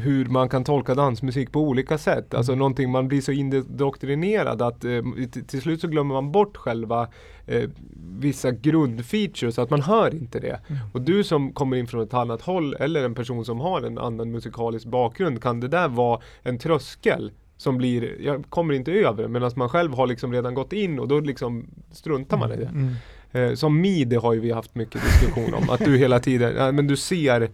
hur 0.00 0.28
man 0.28 0.48
kan 0.48 0.64
tolka 0.64 0.94
dansmusik 0.94 1.52
på 1.52 1.60
olika 1.60 1.98
sätt. 1.98 2.34
Alltså 2.34 2.54
någonting 2.54 2.90
man 2.90 3.08
blir 3.08 3.20
så 3.20 3.32
indoktrinerad 3.32 4.62
att 4.62 4.84
eh, 4.84 5.02
till, 5.46 5.60
slut 5.60 5.80
så 5.80 5.88
glömmer 5.88 6.14
man 6.14 6.32
bort 6.32 6.56
själva 6.56 7.08
eh, 7.46 7.70
vissa 8.18 8.50
grundfeatures, 8.50 9.58
att 9.58 9.70
man 9.70 9.82
hör 9.82 10.14
inte 10.14 10.40
det. 10.40 10.60
Och 10.92 11.00
du 11.00 11.24
som 11.24 11.52
kommer 11.52 11.76
in 11.76 11.86
från 11.86 12.02
ett 12.02 12.14
annat 12.14 12.42
håll 12.42 12.74
eller 12.74 13.04
en 13.04 13.14
person 13.14 13.44
som 13.44 13.60
har 13.60 13.82
en 13.82 13.98
annan 13.98 14.30
musikalisk 14.30 14.86
bakgrund, 14.86 15.42
kan 15.42 15.60
det 15.60 15.68
där 15.68 15.88
vara 15.88 16.20
en 16.42 16.58
tröskel? 16.58 17.32
Som 17.56 17.76
blir, 17.76 18.20
jag 18.20 18.44
kommer 18.48 18.74
inte 18.74 18.92
över 18.92 19.28
medan 19.28 19.50
man 19.56 19.68
själv 19.68 19.94
har 19.94 20.06
liksom 20.06 20.32
redan 20.32 20.54
gått 20.54 20.72
in 20.72 20.98
och 20.98 21.08
då 21.08 21.20
liksom 21.20 21.66
struntar 21.92 22.36
man 22.36 22.52
i 22.52 22.56
det. 22.56 22.66
Mm. 22.66 22.94
Eh, 23.32 23.54
som 23.54 23.80
midi 23.80 24.16
har 24.16 24.32
ju 24.32 24.40
vi 24.40 24.52
haft 24.52 24.74
mycket 24.74 25.02
diskussion 25.02 25.54
om. 25.54 25.70
Att 25.70 25.84
du 25.84 25.98
hela 25.98 26.20
tiden, 26.20 26.54
ja, 26.56 26.72
men 26.72 26.86
du 26.86 26.96
ser 26.96 27.50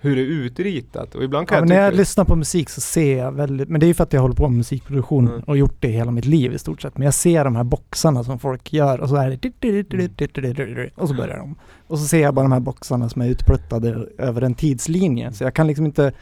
hur 0.00 0.16
det 0.16 0.22
är 0.22 0.26
utritat. 0.26 1.14
Och 1.14 1.24
ibland 1.24 1.48
kan 1.48 1.56
Ja, 1.56 1.60
men 1.60 1.68
jag 1.70 1.76
när 1.76 1.82
jag 1.84 1.92
tycka... 1.92 2.00
lyssnar 2.00 2.24
på 2.24 2.36
musik 2.36 2.70
så 2.70 2.80
ser 2.80 3.18
jag 3.18 3.32
väldigt, 3.32 3.68
men 3.68 3.80
det 3.80 3.86
är 3.86 3.88
ju 3.88 3.94
för 3.94 4.04
att 4.04 4.12
jag 4.12 4.20
håller 4.20 4.34
på 4.34 4.48
med 4.48 4.56
musikproduktion 4.56 5.28
Mm. 5.28 5.40
och 5.40 5.56
gjort 5.56 5.76
det 5.80 5.88
hela 5.88 6.10
mitt 6.10 6.24
liv 6.24 6.52
i 6.52 6.58
stort 6.58 6.82
sett. 6.82 6.98
Men 6.98 7.04
jag 7.04 7.14
ser 7.14 7.44
de 7.44 7.56
här 7.56 7.64
boxarna 7.64 8.24
som 8.24 8.38
folk 8.38 8.72
gör 8.72 9.00
och 9.00 9.08
så 9.08 9.16
är 9.16 9.30
det 9.30 9.36
och 10.96 11.08
så 11.08 11.14
börjar 11.14 11.36
de. 11.36 11.54
Och 11.86 11.98
så 11.98 12.04
ser 12.04 12.22
jag 12.22 12.34
bara 12.34 12.42
de 12.42 12.52
här 12.52 12.60
boxarna 12.60 13.08
som 13.08 13.22
är 13.22 13.28
utpluttade 13.28 14.06
över 14.18 14.42
en 14.42 14.54
tidslinje. 14.54 15.32
Så 15.32 15.44
jag 15.44 15.54
kan 15.54 15.66
liksom 15.66 15.86
inte 15.86 16.12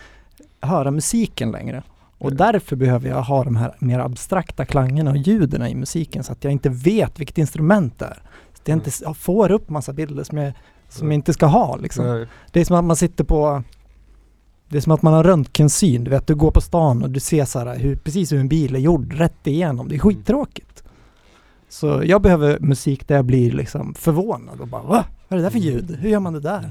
höra 0.61 0.91
musiken 0.91 1.51
längre. 1.51 1.83
Och 2.25 2.33
därför 2.33 2.77
behöver 2.77 3.09
jag 3.09 3.23
ha 3.23 3.45
de 3.45 3.57
här 3.57 3.75
mer 3.79 3.99
abstrakta 3.99 4.65
klangerna 4.65 5.11
och 5.11 5.17
ljuden 5.17 5.67
i 5.67 5.75
musiken 5.75 6.25
så 6.25 6.33
att 6.33 6.45
jag 6.45 6.53
inte 6.53 6.69
vet 6.69 7.21
vilket 7.21 7.39
instrument 7.39 7.99
det 7.99 8.05
är. 8.05 8.23
Så 8.55 8.61
att 8.63 8.69
jag 8.69 8.77
inte 8.77 8.89
s- 8.89 9.03
får 9.19 9.51
upp 9.53 9.69
massa 9.69 9.93
bilder 9.93 10.25
som 10.25 10.39
jag, 10.39 10.53
som 10.89 11.07
jag 11.07 11.15
inte 11.15 11.33
ska 11.33 11.47
ha 11.47 11.77
liksom. 11.77 12.27
Det 12.53 12.61
är 12.61 12.65
som 12.65 12.77
att 12.77 12.85
man 12.85 12.97
sitter 12.97 13.25
på 13.25 13.63
Det 14.69 14.77
är 14.77 14.81
som 14.81 14.93
att 14.93 15.03
man 15.03 15.13
har 15.13 15.25
röntgensyn, 15.25 16.05
du 16.05 16.11
vet 16.11 16.27
du 16.27 16.35
går 16.35 16.51
på 16.51 16.61
stan 16.61 17.03
och 17.03 17.11
du 17.11 17.21
ser 17.21 17.45
så 17.45 17.59
här 17.59 17.77
hur, 17.79 17.97
precis 17.97 18.33
hur 18.33 18.41
en 18.41 18.49
bil 18.49 18.75
är 18.75 18.79
gjord 18.81 19.13
rätt 19.13 19.47
igenom. 19.47 19.89
Det 19.89 19.95
är 19.95 19.99
skittråkigt. 19.99 20.85
Så 21.69 22.03
jag 22.05 22.23
behöver 22.23 22.59
musik 22.61 23.09
där 23.09 23.17
jag 23.17 23.25
blir 23.25 23.53
liksom 23.53 23.95
förvånad 23.95 24.61
och 24.61 24.69
bara 24.69 24.83
va? 24.83 25.05
Vad 25.29 25.33
är 25.33 25.37
det 25.37 25.43
där 25.43 25.51
för 25.51 25.59
ljud? 25.59 25.97
Hur 26.01 26.09
gör 26.11 26.21
man 26.21 26.33
det 26.33 26.41
där? 26.41 26.71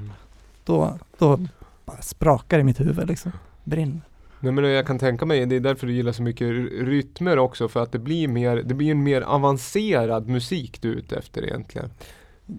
Då, 0.66 0.98
då 1.18 1.38
bara 1.86 2.02
sprakar 2.02 2.60
i 2.60 2.64
mitt 2.64 2.80
huvud 2.80 3.08
liksom. 3.08 3.32
Brinner. 3.64 4.02
Nej 4.44 4.52
men 4.54 4.64
jag 4.64 4.88
kan 4.88 5.00
tänka 5.00 5.26
mig, 5.26 5.46
det 5.46 5.56
är 5.56 5.60
därför 5.60 5.88
du 5.88 5.94
gillar 5.94 6.12
så 6.12 6.24
mycket 6.24 6.48
ry- 6.48 6.86
rytmer 6.86 7.38
också 7.40 7.68
för 7.68 7.84
att 7.84 7.92
det 7.92 8.00
blir 8.00 8.28
mer, 8.28 8.56
det 8.66 8.74
blir 8.74 8.92
en 8.92 9.04
mer 9.04 9.22
avancerad 9.22 10.28
musik 10.28 10.82
du 10.82 10.92
är 10.92 10.96
ute 10.96 11.16
efter 11.18 11.44
egentligen. 11.46 11.90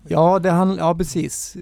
Ja, 0.09 0.39
det 0.39 0.51
han, 0.51 0.77
ja 0.77 0.95
precis. 0.95 1.57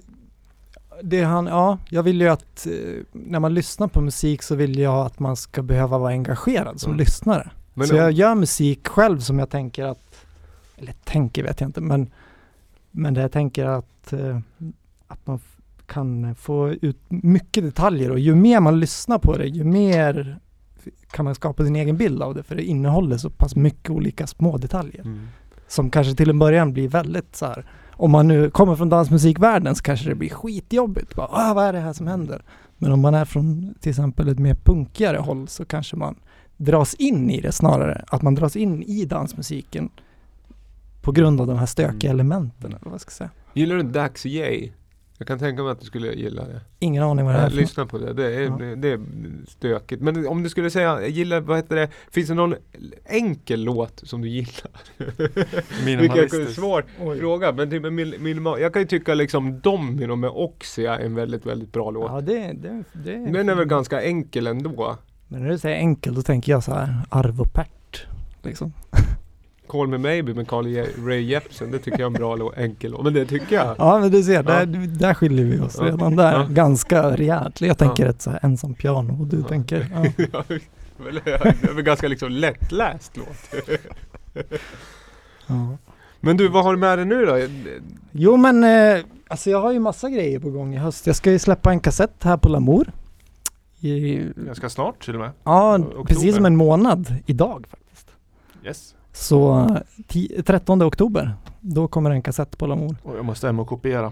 Det 1.03 1.21
han, 1.23 1.45
ja, 1.47 1.77
jag 1.89 2.03
vill 2.03 2.21
ju 2.21 2.27
att 2.27 2.67
eh, 2.67 3.03
när 3.11 3.39
man 3.39 3.53
lyssnar 3.53 3.87
på 3.87 4.01
musik 4.01 4.43
så 4.43 4.55
vill 4.55 4.79
jag 4.79 5.05
att 5.05 5.19
man 5.19 5.35
ska 5.35 5.61
behöva 5.61 5.97
vara 5.97 6.11
engagerad 6.11 6.79
som 6.79 6.89
Mm. 6.91 6.99
lyssnare. 6.99 7.51
Men 7.73 7.87
så 7.87 7.93
om- 7.93 7.99
jag 7.99 8.11
gör 8.11 8.35
musik 8.35 8.87
själv 8.87 9.19
som 9.19 9.39
jag 9.39 9.49
tänker 9.49 9.85
att, 9.85 10.25
eller 10.77 10.93
tänker 11.03 11.43
vet 11.43 11.61
jag 11.61 11.67
inte, 11.67 11.81
men, 11.81 12.11
men 12.91 13.13
det 13.13 13.21
jag 13.21 13.31
tänker 13.31 13.65
att, 13.65 14.13
eh, 14.13 14.39
att 15.07 15.27
man 15.27 15.39
kan 15.91 16.35
få 16.35 16.69
ut 16.69 16.97
mycket 17.09 17.63
detaljer 17.63 18.11
och 18.11 18.19
ju 18.19 18.35
mer 18.35 18.59
man 18.59 18.79
lyssnar 18.79 19.17
på 19.19 19.37
det, 19.37 19.45
ju 19.47 19.63
mer 19.63 20.39
kan 21.11 21.25
man 21.25 21.35
skapa 21.35 21.63
sin 21.63 21.75
egen 21.75 21.97
bild 21.97 22.21
av 22.23 22.35
det, 22.35 22.43
för 22.43 22.55
det 22.55 22.63
innehåller 22.63 23.17
så 23.17 23.29
pass 23.29 23.55
mycket 23.55 23.89
olika 23.89 24.27
små 24.27 24.57
detaljer 24.57 25.01
Mm. 25.01 25.27
som 25.67 25.89
kanske 25.89 26.13
till 26.15 26.29
en 26.29 26.39
början 26.39 26.73
blir 26.73 26.87
väldigt 26.87 27.35
så 27.35 27.45
här. 27.45 27.65
Om 27.91 28.11
man 28.11 28.27
nu 28.27 28.49
kommer 28.49 28.75
från 28.75 28.89
dansmusikvärlden 28.89 29.75
så 29.75 29.83
kanske 29.83 30.09
det 30.09 30.15
blir 30.15 30.29
skitjobbigt. 30.29 31.15
Bara, 31.15 31.27
ah, 31.31 31.53
vad 31.53 31.65
är 31.65 31.73
det 31.73 31.79
här 31.79 31.93
som 31.93 32.07
händer? 32.07 32.43
Men 32.77 32.91
om 32.91 32.99
man 33.01 33.13
är 33.13 33.25
från 33.25 33.73
till 33.79 33.89
exempel 33.89 34.27
ett 34.29 34.39
mer 34.39 34.55
punkigare 34.55 35.17
håll 35.17 35.47
så 35.47 35.65
kanske 35.65 35.95
man 35.95 36.15
dras 36.57 36.93
in 36.93 37.29
i 37.29 37.41
det 37.41 37.51
snarare. 37.51 38.03
Att 38.07 38.21
man 38.21 38.35
dras 38.35 38.55
in 38.55 38.83
i 38.83 39.05
dansmusiken 39.05 39.89
på 41.01 41.11
grund 41.11 41.41
av 41.41 41.47
de 41.47 41.57
här 41.57 41.65
stökiga 41.65 42.11
Mm. 42.11 42.19
elementen. 42.19 42.71
Eller 42.71 42.79
vad 42.85 42.93
jag 42.93 43.01
ska 43.01 43.11
säga. 43.11 43.29
Gillar 43.53 43.75
du 43.75 43.83
Dax 43.83 44.25
J? 44.25 44.71
Jag 45.21 45.27
kan 45.27 45.39
tänka 45.39 45.63
mig 45.63 45.71
att 45.71 45.79
du 45.79 45.85
skulle 45.85 46.13
gilla 46.13 46.43
det. 46.45 46.61
Ingen 46.79 47.03
aning 47.03 47.25
vad 47.25 47.33
det 47.35 47.39
är 47.39 47.43
Jag 47.43 47.51
för 47.51 47.57
lyssna 47.57 47.85
på 47.85 47.97
det, 47.97 48.13
det 48.13 48.35
är, 48.35 48.41
Ja. 48.41 48.75
det 48.75 48.87
är 48.91 48.99
stökigt. 49.47 50.01
Men 50.01 50.27
om 50.27 50.43
du 50.43 50.49
skulle 50.49 50.69
säga, 50.69 51.01
jag 51.01 51.09
gillar, 51.09 51.41
vad 51.41 51.57
heter 51.57 51.75
det, 51.75 51.89
finns 52.11 52.27
det 52.27 52.33
någon 52.33 52.55
enkel 53.05 53.63
låt 53.63 54.01
som 54.03 54.21
du 54.21 54.29
gillar? 54.29 54.71
Vilken 54.97 55.85
minimalistisk. 55.85 56.51
svår 56.51 56.85
fråga, 57.19 57.51
men 57.51 57.69
typ 57.69 57.83
min, 57.83 58.13
min, 58.19 58.45
jag 58.45 58.73
kan 58.73 58.81
ju 58.81 58.87
tycka 58.87 59.13
liksom 59.13 59.59
Domino 59.59 60.15
med 60.15 60.29
Oxia 60.29 60.97
är 60.97 61.05
en 61.05 61.15
väldigt, 61.15 61.45
väldigt 61.45 61.71
bra 61.71 61.91
låt. 61.91 62.11
Ja, 62.11 62.21
det, 62.21 62.53
det, 62.53 62.83
det 62.93 63.31
Den 63.31 63.49
är 63.49 63.55
väl 63.55 63.65
ganska 63.67 64.01
enkel 64.01 64.47
ändå. 64.47 64.97
Men 65.27 65.43
när 65.43 65.49
du 65.49 65.57
säger 65.57 65.75
enkel 65.77 66.15
då 66.15 66.21
tänker 66.21 66.51
jag 66.51 66.63
så 66.63 66.73
här 66.73 66.95
Arvo 67.09 67.45
Pärt. 67.45 68.05
Liksom. 68.43 68.73
Call 69.71 69.87
Me 69.87 69.97
Maybe 69.97 70.33
med 70.33 70.47
Je- 70.47 71.07
Rae 71.07 71.19
Jepsen, 71.21 71.71
det 71.71 71.77
tycker 71.79 71.91
jag 71.91 72.01
är 72.01 72.05
en 72.05 72.13
bra 72.13 72.35
låt, 72.35 72.57
enkel 72.57 72.91
låt. 72.91 73.03
Men 73.03 73.13
det 73.13 73.25
tycker 73.25 73.55
jag. 73.55 73.75
Ja 73.77 73.99
men 73.99 74.11
du 74.11 74.23
ser, 74.23 74.33
Ja. 74.33 74.41
där, 74.41 74.65
där 74.99 75.13
skiljer 75.13 75.45
vi 75.45 75.59
oss 75.59 75.75
Ja. 75.79 75.85
redan 75.85 76.15
där. 76.15 76.33
Ja. 76.33 76.45
Ganska 76.49 77.17
rejält. 77.17 77.61
Jag 77.61 77.77
tänker 77.77 78.03
Ja. 78.03 78.09
ett 78.09 78.21
så 78.21 78.29
här 78.29 78.39
ensam 78.43 78.73
piano 78.73 79.21
och 79.21 79.27
du 79.27 79.43
tänker 79.43 79.87
ja. 80.33 80.43
Det 81.23 81.31
är 81.69 81.73
väl 81.73 81.83
ganska 81.83 82.07
liksom 82.07 82.29
lättläst 82.31 83.17
låt. 83.17 83.65
Ja. 85.47 85.77
Men 86.19 86.37
du, 86.37 86.47
vad 86.47 86.63
har 86.63 86.73
du 86.73 86.79
med 86.79 86.97
dig 86.97 87.05
nu 87.05 87.25
då? 87.25 87.37
Jo 88.11 88.37
men 88.37 88.63
eh, 88.63 89.03
alltså 89.27 89.49
jag 89.49 89.61
har 89.61 89.71
ju 89.71 89.79
massa 89.79 90.09
grejer 90.09 90.39
på 90.39 90.49
gång 90.49 90.73
i 90.75 90.77
höst. 90.77 91.07
Jag 91.07 91.15
ska 91.15 91.31
ju 91.31 91.39
släppa 91.39 91.71
en 91.71 91.79
kassett 91.79 92.23
här 92.23 92.37
på 92.37 92.49
Lamour. 92.49 92.91
I, 93.79 94.23
Ganska 94.35 94.69
snart 94.69 95.05
till 95.05 95.13
och 95.13 95.19
med. 95.21 95.31
ja, 95.43 95.77
oktober. 95.77 96.03
precis 96.03 96.35
som 96.35 96.45
en 96.45 96.55
månad 96.55 97.15
idag 97.25 97.65
faktiskt. 97.69 98.07
Yes. 98.65 98.95
Så 99.13 99.59
eh, 99.59 99.77
ti- 100.07 100.41
13 100.43 100.81
oktober, 100.81 101.33
då 101.59 101.87
kommer 101.87 102.11
en 102.11 102.21
kassett 102.21 102.57
på 102.57 102.67
Lamour. 102.67 102.95
Och 103.03 103.17
jag 103.17 103.25
måste 103.25 103.47
hem 103.47 103.59
och 103.59 103.67
kopiera. 103.67 104.11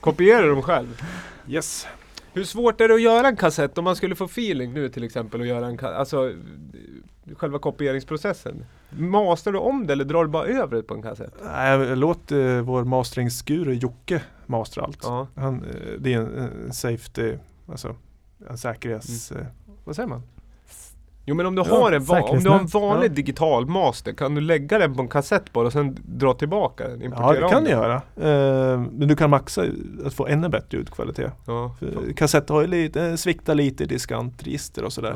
Kopierar 0.00 0.42
du 0.42 0.48
dem 0.48 0.62
själv? 0.62 1.00
Yes. 1.48 1.86
Hur 2.32 2.44
svårt 2.44 2.80
är 2.80 2.88
det 2.88 2.94
att 2.94 3.02
göra 3.02 3.28
en 3.28 3.36
kassett 3.36 3.78
om 3.78 3.84
man 3.84 3.96
skulle 3.96 4.14
få 4.14 4.24
feeling 4.24 4.72
nu 4.72 4.88
till 4.88 5.04
exempel 5.04 5.40
och 5.40 5.46
göra 5.46 5.66
en 5.66 5.78
alltså 5.84 6.32
själva 7.36 7.58
kopieringsprocessen? 7.58 8.64
Master 8.90 9.52
du 9.52 9.58
om 9.58 9.86
det 9.86 9.92
eller 9.92 10.04
drar 10.04 10.24
du 10.24 10.30
bara 10.30 10.46
över 10.46 10.76
det 10.76 10.82
på 10.82 10.94
en 10.94 11.02
kassett? 11.02 11.34
Nej, 11.52 11.96
låt 11.96 12.32
eh, 12.32 12.38
vår 12.60 12.84
masteringsguru 12.84 13.72
Jocke 13.74 14.22
mastra 14.46 14.84
allt. 14.84 14.98
Ja. 15.02 15.26
Han, 15.34 15.64
eh, 15.64 15.70
det 15.98 16.14
är 16.14 16.18
en, 16.20 16.34
en 16.66 16.72
safety, 16.72 17.34
alltså 17.70 17.96
en 18.50 18.58
säkerhets... 18.58 19.30
Mm. 19.30 19.42
Eh, 19.42 19.48
vad 19.84 19.96
säger 19.96 20.08
man? 20.08 20.22
Jo 21.26 21.34
men 21.34 21.46
om 21.46 21.54
du 21.54 21.62
Ja, 21.66 21.80
har 21.80 21.92
en, 21.92 22.02
om 22.10 22.42
du 22.42 22.50
har 22.50 22.58
en 22.58 22.66
vanlig 22.66 23.10
Ja. 23.10 23.14
digital 23.14 23.66
master, 23.66 24.12
kan 24.12 24.34
du 24.34 24.40
lägga 24.40 24.78
den 24.78 24.94
på 24.94 25.02
en 25.02 25.08
kassett 25.08 25.52
bara 25.52 25.66
och 25.66 25.72
sen 25.72 25.96
dra 26.04 26.34
tillbaka 26.34 26.88
den? 26.88 27.12
Ja, 27.16 27.32
det 27.32 27.48
kan 27.48 27.64
du 27.64 27.70
göra. 27.70 27.94
Eh, 27.94 28.80
men 28.80 29.08
du 29.08 29.16
kan 29.16 29.30
maxa 29.30 29.64
att 30.06 30.14
få 30.14 30.26
ännu 30.26 30.48
bättre 30.48 30.78
ljudkvalitet. 30.78 31.32
Ja. 31.46 31.76
Kassett 32.16 32.48
har 32.48 32.60
ju 32.60 32.66
lite, 32.66 33.02
eh, 33.06 33.14
sviktar 33.14 33.54
lite 33.54 33.84
i 33.84 33.86
diskantregister 33.86 34.84
och 34.84 34.92
sådär. 34.92 35.14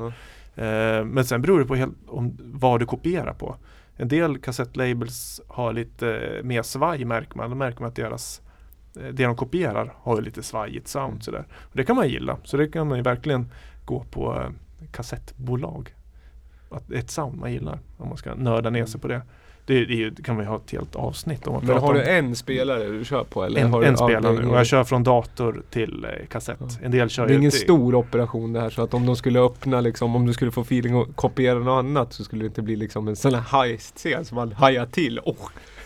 Ja. 0.54 0.64
Eh, 0.64 1.04
men 1.04 1.24
sen 1.24 1.42
beror 1.42 1.58
det 1.58 1.64
på 1.64 1.74
helt, 1.74 1.94
om 2.08 2.38
vad 2.40 2.80
du 2.80 2.86
kopierar 2.86 3.32
på. 3.34 3.56
En 3.96 4.08
del 4.08 4.38
kassettlabels 4.38 5.40
har 5.48 5.72
lite 5.72 6.16
eh, 6.16 6.44
mer 6.44 6.62
svaj 6.62 7.04
märker 7.04 7.36
man. 7.36 7.50
Då 7.50 7.56
märker 7.56 7.80
man 7.80 7.88
att 7.88 7.96
deras 7.96 8.40
eh, 8.96 9.02
det 9.12 9.24
de 9.24 9.36
kopierar 9.36 9.92
har 10.02 10.20
lite 10.20 10.42
svajigt 10.42 10.88
sound 10.88 11.10
Mm. 11.10 11.20
sådär. 11.20 11.46
Och 11.60 11.76
det 11.76 11.84
kan 11.84 11.96
man 11.96 12.08
gilla. 12.08 12.36
Så 12.44 12.56
det 12.56 12.68
kan 12.68 12.88
man 12.88 12.96
ju 12.98 13.02
verkligen 13.02 13.50
gå 13.84 14.04
på 14.10 14.42
kassettbolag. 14.92 15.94
Att 16.70 16.90
ett 16.92 17.10
sound 17.10 17.38
man 17.40 17.52
gillar. 17.52 17.78
Om 17.96 18.08
man 18.08 18.16
ska 18.16 18.34
nörda 18.34 18.70
ner 18.70 18.86
sig 18.86 19.00
på 19.00 19.08
det. 19.08 19.22
Det, 19.66 19.84
det, 19.84 20.10
det 20.10 20.22
kan 20.22 20.36
vi 20.38 20.44
ha 20.44 20.56
ett 20.56 20.70
helt 20.70 20.96
avsnitt 20.96 21.46
om. 21.46 21.64
Men 21.66 21.78
har 21.78 21.94
du 21.94 22.00
om. 22.00 22.06
en 22.08 22.36
spelare 22.36 22.84
du 22.88 23.04
kör 23.04 23.24
på 23.24 23.44
eller? 23.44 23.60
en, 23.60 23.70
du, 23.70 23.78
en 23.84 23.94
ja, 23.98 24.06
spelare 24.08 24.32
nu 24.32 24.46
och 24.48 24.58
jag 24.58 24.66
kör 24.66 24.84
från 24.84 25.02
dator 25.02 25.62
till 25.70 26.04
eh, 26.04 26.26
kassett. 26.26 26.56
Ja. 26.60 26.66
En 26.82 26.90
del 26.90 27.08
kör 27.10 27.26
Det 27.26 27.34
är 27.34 27.38
ingen 27.38 27.50
till- 27.50 27.60
stor 27.60 27.94
operation 27.94 28.52
det 28.52 28.60
här 28.60 28.70
så 28.70 28.82
att 28.82 28.94
om 28.94 29.06
de 29.06 29.16
skulle 29.16 29.40
öppna 29.40 29.80
liksom, 29.80 30.16
om 30.16 30.26
du 30.26 30.32
skulle 30.32 30.50
få 30.50 30.60
feeling 30.60 30.94
och 30.96 31.16
kopiera 31.16 31.58
något 31.58 31.78
annat 31.84 32.12
så 32.12 32.24
skulle 32.24 32.42
det 32.42 32.46
inte 32.46 32.62
bli 32.62 32.76
liksom 32.76 33.08
en 33.08 33.16
sån 33.16 33.34
här 33.34 33.40
heist-scen 33.40 34.24
som 34.24 34.34
man 34.36 34.52
hajar 34.52 34.86
till. 34.86 35.18
Oh, 35.24 35.36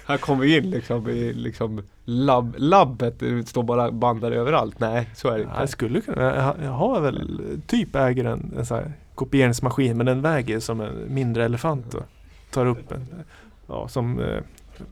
Här 0.07 0.17
kommer 0.17 0.45
vi 0.45 0.57
in 0.57 0.71
liksom 0.71 1.09
i 1.09 1.33
liksom 1.33 1.83
labb, 2.05 2.55
labbet, 2.59 3.19
det 3.21 3.49
står 3.49 3.63
bara 3.63 3.91
bandar 3.91 4.33
överallt. 4.33 4.81
Nej, 4.81 5.09
så 5.15 5.29
är 5.29 5.39
det 5.39 5.45
Jag 5.45 5.53
inte. 5.63 5.67
skulle 5.73 6.01
kunna, 6.01 6.23
jag, 6.37 6.55
jag 6.65 6.71
har 6.73 7.01
väl 7.01 7.41
typ 7.67 7.97
äger 7.97 8.25
en, 8.25 8.53
en 8.59 8.67
sån 8.67 8.77
här 8.77 8.93
kopieringsmaskin 9.15 9.97
men 9.97 10.07
den 10.07 10.23
väger 10.23 10.61
som 10.61 10.81
en 10.81 11.15
mindre 11.15 11.45
elefant 11.45 11.95
och 11.95 12.03
tar 12.51 12.67
upp 12.67 12.93
en, 12.93 13.07
ja 13.67 13.89
som, 13.89 14.21
eh, 14.21 14.41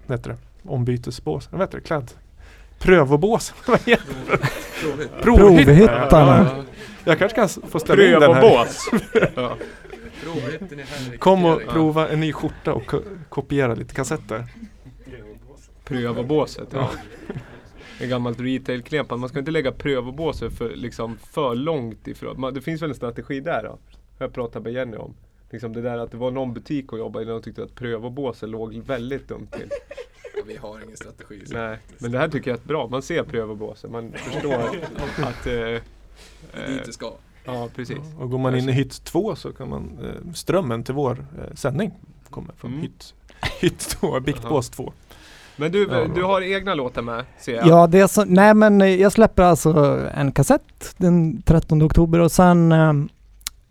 vad 0.06 0.18
heter 0.18 0.30
det, 0.30 0.36
ombytesbås, 0.70 1.48
vad 1.52 1.60
heter 1.60 1.78
det, 1.78 1.84
klädd? 1.84 2.10
Prövobås, 2.78 3.54
det? 3.84 4.00
Provhyttarna. 5.22 6.50
Ja, 6.56 6.64
Jag 7.04 7.18
kanske 7.18 7.36
kan 7.36 7.48
få 7.48 7.80
ställa 7.80 8.02
in 8.04 8.10
den 8.20 8.34
här. 8.34 8.42
ja. 9.36 9.56
Kom 11.18 11.44
och 11.44 11.62
prova 11.68 12.08
en 12.08 12.20
ny 12.20 12.32
skjorta 12.32 12.72
och 12.74 12.86
ko- 12.86 13.02
kopiera 13.28 13.74
lite 13.74 13.94
kassetter. 13.94 14.44
Pröva 15.84 16.22
båset, 16.22 16.68
ja. 16.72 16.90
Ett 18.00 18.08
gammalt 18.10 18.40
retail-knep. 18.40 19.10
Man 19.10 19.28
ska 19.28 19.38
inte 19.38 19.50
lägga 19.50 19.72
prövobåset 19.72 20.52
för, 20.58 20.70
liksom, 20.76 21.18
för 21.32 21.54
långt 21.54 22.08
ifrån. 22.08 22.40
Man, 22.40 22.54
det 22.54 22.60
finns 22.60 22.82
väl 22.82 22.90
en 22.90 22.96
strategi 22.96 23.40
där 23.40 23.62
då? 23.62 23.78
Jag 24.20 24.32
pratade 24.32 24.62
med 24.62 24.72
Jenny 24.72 24.96
om. 24.96 25.14
Liksom 25.50 25.72
det 25.72 25.80
där 25.82 25.98
att 25.98 26.10
det 26.10 26.16
var 26.16 26.30
någon 26.30 26.54
butik 26.54 26.92
att 26.92 26.98
jobba 26.98 27.20
i 27.20 27.24
där 27.24 27.32
de 27.32 27.42
tyckte 27.42 27.62
att 27.62 27.74
prövobåset 27.74 28.48
låg 28.48 28.74
väldigt 28.74 29.28
dumt 29.28 29.46
till. 29.52 29.68
Vi 30.46 30.56
har 30.56 30.80
ingen 30.84 30.96
strategi. 30.96 31.46
så- 31.46 31.54
Nej, 31.54 31.78
men 31.98 32.12
det 32.12 32.18
här 32.18 32.28
tycker 32.28 32.50
jag 32.50 32.60
är 32.60 32.66
bra. 32.68 32.88
Man 32.88 33.02
ser 33.02 33.22
prövobåset. 33.22 33.90
Man 33.90 34.12
förstår 34.12 34.54
att... 34.54 35.46
Eh, 35.46 35.52
Det 36.54 36.60
är 36.60 36.68
eh, 36.68 36.68
dit 36.74 36.84
det 36.86 36.92
ska. 36.92 37.12
ja, 37.44 37.68
precis. 37.76 37.98
Och 38.18 38.30
går 38.30 38.38
man 38.38 38.56
in 38.56 38.68
i 38.68 38.72
hytt 38.72 39.04
2 39.04 39.34
så 39.36 39.52
kan 39.52 39.68
man, 39.68 39.98
eh, 40.04 40.32
strömmen 40.32 40.84
till 40.84 40.94
vår 40.94 41.12
eh, 41.38 41.54
sändning 41.54 41.90
kommer 42.30 42.54
från 42.54 42.70
Mm. 42.70 42.82
hytt, 42.82 43.14
hytt 43.60 43.78
2, 43.78 44.20
Biktbås 44.20 44.70
2. 44.70 44.92
Men 45.56 45.72
du, 45.72 45.88
Ja. 45.90 46.06
du 46.14 46.22
har 46.22 46.40
egna 46.42 46.74
låtar 46.74 47.02
med, 47.02 47.24
ser 47.38 47.54
jag. 47.56 47.66
Ja, 47.66 47.86
det 47.86 48.00
är 48.00 48.06
så, 48.06 48.24
nej 48.24 48.54
men 48.54 48.80
eh, 48.82 48.88
jag 49.00 49.12
släpper 49.12 49.42
alltså 49.42 49.70
en 50.14 50.32
kassett 50.32 50.94
den 50.96 51.42
13 51.42 51.82
oktober 51.82 52.18
och 52.18 52.32
sen 52.32 52.72
eh, 52.72 52.92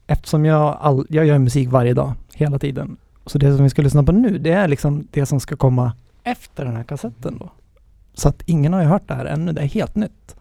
eftersom 0.10 0.46
jag, 0.46 0.78
all, 0.82 1.06
jag 1.10 1.26
gör 1.26 1.38
musik 1.38 1.70
varje 1.70 1.94
dag, 1.94 2.14
hela 2.34 2.60
tiden. 2.60 2.98
Så 3.26 3.38
det 3.38 3.56
som 3.56 3.64
vi 3.64 3.70
ska 3.70 3.82
lyssna 3.82 4.04
på 4.04 4.12
nu, 4.12 4.38
det 4.38 4.52
är 4.52 4.68
liksom 4.68 5.08
det 5.12 5.26
som 5.26 5.40
ska 5.40 5.56
komma 5.56 5.92
efter 6.24 6.66
den 6.66 6.76
här 6.76 6.84
kassetten 6.84 7.38
då. 7.40 7.50
Så 8.14 8.30
att 8.30 8.44
ingen 8.46 8.74
har 8.74 8.82
ju 8.82 8.88
hört 8.88 9.08
det 9.08 9.14
här 9.14 9.26
ännu, 9.26 9.52
det 9.52 9.62
är 9.62 9.66
helt 9.66 9.96
nytt. 9.96 10.36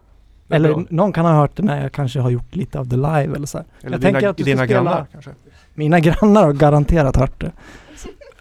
Det 0.47 0.55
är 0.55 0.57
Eller 0.57 0.69
bra. 0.75 0.85
någon 0.91 1.13
kan 1.13 1.25
ha 1.25 1.33
hört 1.33 1.57
det 1.57 1.63
när 1.63 1.83
jag 1.83 1.93
kanske 1.93 2.21
har 2.21 2.31
gjort 2.31 2.55
lite 2.57 2.79
av 2.79 2.87
det 2.89 2.97
live 2.97 3.37
eller 3.37 3.47
så 3.47 3.59
här. 3.59 3.67
Eller 3.83 3.91
Jag 3.93 4.01
dina, 4.01 4.13
tänker 4.13 4.29
att 4.29 4.37
du 4.37 4.45
dina 4.45 4.65
spela- 4.65 4.83
grannar 4.83 5.07
kanske? 5.13 5.31
Mina 5.75 6.01
grannar 6.07 6.43
har 6.45 6.53
garanterat 6.53 7.17
hört 7.17 7.41
det. 7.41 7.53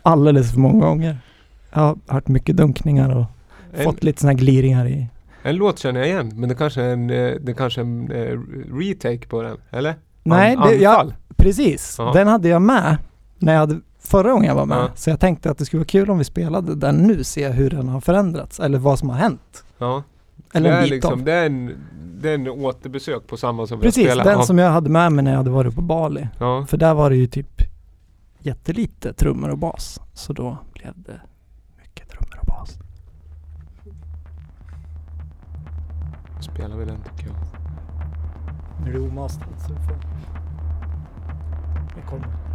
Alldeles 0.01 0.51
för 0.51 0.59
många 0.59 0.85
gånger. 0.85 1.17
Jag 1.73 1.79
har 1.81 1.97
hört 2.07 2.27
mycket 2.27 2.57
dunkningar 2.57 3.15
och 3.15 3.25
En, 3.73 3.83
fått 3.83 4.03
lite 4.03 4.21
sådana 4.21 4.31
här 4.33 4.39
gliringar 4.45 4.87
i. 4.87 5.07
en 5.43 5.55
låt 5.55 5.79
känner 5.79 5.99
jag 5.99 6.09
igen, 6.09 6.31
men 6.35 6.49
det 6.49 6.55
kanske 6.55 6.81
är 6.81 6.93
en, 6.93 7.09
eh, 7.09 7.33
det 7.41 7.53
kanske 7.53 7.81
är 7.81 7.85
en 7.85 8.11
eh, 8.11 8.39
retake 8.77 9.27
på 9.27 9.41
den, 9.41 9.57
eller? 9.69 9.95
Nej, 10.29 10.55
An- 10.55 10.67
det, 10.67 10.75
jag, 10.75 11.13
precis. 11.37 11.95
Ja. 11.99 12.11
Den 12.13 12.27
hade 12.27 12.47
jag 12.49 12.61
med 12.61 12.97
när 13.39 13.53
jag 13.53 13.59
hade, 13.59 13.79
förra 13.99 14.31
gången 14.31 14.47
jag 14.47 14.55
var 14.55 14.65
med. 14.65 14.77
Ja. 14.77 14.89
Så 14.95 15.09
jag 15.09 15.19
tänkte 15.19 15.51
att 15.51 15.57
det 15.57 15.65
skulle 15.65 15.79
vara 15.79 15.87
kul 15.87 16.09
om 16.09 16.17
vi 16.17 16.23
spelade 16.23 16.75
den 16.75 16.95
nu, 16.95 17.23
se 17.23 17.49
hur 17.49 17.69
den 17.69 17.87
har 17.89 18.01
förändrats 18.01 18.59
eller 18.59 18.79
vad 18.79 18.99
som 18.99 19.09
har 19.09 19.17
hänt. 19.17 19.63
Ja. 19.77 20.03
Eller 20.53 20.69
det, 20.69 20.75
en 20.75 20.79
är 20.79 20.83
bit 20.83 20.91
liksom, 20.91 21.13
av. 21.13 21.23
det, 21.23 21.33
är 21.33 21.45
en, 21.45 21.75
det 22.21 22.29
är 22.29 22.33
en 22.35 22.47
återbesök 22.47 23.27
på 23.27 23.37
samma 23.37 23.67
som 23.67 23.79
Precis, 23.81 23.97
vi 23.97 24.07
spelade. 24.07 24.29
den 24.29 24.39
ja. 24.39 24.45
som 24.45 24.57
jag 24.57 24.71
hade 24.71 24.89
med 24.89 25.11
mig 25.11 25.23
när 25.23 25.31
jag 25.31 25.37
hade 25.37 25.49
varit 25.49 25.75
på 25.75 25.81
Bali. 25.81 26.27
Ja. 26.39 26.65
För 26.69 26.77
där 26.77 26.93
var 26.93 27.09
det 27.09 27.15
ju 27.15 27.27
typ 27.27 27.61
jättelite 28.39 29.13
trummor 29.13 29.49
och 29.49 29.57
bas. 29.57 29.99
Så 30.13 30.33
då 30.33 30.57
blev 30.73 30.93
det 30.95 31.21
mycket 31.81 32.09
trummor 32.09 32.39
och 32.41 32.47
bas. 32.47 32.77
Spelar 36.39 36.77
vi 36.77 36.85
den 36.85 36.97
tycker 37.03 37.27
jag. 37.27 37.35
Nu 38.83 38.89
är 38.89 38.93
det 38.93 38.99
omasterat 38.99 39.61
så 39.67 39.73
du 42.07 42.15
får... 42.15 42.47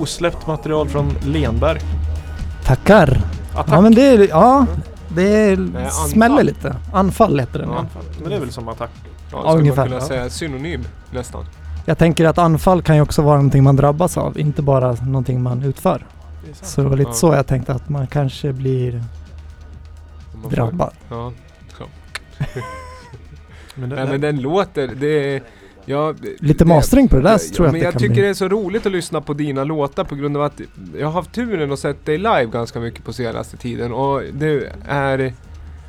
osläppt 0.00 0.46
material 0.46 0.88
från 0.88 1.10
Lenberg. 1.24 1.80
Tackar! 2.64 3.20
Attack. 3.54 3.66
Ja 3.74 3.80
men 3.80 3.94
det 3.94 4.02
är, 4.06 4.28
ja, 4.28 4.66
det 5.08 5.22
är, 5.22 5.52
anfall. 5.56 5.90
smäller 5.90 6.42
lite. 6.42 6.76
Anfall 6.92 7.40
heter 7.40 7.58
den 7.58 7.68
Ja, 7.70 7.86
ja. 7.94 8.00
men 8.20 8.28
det 8.30 8.36
är 8.36 8.40
väl 8.40 8.52
som 8.52 8.68
attack? 8.68 8.90
Ja, 9.04 9.08
Ja, 9.32 9.40
skulle 9.40 9.58
ungefär, 9.58 9.76
man 9.82 9.88
kunna 9.88 10.00
ja. 10.00 10.06
säga 10.06 10.30
synonym 10.30 10.84
nästan. 11.10 11.44
Jag 11.86 11.98
tänker 11.98 12.24
att 12.24 12.38
anfall 12.38 12.82
kan 12.82 12.96
ju 12.96 13.02
också 13.02 13.22
vara 13.22 13.36
någonting 13.36 13.64
man 13.64 13.76
drabbas 13.76 14.18
av, 14.18 14.38
inte 14.38 14.62
bara 14.62 14.92
någonting 14.92 15.42
man 15.42 15.62
utför. 15.62 16.06
Det. 16.46 16.66
Så 16.66 16.80
det 16.82 16.88
var 16.88 16.96
lite 16.96 17.10
Ja. 17.10 17.14
så 17.14 17.32
jag 17.34 17.46
tänkte 17.46 17.72
att 17.72 17.88
man 17.88 18.06
kanske 18.06 18.52
blir 18.52 18.92
man 20.32 20.42
får- 20.42 20.50
drabbad. 20.50 20.90
Ja. 21.10 21.32
Men 23.74 23.88
det, 23.90 23.96
Nej 23.96 24.06
men 24.06 24.20
den 24.20 24.40
låter, 24.40 24.86
det 25.00 25.34
är... 25.36 25.42
Ja, 25.86 26.14
Lite 26.38 26.64
det- 26.64 26.68
mastering 26.68 27.08
på 27.08 27.16
det 27.16 27.22
där 27.22 27.30
Ja, 27.32 27.38
tror 27.56 27.66
jag 27.66 27.72
men 27.72 27.78
att 27.78 27.80
det 27.80 27.84
jag 27.84 27.92
kan 27.92 28.00
tycker 28.00 28.14
bli. 28.14 28.22
det 28.22 28.28
är 28.28 28.34
så 28.34 28.48
roligt 28.48 28.86
att 28.86 28.92
lyssna 28.92 29.20
på 29.20 29.34
dina 29.34 29.64
låtar 29.64 30.04
på 30.04 30.14
grund 30.14 30.36
av 30.36 30.42
att 30.42 30.60
jag 30.98 31.06
har 31.06 31.12
haft 31.12 31.32
turen 31.32 31.72
att 31.72 31.78
sett 31.78 32.06
dig 32.06 32.18
live 32.18 32.44
ganska 32.52 32.80
mycket 32.80 33.04
på 33.04 33.12
senaste 33.12 33.56
tiden 33.56 33.92
och 33.92 34.22
det 34.32 34.70
är 34.88 35.32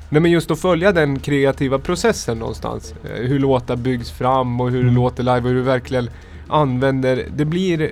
Nej 0.10 0.22
men 0.22 0.32
just 0.32 0.52
att 0.52 0.60
följa 0.60 0.92
den 0.92 1.20
kreativa 1.20 1.80
processen 1.80 2.40
någonstans. 2.40 2.94
Eh, 3.04 3.22
Hur 3.24 3.40
låtar 3.40 3.76
byggs 3.76 4.12
fram 4.12 4.62
och 4.62 4.70
hur 4.72 4.78
det 4.78 4.90
Mm. 4.90 4.96
låter 4.96 5.24
live 5.24 5.40
och 5.40 5.48
hur 5.48 5.56
du 5.56 5.62
verkligen 5.62 6.10
använder. 6.48 7.26
Det 7.36 7.46
blir, 7.46 7.92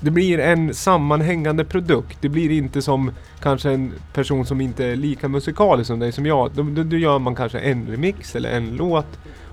det 0.00 0.10
blir 0.10 0.38
en 0.38 0.74
sammanhängande 0.74 1.64
produkt. 1.64 2.18
Det 2.20 2.28
blir 2.28 2.50
inte 2.50 2.82
som 2.82 3.10
kanske 3.42 3.70
en 3.70 3.92
person 4.14 4.46
som 4.46 4.60
inte 4.60 4.84
är 4.86 4.96
lika 4.96 5.28
musikalisk 5.28 5.86
som 5.86 5.98
dig 5.98 6.12
som 6.12 6.26
jag. 6.26 6.50
Då, 6.54 6.62
då, 6.62 6.82
då 6.82 6.96
gör 6.96 7.18
man 7.18 7.34
kanske 7.34 7.58
en 7.58 7.86
remix 7.86 8.36
eller 8.36 8.50
en 8.50 8.76
låt. 8.76 9.06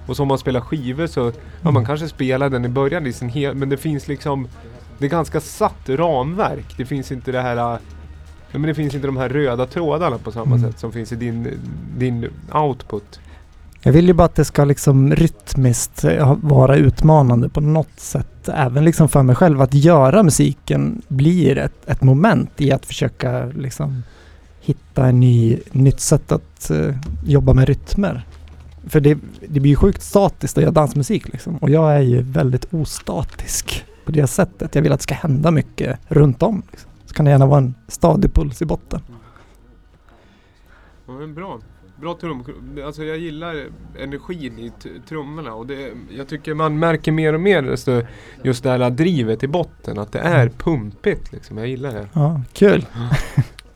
Och 0.08 0.16
så 0.16 0.22
om 0.22 0.28
man 0.28 0.38
spelar 0.38 0.62
skivor 0.62 1.08
så, 1.08 1.32
ja 1.62 1.72
man 1.72 1.86
kanske 1.86 2.08
spelar 2.08 2.50
den 2.50 2.66
i 2.66 2.70
början 2.70 3.08
i 3.08 3.14
sin 3.14 3.30
hel, 3.30 3.56
men 3.56 3.70
det 3.70 3.78
finns 3.78 4.08
liksom 4.08 4.48
Det 4.98 5.06
är 5.06 5.10
ganska 5.10 5.42
satt 5.42 5.90
ramverk. 5.90 6.78
Det 6.78 6.86
finns 6.86 7.12
inte 7.12 7.32
det 7.32 7.42
här 7.42 7.80
men 8.52 8.62
det 8.62 8.74
finns 8.74 8.96
inte 8.96 9.08
de 9.08 9.18
här 9.18 9.30
röda 9.30 9.66
trådarna 9.66 10.18
på 10.18 10.32
samma 10.32 10.56
Mm. 10.56 10.72
sätt 10.72 10.80
som 10.80 10.92
finns 10.92 11.12
i 11.12 11.16
din, 11.16 11.48
din 11.98 12.30
output. 12.54 13.20
Jag 13.82 13.94
vill 13.94 14.08
ju 14.08 14.14
bara 14.14 14.24
att 14.26 14.36
det 14.36 14.46
ska 14.46 14.66
liksom 14.66 15.16
rytmiskt 15.16 16.04
eh, 16.04 16.38
vara 16.42 16.76
utmanande 16.76 17.50
på 17.50 17.62
något 17.62 18.00
sätt. 18.00 18.50
Även 18.54 18.86
liksom 18.86 19.10
för 19.10 19.24
mig 19.24 19.36
själv. 19.36 19.62
Att 19.62 19.74
göra 19.74 20.24
musiken 20.24 21.02
blir 21.08 21.58
ett, 21.58 21.90
ett 21.90 22.02
moment 22.02 22.52
i 22.58 22.72
att 22.72 22.86
försöka 22.86 23.46
liksom 23.46 24.04
hitta 24.62 25.06
en 25.06 25.20
ny, 25.20 25.58
nytt 25.72 26.00
sätt 26.00 26.32
att 26.32 26.70
eh, 26.72 26.96
jobba 27.26 27.54
med 27.54 27.68
rytmer. 27.68 28.26
För 28.88 29.00
det, 29.00 29.18
det 29.48 29.60
blir 29.60 29.70
ju 29.72 29.76
sjukt 29.76 30.02
statiskt 30.02 30.58
att 30.58 30.62
göra 30.62 30.72
dansmusik 30.74 31.28
liksom. 31.28 31.58
Och 31.58 31.70
jag 31.70 31.96
är 31.96 32.02
ju 32.02 32.22
väldigt 32.22 32.74
ostatisk 32.74 33.86
på 34.06 34.12
det 34.12 34.28
sättet. 34.28 34.76
Jag 34.76 34.82
vill 34.82 34.92
att 34.92 35.00
det 35.00 35.04
ska 35.04 35.14
hända 35.16 35.52
mycket 35.52 36.00
runt 36.08 36.44
om. 36.44 36.64
Liksom. 36.72 36.90
Så 37.06 37.14
kan 37.14 37.26
det 37.26 37.32
gärna 37.32 37.46
vara 37.46 37.58
en 37.58 37.76
stadig 37.88 38.34
puls 38.34 38.62
i 38.62 38.66
botten. 38.66 39.02
Ja, 41.08 41.14
men 41.14 41.34
bra. 41.34 41.60
Bra 42.02 42.18
trum. 42.22 42.44
Alltså 42.86 43.04
jag 43.04 43.18
gillar 43.18 43.66
energin 44.00 44.60
i 44.60 44.72
trummorna 45.08 45.54
och 45.54 45.68
det, 45.68 45.92
jag 46.18 46.28
tycker 46.28 46.54
man 46.54 46.80
märker 46.80 47.12
mer 47.12 47.34
och 47.34 47.42
mer 47.42 47.62
desto 47.62 48.02
just 48.44 48.64
det 48.64 48.70
här 48.70 48.90
drivet 48.90 49.44
i 49.44 49.48
botten. 49.48 50.00
Att 50.00 50.12
det 50.12 50.20
är 50.20 50.50
pumpigt 50.50 51.32
liksom. 51.32 51.58
Jag 51.58 51.68
gillar 51.68 51.94
det. 51.94 52.08
Ja, 52.14 52.42
kul. 52.54 52.86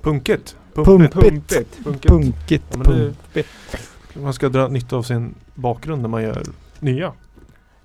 Punkigt. 0.01 0.55
Pumpigt. 0.73 1.13
Pumpigt. 1.13 1.83
Pumpigt. 1.83 2.47
Det- 2.47 2.83
pumpigt. 2.83 3.49
Man 4.23 4.33
ska 4.33 4.49
dra 4.49 4.67
nytta 4.67 4.95
av 4.95 5.03
sin 5.03 5.33
bakgrund 5.55 6.01
när 6.01 6.09
man 6.09 6.23
gör 6.23 6.43
nya. 6.79 7.11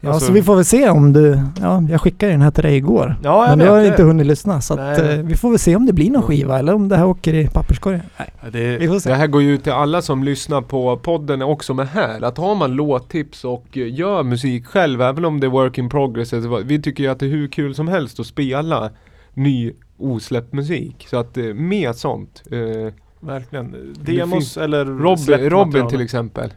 Ja, 0.00 0.10
Alltså- 0.10 0.26
så 0.26 0.32
vi 0.32 0.42
får 0.42 0.54
väl 0.56 0.64
se 0.64 0.90
om 0.90 1.12
du... 1.12 1.40
Ja, 1.60 1.82
jag 1.90 2.00
skickade 2.00 2.32
den 2.32 2.42
här 2.42 2.50
till 2.50 2.62
dig 2.62 2.76
igår. 2.76 3.16
Ja, 3.22 3.46
men 3.48 3.58
du 3.58 3.68
har 3.68 3.84
inte 3.84 4.02
hunnit 4.02 4.26
lyssna 4.26 4.60
så 4.60 4.74
att, 4.74 4.98
eh, 4.98 5.08
vi 5.08 5.36
får 5.36 5.50
väl 5.50 5.58
se 5.58 5.76
om 5.76 5.86
det 5.86 5.92
blir 5.92 6.10
någon 6.10 6.22
skiva 6.22 6.58
eller 6.58 6.74
om 6.74 6.88
det 6.88 6.96
här 6.96 7.06
åker 7.06 7.34
i 7.34 7.46
papperskorgen. 7.48 8.00
Nej, 8.18 8.30
det, 8.52 8.78
vi 8.78 8.88
får 8.88 8.98
se. 8.98 9.08
Det 9.10 9.14
här 9.16 9.26
går 9.26 9.42
ju 9.42 9.54
ut 9.54 9.62
till 9.62 9.72
alla 9.72 10.02
som 10.02 10.24
lyssnar 10.24 10.60
på 10.62 10.96
podden 10.96 11.42
också 11.42 11.74
med 11.74 11.88
här. 11.88 12.22
Att 12.24 12.38
har 12.38 12.54
man 12.54 12.72
låttips 12.72 13.44
och 13.44 13.64
eh, 13.78 13.94
gör 13.94 14.22
musik 14.22 14.66
själv, 14.66 15.02
även 15.02 15.24
om 15.24 15.40
det 15.40 15.46
är 15.46 15.50
work 15.50 15.78
in 15.78 15.88
progress. 15.88 16.32
vad- 16.32 16.64
Vi 16.64 16.82
tycker 16.82 17.02
ju 17.04 17.10
att 17.10 17.18
det 17.18 17.26
är 17.26 17.30
hur 17.30 17.48
kul 17.48 17.74
som 17.74 17.88
helst 17.88 18.20
att 18.20 18.26
spela 18.26 18.90
ny 19.34 19.72
osläppt 19.98 20.52
musik. 20.52 21.06
Så 21.10 21.16
att 21.16 21.36
eh, 21.36 21.44
med 21.44 21.96
sånt. 21.96 22.42
Eh, 22.50 22.92
verkligen. 23.26 23.94
Demos 24.00 24.56
eller 24.56 24.84
Robin, 24.84 25.50
Robin 25.50 25.88
till 25.88 26.00
exempel. 26.00 26.52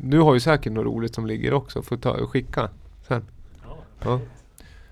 Du 0.00 0.20
har 0.20 0.34
ju 0.34 0.40
säkert 0.40 0.72
något 0.72 0.84
roligt 0.84 1.14
som 1.14 1.26
ligger 1.26 1.54
också. 1.54 1.82
Får 1.82 1.96
ta 1.96 2.10
och 2.10 2.30
skicka 2.30 2.68
sen. 3.08 3.22
Ja. 4.04 4.20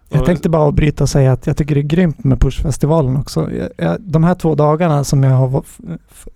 Jag 0.08 0.24
tänkte 0.24 0.48
bara 0.48 0.62
avbryta 0.62 1.04
och 1.04 1.08
säga 1.08 1.32
att 1.32 1.46
jag 1.46 1.56
tycker 1.56 1.74
det 1.74 1.80
är 1.80 1.82
grymt 1.82 2.24
med 2.24 2.40
Pushfestivalen 2.40 3.16
också. 3.16 3.50
De 3.98 4.24
här 4.24 4.34
två 4.34 4.54
dagarna 4.54 5.04
som 5.04 5.22
jag 5.22 5.30
har 5.30 5.64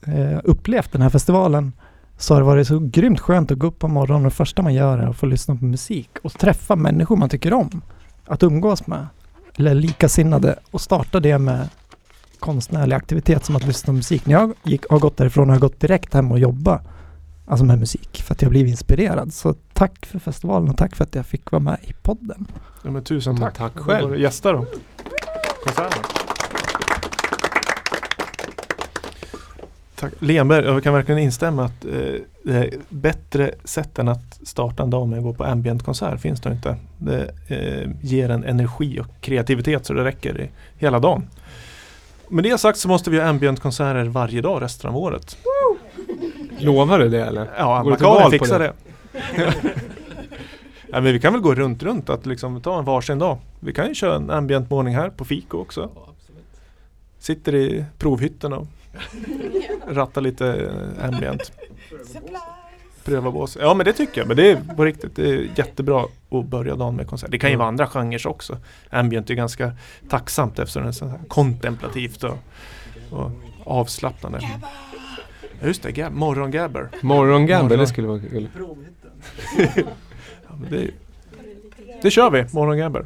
eh, 0.07 0.39
upplevt 0.45 0.93
den 0.93 1.03
här 1.03 1.11
festivalen 1.11 1.73
så 2.19 2.35
har 2.35 2.41
det 2.41 2.47
varit 2.47 2.67
så 2.67 2.79
grymt 2.79 3.21
skönt 3.21 3.51
att 3.51 3.59
gå 3.59 3.67
upp 3.67 3.79
på 3.79 3.89
morgonen 3.89 4.25
och 4.25 4.31
det 4.31 4.37
första 4.37 4.63
man 4.63 4.75
gör 4.75 4.99
är 4.99 5.07
att 5.07 5.17
få 5.17 5.27
lyssna 5.27 5.57
på 5.57 5.65
musik 5.65 6.11
och 6.23 6.33
träffa 6.33 6.77
människor 6.77 7.17
man 7.17 7.29
tycker 7.29 7.53
om. 7.53 7.83
Att 8.27 8.43
umgås 8.43 8.87
med. 8.87 9.07
Eller 9.57 9.75
likasinnade 9.75 10.59
och 10.71 10.81
starta 10.81 11.21
det 11.21 11.39
med 11.39 11.69
konstnärlig 12.47 12.97
aktivitet 12.97 13.45
som 13.45 13.57
att 13.57 13.67
lyssna 13.67 13.87
på 13.87 13.93
musik. 13.93 14.27
När 14.27 14.33
jag 14.33 14.55
gick, 14.63 14.87
har 14.91 14.99
gått 14.99 15.17
därifrån 15.17 15.49
har 15.49 15.57
jag 15.57 15.61
gått 15.61 15.81
direkt 15.81 16.15
hem 16.15 16.33
och 16.33 16.39
jobba 16.39 16.81
alltså 17.47 17.65
med 17.65 17.79
musik 17.79 18.23
för 18.23 18.35
att 18.35 18.43
jag 18.43 18.51
blivit 18.51 18.71
inspirerad. 18.71 19.35
Så 19.35 19.55
tack 19.73 20.07
för 20.07 20.19
festivalen 20.19 20.69
och 20.69 20.77
tack 20.77 20.97
för 20.97 21.05
att 21.05 21.15
jag 21.15 21.27
fick 21.27 21.51
vara 21.51 21.63
med 21.63 21.79
i 21.83 21.93
podden. 21.93 22.47
Ja, 22.83 22.91
men 22.91 23.05
tusen 23.05 23.37
tack. 23.37 23.57
tack 23.57 23.79
själv. 23.79 24.21
Gäster 24.21 24.53
då. 24.53 24.67
Konserten. 25.65 26.03
Tack. 29.95 30.13
Lenberg, 30.19 30.65
jag 30.65 30.83
kan 30.83 30.95
verkligen 30.95 31.21
instämma 31.21 31.65
att 31.65 31.85
eh, 31.85 31.91
det 32.45 32.55
är 32.55 32.71
bättre 32.89 33.51
sätt 33.65 33.99
än 33.99 34.09
att 34.09 34.41
starta 34.43 34.83
en 34.83 34.91
dag 34.91 35.09
med 35.09 35.19
att 35.19 35.25
gå 35.25 35.33
på 35.33 35.45
ambient-konsert 35.45 36.21
finns 36.21 36.41
det 36.41 36.53
inte. 36.53 36.77
Det 36.99 37.31
eh, 37.49 37.91
ger 38.03 38.31
en 38.31 38.45
energi 38.45 39.01
och 39.01 39.07
kreativitet 39.21 39.87
så 39.87 39.93
det 39.93 40.05
räcker 40.05 40.41
i 40.41 40.51
hela 40.79 41.01
dagen. 41.01 41.29
Med 42.29 42.45
det 42.45 42.59
sagt 42.59 42.79
så 42.79 42.89
måste 42.89 43.11
vi 43.11 43.19
ha 43.21 43.27
ambient-konserter 43.29 44.05
varje 44.05 44.41
dag 44.43 44.63
resten 44.63 44.91
av 44.91 44.97
året. 44.97 45.39
Lovar 46.59 46.99
du 46.99 47.09
det 47.09 47.25
eller? 47.27 47.49
Ja, 47.59 47.83
Går 47.83 47.85
man 47.85 47.93
du 47.93 47.97
till 47.97 48.07
val 48.07 48.17
kan 48.17 48.25
på 48.25 48.31
fixa 48.31 48.59
det? 48.59 48.73
det. 49.13 49.53
ja, 50.89 51.01
men 51.01 51.05
vi 51.05 51.21
kan 51.21 51.33
väl 51.33 51.43
gå 51.43 51.55
runt, 51.55 51.83
runt 51.83 52.11
att 52.11 52.27
liksom 52.27 52.61
ta 52.61 52.79
en 52.79 52.85
varsin 52.85 53.19
dag. 53.19 53.39
Vi 53.61 53.73
kan 53.73 53.89
ju 53.89 53.95
köra 53.95 54.17
en 54.17 54.31
ambient 54.31 54.71
morning 54.71 54.95
här 54.95 55.11
på 55.11 55.25
Fiko 55.25 55.59
också. 55.59 55.91
Sitter 57.19 57.55
i 57.55 57.85
provhytten 57.99 58.53
och 58.53 58.67
rattar 59.89 60.21
lite 60.21 60.71
ambient. 61.03 61.53
Pröva. 63.07 63.47
Ja 63.61 63.75
men 63.75 63.85
det 63.87 63.93
tycker 63.93 64.21
jag. 64.21 64.29
Men 64.29 64.37
det 64.37 64.51
är 64.51 64.59
på 64.77 64.85
riktigt. 64.85 65.17
Det 65.17 65.31
är 65.31 65.49
jättebra 65.57 66.05
att 66.31 66.45
börja 66.47 66.75
dagen 66.77 66.97
med 66.97 67.07
konsert. 67.07 67.31
Det 67.31 67.39
kan 67.39 67.51
ju 67.51 67.55
Mm. 67.55 67.59
vara 67.59 67.69
andra 67.69 67.87
genrer 67.87 68.27
också. 68.27 68.59
Ambient 68.91 69.31
är 69.31 69.35
ganska 69.35 69.73
tacksamt 70.09 70.59
eftersom 70.59 70.83
det 70.83 70.89
är 70.89 70.93
så 70.93 71.07
här 71.07 71.19
kontemplativt 71.29 72.25
och, 72.25 72.39
och 73.11 73.31
avslappnande. 73.65 74.39
Ja, 74.43 74.69
Just 75.67 75.83
det, 75.83 75.91
gab- 75.91 76.11
morgongabber. 76.15 76.89
Morgongabber, 77.01 77.63
Morgon. 77.63 77.79
det 77.79 77.87
skulle 77.87 78.07
vara 78.09 78.21
kul. 78.21 78.49
Ja, 80.49 80.55
det, 80.71 80.91
det 82.03 82.11
kör 82.11 82.31
vi, 82.31 82.45
morgongabber. 82.53 83.05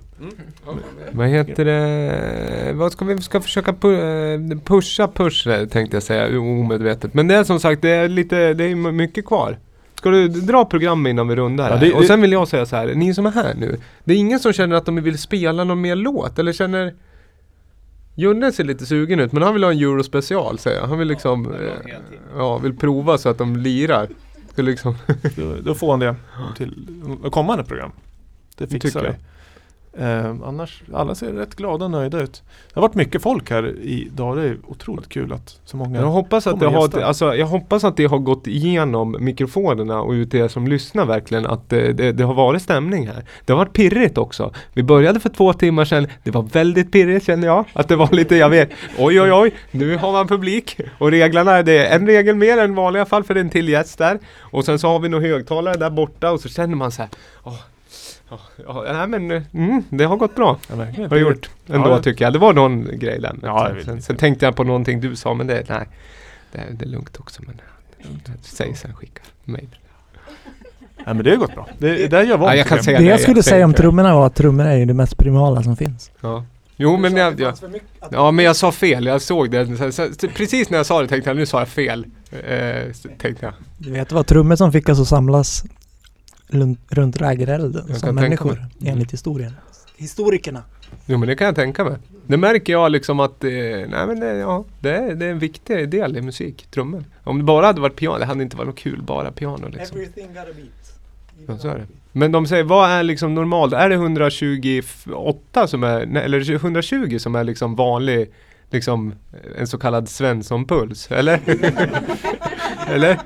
Vad 1.13 1.29
heter 1.29 1.65
det? 1.65 2.73
Vad 2.75 2.93
ska 2.93 3.05
vi 3.05 3.23
ska 3.23 3.41
försöka 3.41 3.73
pu- 3.73 4.53
eh, 4.53 4.59
pusha 4.61 5.09
push 5.09 5.45
tänkte 5.71 5.97
jag 5.97 6.03
säga 6.03 6.41
omedvetet. 6.41 7.15
Men 7.15 7.27
det 7.29 7.35
är 7.35 7.45
som 7.45 7.61
sagt, 7.61 7.83
det 7.83 7.91
är 7.91 8.09
lite, 8.09 8.55
det 8.55 8.65
är 8.65 8.75
mycket 8.75 9.27
kvar. 9.27 9.59
Ska 10.01 10.11
du 10.11 10.29
dra 10.29 10.65
program 10.65 11.07
innan 11.07 11.29
vi 11.29 11.37
rundar 11.37 11.71
Ja, 11.71 11.77
här? 11.77 11.87
det- 11.87 11.93
Och 11.95 12.05
sen 12.05 12.21
vill 12.21 12.33
jag 12.33 12.49
säga 12.49 12.67
så 12.67 12.77
här, 12.77 12.95
ni 12.95 13.15
som 13.15 13.27
är 13.27 13.31
här 13.31 13.55
nu. 13.55 13.77
Det 14.05 14.13
är 14.13 14.17
ingen 14.17 14.41
som 14.41 14.53
känner 14.53 14.77
att 14.77 14.87
de 14.87 14.97
vill 15.03 15.19
spela 15.19 15.65
någon 15.65 15.81
mer 15.81 15.97
låt 15.97 16.39
eller 16.39 16.53
känner 16.53 16.95
Junne 18.15 18.53
ser 18.53 18.65
lite 18.65 18.87
sugen 18.87 19.21
ut 19.21 19.33
men 19.33 19.43
han 19.43 19.55
vill 19.55 19.65
ha 19.65 19.71
en 19.73 19.79
Euro-special 19.79 20.59
säger 20.59 20.81
jag. 20.81 20.87
Han 20.87 20.99
vill 20.99 21.09
liksom 21.09 21.55
eh, 21.55 21.61
Ja, 22.37 22.59
vill 22.59 22.77
prova 22.77 23.19
så 23.19 23.29
att 23.29 23.39
de 23.39 23.57
lirar. 23.57 24.09
Liksom 24.57 24.95
Då, 25.37 25.55
då 25.65 25.75
får 25.75 25.91
han 25.91 26.01
det 26.01 26.15
till 26.57 26.75
kommande 27.31 27.65
program. 27.65 27.91
Det 28.59 28.67
fixar 28.67 29.03
vi. 29.03 29.09
Eh, 29.99 30.35
annars, 30.45 30.83
alla 30.95 31.15
ser 31.15 31.33
rätt 31.33 31.55
glada 31.55 31.85
och 31.85 31.91
nöjda 31.91 32.21
ut. 32.21 32.43
Det 32.69 32.81
har 32.81 32.83
varit 32.83 32.95
mycket 32.95 33.23
folk 33.23 33.51
här 33.51 33.75
idag. 33.83 34.37
Det 34.37 34.43
är 34.43 34.57
otroligt 34.67 35.09
kul 35.09 35.33
att 35.33 35.61
så 35.65 35.77
många 35.77 36.01
Jag 36.01 36.07
hoppas 36.07 36.47
att 36.47 36.61
det 36.61 36.67
har, 36.67 37.01
alltså, 37.03 37.35
jag 37.35 37.47
hoppas 37.47 37.85
att 37.85 37.97
det 37.97 38.05
har 38.07 38.19
gått 38.19 38.47
igenom 38.47 39.17
mikrofonerna 39.21 40.01
och 40.01 40.11
ut 40.13 40.31
till 40.31 40.41
er 40.41 40.49
som 40.49 40.69
lyssnar 40.69 41.05
verkligen 41.05 41.47
att 41.47 41.69
det, 41.71 41.93
det, 41.93 42.13
det 42.13 42.25
har 42.25 42.35
varit 42.35 42.63
stämning 42.63 43.07
här. 43.07 43.25
Det 43.45 43.53
har 43.53 43.59
varit 43.59 43.73
pirrigt 43.73 44.19
också. 44.19 44.53
Vi 44.73 44.83
började 44.83 45.21
för 45.21 45.29
två 45.29 45.53
timmar 45.53 45.85
sedan. 45.85 46.07
Det 46.25 46.31
var 46.31 46.43
väldigt 46.43 46.93
pirrigt 46.93 47.27
känner 47.27 47.47
jag. 47.47 47.65
Att 47.73 47.89
det 47.89 47.97
var 47.97 48.09
lite, 48.13 48.37
jag 48.37 48.51
vet, 48.51 48.71
oj 48.99 49.21
oj 49.21 49.33
oj, 49.33 49.55
nu 49.71 49.97
har 49.97 50.13
man 50.13 50.29
publik. 50.29 50.81
Och 50.99 51.11
reglerna, 51.11 51.53
är- 51.57 51.63
det 51.63 51.87
är 51.87 51.97
en 51.97 52.07
regel 52.07 52.37
mer 52.37 52.59
än 52.59 52.75
vanliga 52.75 53.05
fall 53.07 53.25
för 53.25 53.35
en 53.35 53.51
till 53.51 53.69
gäst 53.69 53.99
där. 53.99 54.19
Och 54.39 54.65
sen 54.65 54.79
så 54.79 54.89
har 54.89 54.99
vi 54.99 55.09
nog 55.09 55.23
högtalare 55.23 55.75
där 55.77 55.91
borta 55.91 56.31
och 56.33 56.41
så 56.41 56.49
känner 56.49 56.77
man 56.77 56.91
så 56.93 57.03
här, 57.03 57.11
åh, 57.45 57.55
Ja, 58.31 58.39
ja, 58.87 58.93
nej 58.93 59.07
men 59.21 59.45
mm, 59.53 59.83
det 59.91 60.05
har 60.05 60.17
gått 60.17 60.35
bra. 60.37 60.59
Ja, 60.69 60.77
verkligen. 60.77 61.11
Har 61.11 61.17
gjort 61.19 61.51
ändå 61.69 61.89
Ja, 61.91 61.97
det- 61.97 62.03
tycker 62.03 62.25
jag. 62.25 62.33
Det 62.33 62.39
var 62.39 62.53
någon 62.53 62.89
grej 62.99 63.21
där. 63.21 63.35
Ja, 63.43 63.71
sen, 63.75 63.85
sen, 63.85 64.03
sen 64.03 64.17
tänkte 64.17 64.45
jag 64.45 64.57
på 64.57 64.65
någonting 64.65 65.01
du 65.01 65.17
sa 65.17 65.35
men 65.35 65.47
det, 65.47 65.65
nej. 65.69 65.89
Det, 66.53 66.59
är- 66.59 66.67
det 66.71 66.85
är 66.85 66.89
lugnt 66.89 67.17
också 67.21 67.43
men 67.47 67.57
det. 67.57 68.33
Säg 68.43 68.75
sen 68.75 68.95
skicka 68.95 69.23
mail. 69.45 69.69
Ja, 71.07 71.15
men 71.15 71.25
det 71.25 71.31
har 71.31 71.37
gått 71.37 71.55
bra. 71.55 71.69
Det, 71.79 72.07
där 72.09 72.23
gör 72.23 72.39
Ja, 72.39 72.55
jag 72.57 72.67
kan 72.67 72.83
säga 72.83 72.99
Det 72.99 73.05
nej, 73.05 73.11
jag 73.11 73.21
skulle 73.21 73.39
jag 73.39 73.45
säga 73.45 73.65
om 73.65 73.75
trummorna 73.75 74.15
var 74.15 74.27
att 74.27 74.35
trummor 74.35 74.65
är 74.65 74.77
ju 74.77 74.85
det 74.85 74.95
mest 74.95 75.17
primala 75.19 75.63
som 75.63 75.77
finns. 75.77 76.11
Ja. 76.21 76.45
Jo 76.77 76.97
men 76.97 77.17
jag, 77.17 77.41
jag, 77.41 77.55
ja 78.11 78.31
men 78.31 78.45
jag 78.45 78.57
sa 78.57 78.73
fel, 78.73 79.07
jag 79.07 79.23
såg 79.23 79.51
det. 79.51 79.93
Så, 79.93 80.09
precis 80.37 80.71
när 80.71 80.77
jag 80.79 80.87
sa 80.87 81.03
det 81.03 81.09
tänkte 81.09 81.31
jag 81.31 81.37
nu 81.37 81.47
sa 81.47 81.59
jag 81.59 81.69
fel. 81.69 82.07
Eh, 82.49 82.93
tänkte 83.19 83.47
jag. 83.47 83.53
Du 83.79 83.91
vet, 83.91 84.09
det 84.09 84.15
var 84.15 84.23
trummor 84.23 84.57
som 84.57 84.73
fick 84.73 84.89
oss 84.89 85.01
att 85.01 85.09
samlas 85.09 85.65
runt, 86.53 86.81
Jag 87.89 87.97
som 87.97 88.15
människor 88.15 88.55
mig. 88.79 88.91
enligt 88.93 89.13
historien. 89.13 89.53
Historikerna. 89.97 90.63
Jo 91.07 91.19
men 91.19 91.29
det 91.29 91.37
kan 91.37 91.45
jag 91.47 91.55
tänka 91.57 91.85
mig. 91.85 91.97
Det 92.27 92.37
märker 92.37 92.73
jag 92.73 92.93
liksom 92.93 93.21
att, 93.21 93.45
eh, 93.45 93.51
nej 93.51 94.07
men 94.07 94.21
det, 94.21 94.37
ja, 94.37 94.65
det 94.81 94.97
är, 94.97 95.15
det 95.15 95.27
är 95.27 95.31
en 95.31 95.39
viktig 95.39 95.89
del 95.89 96.17
i 96.17 96.23
musik, 96.23 96.67
trummor. 96.71 97.05
Om 97.25 97.39
det 97.39 97.45
bara 97.45 97.67
hade 97.67 97.81
varit 97.81 97.97
piano, 97.97 98.19
det 98.19 98.25
hade 98.25 98.43
inte 98.43 98.57
varit 98.57 98.69
något 98.69 98.79
kul, 98.79 99.03
bara 99.03 99.33
piano 99.33 99.69
liksom. 99.69 99.97
Everything 99.97 100.29
got 100.29 100.37
a 100.37 100.55
beat. 100.57 101.01
Ja, 101.47 101.59
så 101.59 101.69
är 101.69 101.79
det. 101.79 101.87
Men 102.13 102.33
de 102.33 102.47
säger, 102.47 102.65
vad 102.65 102.91
är 102.91 103.03
liksom 103.03 103.35
normalt? 103.35 103.73
Är 103.73 103.89
det 103.89 103.95
128 103.95 105.67
som 105.67 105.85
är, 105.85 106.07
nej, 106.07 106.25
eller 106.25 106.51
120 106.55 107.19
som 107.19 107.35
är 107.35 107.45
liksom 107.45 107.75
vanlig, 107.77 108.31
liksom 108.71 109.15
en 109.59 109.67
så 109.67 109.79
kallad 109.79 110.09
Svensson-puls? 110.09 111.13
Eller? 111.13 111.41
eller? 112.89 113.19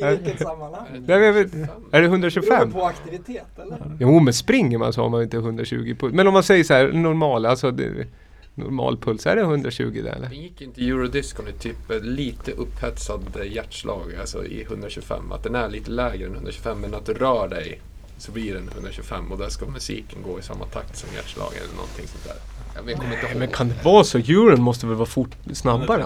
I 0.00 0.16
vilket 0.16 0.38
sammanhang? 0.42 0.86
Nej, 0.92 1.00
men 1.06 1.22
jag 1.22 1.32
vet, 1.32 1.54
är 1.92 2.00
det 2.02 2.06
125? 2.06 2.72
på 2.72 2.84
aktivitet 2.84 3.58
eller? 3.62 3.96
Jo 4.00 4.20
men 4.20 4.34
springer 4.34 4.78
man 4.78 4.92
så 4.92 5.02
har 5.02 5.08
man 5.08 5.22
inte 5.22 5.36
120 5.36 5.94
puls. 6.00 6.14
Men 6.14 6.26
om 6.26 6.32
man 6.34 6.42
säger 6.42 6.64
så 6.64 6.74
här 6.74 6.92
normal, 6.92 7.46
alltså 7.46 7.70
det, 7.70 8.06
normal 8.54 8.96
puls, 8.98 9.26
är 9.26 9.36
det 9.36 9.42
120 9.42 10.00
där 10.04 10.12
eller? 10.12 10.28
Den 10.28 10.40
gick 10.42 10.60
inte 10.60 10.80
eurodiscon 10.80 11.48
i 11.48 11.52
typ 11.52 11.76
lite 12.02 12.52
upphetsad 12.52 13.22
hjärtslag, 13.50 14.14
alltså 14.20 14.44
i 14.44 14.62
125. 14.62 15.32
Att 15.32 15.42
den 15.42 15.54
är 15.54 15.68
lite 15.68 15.90
lägre 15.90 16.26
än 16.26 16.32
125 16.34 16.78
men 16.80 16.94
att 16.94 17.06
du 17.06 17.14
rör 17.14 17.48
dig 17.48 17.80
så 18.18 18.32
blir 18.32 18.54
den 18.54 18.68
125 18.74 19.32
och 19.32 19.38
där 19.38 19.48
ska 19.48 19.66
musiken 19.66 20.18
gå 20.26 20.38
i 20.38 20.42
samma 20.42 20.64
takt 20.64 20.96
som 20.96 21.08
hjärtslag 21.14 21.52
eller 21.56 21.74
någonting 21.74 22.06
sånt 22.06 22.24
där. 22.24 22.36
Jag 22.76 22.82
vet- 22.82 22.96
kommer 22.96 23.14
inte 23.14 23.26
ihåg. 23.26 23.36
Men 23.38 23.48
kan 23.48 23.68
det 23.68 23.84
vara 23.84 24.04
så? 24.04 24.18
Euron 24.18 24.62
måste 24.62 24.86
väl 24.86 24.94
vara 24.96 25.06
fort, 25.06 25.30
snabbare? 25.52 26.04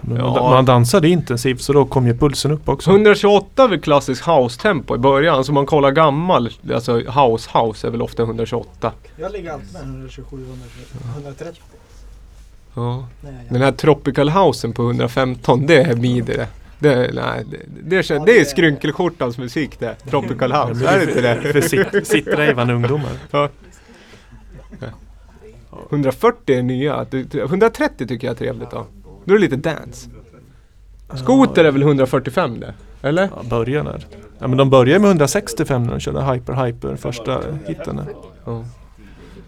Men 0.00 0.16
Ja. 0.16 0.34
Man, 0.34 0.50
man 0.50 0.64
dansade 0.64 1.08
intensivt 1.08 1.60
så 1.62 1.72
då 1.72 1.84
kom 1.84 2.06
ju 2.06 2.14
pulsen 2.18 2.50
upp 2.50 2.68
också. 2.68 2.90
128 2.90 3.64
är 3.64 3.68
väl 3.68 3.80
klassisk 3.80 4.26
house-tempo 4.26 4.94
i 4.94 4.98
början, 4.98 5.44
så 5.44 5.52
man 5.52 5.66
kollar 5.66 5.90
gammal, 5.90 6.50
alltså 6.74 6.92
house, 6.98 7.50
house 7.58 7.86
är 7.86 7.90
väl 7.90 8.02
ofta 8.02 8.22
128. 8.22 8.92
Jag 9.16 9.32
ligger 9.32 9.52
alltid 9.52 9.72
med 9.72 9.82
127, 9.82 10.36
130. 11.16 11.62
Ja. 12.74 13.06
Den 13.50 13.62
här 13.62 13.72
tropical 13.72 14.28
housen 14.30 14.72
på 14.72 14.82
115, 14.82 15.66
det 15.66 15.76
är 15.82 15.96
midi 15.96 16.32
det. 16.36 16.48
Det, 16.78 16.92
är- 16.92 17.12
nej, 17.12 17.44
det, 17.50 17.96
det, 17.96 18.02
känns, 18.02 18.24
det 18.26 18.40
är 18.40 18.44
skrynkelskjortans 18.44 19.38
musik 19.38 19.78
det. 19.78 19.94
Tropical 20.10 20.52
house, 20.52 20.88
är 20.88 20.98
det 20.98 21.04
inte 21.04 21.20
det? 21.20 21.52
För 21.52 21.60
sitt, 21.60 22.06
sitträvande 22.06 22.74
ungdomar. 22.74 23.10
Ja. 23.30 23.48
140 25.90 26.58
är 26.58 26.62
nya, 26.62 27.04
Det- 27.10 27.34
130 27.34 28.06
tycker 28.06 28.26
jag 28.26 28.34
är 28.34 28.38
trevligt 28.38 28.70
då. 28.70 28.86
Då 29.26 29.34
är 29.34 29.38
det 29.38 29.40
lite 29.44 29.56
dance. 29.56 30.10
Skoter 31.14 31.64
är 31.64 31.70
väl 31.70 31.82
145 31.82 32.60
det? 32.60 32.74
Eller? 33.02 33.28
Ja, 33.36 33.42
börjar 33.50 33.84
där. 33.84 34.06
Ja 34.38 34.48
men 34.48 34.58
de 34.58 34.70
börjar 34.70 34.98
med 34.98 35.08
165 35.08 35.82
när 35.82 35.90
de 35.90 36.00
körde 36.00 36.24
Hyper 36.32 36.64
Hyper 36.66 36.96
första 36.96 37.42
hitten. 37.66 38.00
Ja. 38.44 38.64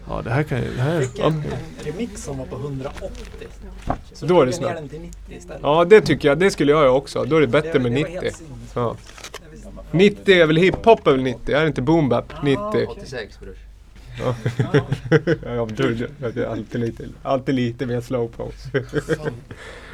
Ja 0.09 0.21
det 0.21 0.29
här 0.29 0.43
kan 0.43 0.57
ju... 0.57 0.75
Det 0.75 0.81
här, 0.81 1.05
ja, 1.17 1.33
remix 1.85 2.23
som 2.23 2.37
var 2.37 2.45
på 2.45 2.55
180. 2.55 3.09
Så 4.13 4.25
Då 4.25 4.41
är 4.41 4.45
det 4.45 4.53
snabbt. 4.53 4.75
den 4.75 4.89
till 4.89 5.01
90 5.01 5.37
istället. 5.37 5.59
Ja 5.63 5.85
det 5.85 6.01
tycker 6.01 6.27
jag, 6.27 6.39
det 6.39 6.51
skulle 6.51 6.71
jag 6.71 6.81
göra 6.81 6.91
också. 6.91 7.25
Då 7.25 7.35
är 7.35 7.41
det 7.41 7.47
bättre 7.47 7.79
med 7.79 7.91
90. 7.91 8.19
Ja. 8.75 8.95
90 9.91 10.35
är 10.41 10.45
väl 10.45 10.57
hiphop 10.57 11.07
är 11.07 11.11
väl 11.11 11.23
90? 11.23 11.55
Är 11.55 11.61
det 11.61 11.67
inte 11.67 11.81
boom 11.81 12.09
bap? 12.09 12.33
90? 12.43 12.61
86 12.89 13.39
brors. 13.39 13.57
Ja, 14.19 14.35
ja, 15.45 15.67
du, 15.75 15.93
du, 15.93 16.09
det 16.33 16.43
är 16.43 16.47
alltid 16.47 16.81
lite, 16.81 17.03
alltid 17.23 17.55
lite 17.55 17.85
mer 17.85 18.01
slow 18.01 18.27
pose. 18.27 18.83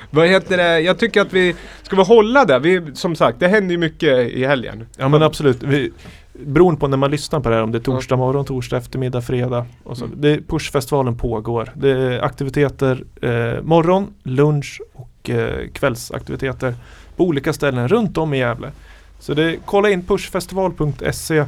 Vad 0.10 0.28
heter 0.28 0.58
det? 0.58 0.80
Jag 0.80 1.00
tycker 1.00 1.22
att 1.22 1.34
vi 1.34 1.56
ska 1.84 1.96
vi 1.96 2.04
hålla 2.04 2.46
där. 2.46 2.60
Vi, 2.60 2.82
som 2.94 3.16
sagt, 3.16 3.40
det 3.40 3.48
händer 3.48 3.72
ju 3.72 3.78
mycket 3.78 4.32
i 4.32 4.46
helgen. 4.46 4.86
ja 4.98 5.08
men 5.08 5.24
absolut. 5.24 5.64
Vi, 5.64 5.92
beroende 6.34 6.80
på 6.80 6.88
när 6.88 6.98
man 6.98 7.12
lyssnar 7.12 7.40
på 7.40 7.50
det 7.50 7.56
här, 7.56 7.64
om 7.64 7.72
det 7.72 7.78
är 7.78 7.82
torsdag 7.82 8.16
morgon, 8.16 8.46
torsdag 8.46 8.78
eftermiddag, 8.78 9.22
fredag. 9.22 9.66
Och 9.84 9.98
så. 9.98 10.06
Mm. 10.06 10.22
Det, 10.22 10.42
Pushfestivalen 10.48 11.18
pågår. 11.18 11.72
Det 11.76 11.90
är 11.92 12.22
aktiviteter 12.22 13.04
eh, 13.22 13.62
morgon, 13.62 14.14
lunch 14.24 14.82
och 14.94 15.30
eh, 15.30 15.68
kvällsaktiviteter 15.74 16.76
på 17.16 17.24
olika 17.24 17.54
ställen 17.54 17.88
runt 17.88 18.18
om 18.18 18.34
i 18.34 18.38
Gävle. 18.38 18.72
Så 19.20 19.34
det, 19.34 19.58
kolla 19.66 19.90
in 19.90 20.06
pushfestival.se. 20.06 21.46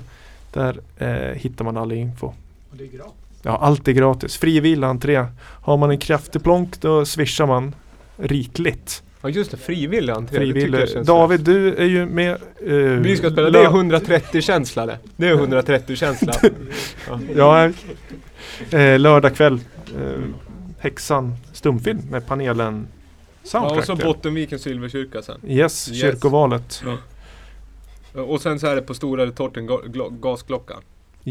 Där 0.53 0.80
eh, 0.97 1.36
hittar 1.36 1.65
man 1.65 1.78
all 1.78 1.91
info. 1.91 2.34
Och 2.78 2.84
det 2.84 2.89
är 2.89 2.97
gratis. 2.97 3.13
Ja, 3.41 3.57
allt 3.57 3.88
är 3.88 3.91
gratis. 3.91 4.38
Frivillig 4.38 4.88
entré. 4.88 5.25
Har 5.61 5.78
man 5.78 5.89
en 5.91 5.97
kraftig 5.97 6.43
plonk 6.43 6.82
då 6.82 7.05
swishar 7.05 7.47
man 7.47 7.75
rikligt. 8.17 9.03
Ja 9.21 9.30
just 9.30 9.51
det, 9.51 9.57
frivillig 9.57 10.13
entré. 10.13 10.38
Frivillig. 10.38 11.05
David, 11.05 11.39
du 11.39 11.75
är 11.75 11.86
ju 11.86 12.05
med. 12.05 12.32
eh, 12.65 12.73
Vi 12.75 13.17
ska 13.17 13.30
spela, 13.32 13.49
det 13.49 13.59
är 13.59 13.65
130 13.65 14.41
känsla 14.41 14.86
det. 14.86 14.97
Det 15.15 15.28
är 15.28 15.34
130 15.34 15.95
känsla. 15.95 16.34
Ja, 17.36 17.65
eh, 18.71 18.99
lördag 18.99 19.36
kväll. 19.36 19.59
Eh, 19.99 20.19
Häxan 20.80 21.36
stumfilm 21.53 21.99
med 22.11 22.28
panelen 22.28 22.88
Ja, 23.43 23.49
soundtrack. 23.49 23.78
och 23.80 23.86
så 23.86 23.95
ja. 23.99 24.05
Bottenvikens 24.05 24.61
Silverkyrka 24.61 25.21
sen. 25.21 25.39
Yes, 25.47 25.89
Yes. 25.89 26.01
kyrkovalet. 26.01 26.84
Och 28.13 28.41
sen 28.41 28.59
så 28.59 28.67
är 28.67 28.75
det 28.75 28.82
på 28.82 28.93
Stora 28.93 29.25
Retorten 29.25 29.67
gasklockan. 30.21 30.82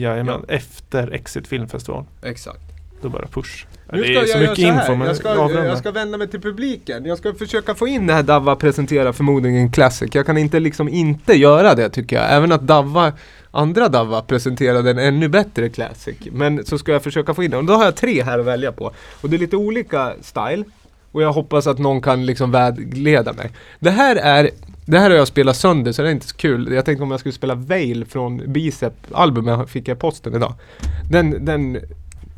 Jajamän, 0.00 0.44
efter 0.48 1.10
Exit 1.10 1.46
filmfestival. 1.46 2.04
Exakt. 2.22 2.60
Då 3.02 3.08
börjar 3.08 3.26
push. 3.26 3.66
Nu 3.92 4.02
det 4.02 4.08
ska 4.08 4.20
är 4.20 4.26
så 4.26 4.30
jag 4.32 4.40
göra 4.42 4.50
mycket 4.50 4.64
så 4.64 4.72
info 4.72 4.94
men 4.94 5.06
jag 5.06 5.16
ska, 5.16 5.64
jag 5.64 5.78
ska 5.78 5.90
vända 5.90 6.18
mig 6.18 6.28
till 6.28 6.40
publiken. 6.40 7.04
Jag 7.04 7.18
ska 7.18 7.34
försöka 7.34 7.74
få 7.74 7.88
in 7.88 8.06
det 8.06 8.12
här 8.12 8.22
Davva 8.22 8.56
presenterar 8.56 9.12
förmodligen 9.12 9.58
en 9.58 9.72
classic. 9.72 10.14
Jag 10.14 10.26
kan 10.26 10.38
inte 10.38 10.60
liksom 10.60 10.88
inte 10.88 11.34
göra 11.34 11.74
det 11.74 11.90
tycker 11.90 12.16
jag. 12.16 12.32
Även 12.32 12.52
att 12.52 12.66
Davva, 12.66 13.12
andra 13.50 13.88
Davva 13.88 14.22
presenterade 14.22 14.90
en 14.90 14.98
ännu 14.98 15.28
bättre 15.28 15.68
classic. 15.68 16.16
Men 16.32 16.64
så 16.64 16.78
ska 16.78 16.92
jag 16.92 17.02
försöka 17.02 17.34
få 17.34 17.42
in 17.42 17.50
det. 17.50 17.56
Och 17.56 17.64
då 17.64 17.72
har 17.72 17.84
jag 17.84 17.96
tre 17.96 18.22
här 18.22 18.38
att 18.38 18.46
välja 18.46 18.72
på. 18.72 18.92
Och 19.20 19.30
det 19.30 19.36
är 19.36 19.38
lite 19.38 19.56
olika 19.56 20.12
style. 20.22 20.64
Och 21.12 21.22
jag 21.22 21.32
hoppas 21.32 21.66
att 21.66 21.78
någon 21.78 22.02
kan 22.02 22.26
liksom 22.26 22.50
vägleda 22.50 23.32
mig. 23.32 23.50
Det 23.78 23.90
här 23.90 24.16
är 24.16 24.50
det 24.88 24.98
här 24.98 25.10
har 25.10 25.16
jag 25.16 25.28
spelat 25.28 25.56
sönder 25.56 25.92
så 25.92 26.02
det 26.02 26.08
är 26.08 26.12
inte 26.12 26.26
så 26.26 26.36
kul. 26.36 26.72
Jag 26.72 26.84
tänkte 26.84 27.02
om 27.02 27.10
jag 27.10 27.20
skulle 27.20 27.32
spela 27.32 27.54
Veil 27.54 28.04
från 28.04 28.40
Bicep-albumet 28.40 29.66
fick 29.66 29.88
jag 29.88 29.96
i 29.96 30.00
posten 30.00 30.34
idag. 30.34 30.54
Den, 31.10 31.44
den 31.44 31.78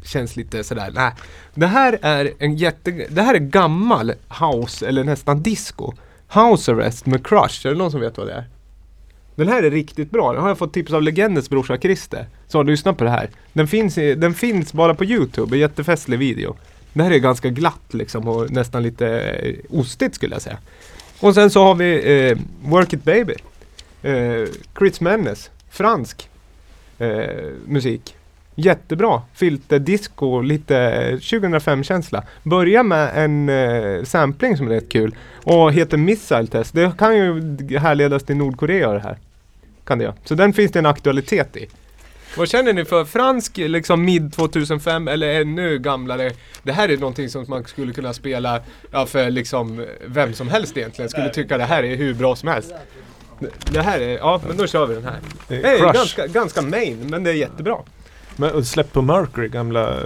känns 0.05 0.37
lite 0.37 0.65
sådär, 0.65 0.91
nej. 0.95 1.13
Det 1.55 1.67
här 1.67 1.99
är 2.03 2.33
en 2.39 2.57
jätte, 2.57 2.91
det 2.91 3.23
här 3.23 3.35
är 3.35 3.39
gammal 3.39 4.13
house 4.41 4.89
eller 4.89 5.05
nästan 5.05 5.43
disco. 5.43 5.93
House 6.29 6.73
Arrest 6.73 7.07
med 7.07 7.27
Crush, 7.27 7.67
är 7.67 7.71
det 7.71 7.79
någon 7.79 7.91
som 7.91 8.01
vet 8.01 8.19
vad 8.19 8.27
det 8.27 8.33
är? 8.33 8.45
Den 9.35 9.49
här 9.49 9.63
är 9.63 9.71
riktigt 9.71 10.11
bra, 10.11 10.33
den 10.33 10.43
har 10.43 10.49
jag 10.49 10.59
fått 10.59 10.73
tips 10.73 10.93
av 10.93 11.03
Legendens 11.03 11.51
brorsa 11.51 11.79
Christer. 11.79 12.27
Så 12.47 12.59
har 12.59 12.65
lyssnat 12.65 12.99
på 12.99 13.05
det 13.05 13.11
här. 13.11 13.31
Den 13.53 13.69
finns, 13.69 13.99
i, 13.99 14.15
den 14.15 14.35
finns 14.35 14.73
bara 14.73 14.95
på 14.95 15.05
Youtube, 15.05 15.57
en 15.57 15.61
jättefestlig 15.61 16.19
video. 16.19 16.57
Det 16.93 17.03
här 17.03 17.11
är 17.11 17.19
ganska 17.19 17.51
glatt 17.51 17.95
liksom 17.95 18.29
och 18.29 18.51
nästan 18.51 18.83
lite 18.83 19.09
eh, 19.21 19.55
ostigt 19.71 20.15
skulle 20.15 20.35
jag 20.35 20.43
säga. 20.43 20.59
Och 21.21 21.35
sen 21.35 21.51
så 21.51 21.65
har 21.65 21.75
vi 21.75 22.29
eh, 22.29 22.39
Work 22.63 22.93
It 22.93 23.05
Baby. 23.05 23.35
Eh, 24.03 24.49
Chris 24.79 25.01
Mennes, 25.01 25.51
fransk 25.71 26.29
eh, 26.99 27.19
musik. 27.67 28.15
Jättebra. 28.55 29.23
Filter, 29.35 29.79
disco, 29.79 30.41
lite 30.41 30.75
2005-känsla. 31.17 32.25
Börja 32.43 32.83
med 32.83 33.11
en 33.15 33.49
eh, 33.49 34.05
sampling 34.05 34.57
som 34.57 34.67
är 34.67 34.71
rätt 34.71 34.89
kul. 34.89 35.15
Och 35.45 35.73
heter 35.73 35.97
Missile 35.97 36.47
Test. 36.47 36.75
Det 36.75 36.93
kan 36.99 37.17
ju 37.17 37.57
härledas 37.79 38.23
till 38.23 38.37
Nordkorea 38.37 38.93
det 38.93 39.01
här. 39.01 39.19
Kan 39.85 39.99
det 39.99 40.05
göra. 40.05 40.15
Så 40.25 40.35
den 40.35 40.53
finns 40.53 40.73
det 40.73 40.79
en 40.79 40.87
aktualitet 40.87 41.57
i. 41.57 41.69
Vad 42.37 42.49
känner 42.49 42.73
ni 42.73 42.85
för 42.85 43.05
fransk, 43.05 43.57
liksom 43.57 44.05
mid 44.05 44.33
2005 44.33 45.09
eller 45.09 45.41
ännu 45.41 45.79
gamlare? 45.79 46.31
Det 46.63 46.73
här 46.73 46.89
är 46.89 46.97
någonting 46.97 47.29
som 47.29 47.45
man 47.49 47.65
skulle 47.65 47.93
kunna 47.93 48.13
spela 48.13 48.61
ja, 48.91 49.07
för 49.07 49.31
liksom 49.31 49.87
vem 50.07 50.33
som 50.35 50.49
helst 50.49 50.77
egentligen. 50.77 51.09
Skulle 51.09 51.29
tycka 51.29 51.59
det 51.59 51.65
här 51.65 51.83
är 51.83 51.97
hur 51.97 52.15
bra 52.15 52.37
som 52.37 52.49
helst. 52.49 52.75
Det- 53.71 53.81
här 53.81 54.01
är, 54.01 54.19
ja 54.19 54.41
men 54.49 54.57
då 54.57 54.67
kör 54.67 54.87
vi 54.87 54.95
den 54.95 55.05
här. 55.05 55.19
Det 55.49 55.63
är 55.63 55.93
ganska, 55.93 56.27
ganska 56.27 56.63
main, 56.63 57.07
men 57.11 57.25
det 57.25 57.31
är 57.31 57.35
jättebra. 57.35 57.77
Men, 58.37 58.65
släpp 58.65 58.93
på 58.93 59.03
Mercury, 59.03 59.49
gamla 59.49 59.91
uh, 59.95 60.01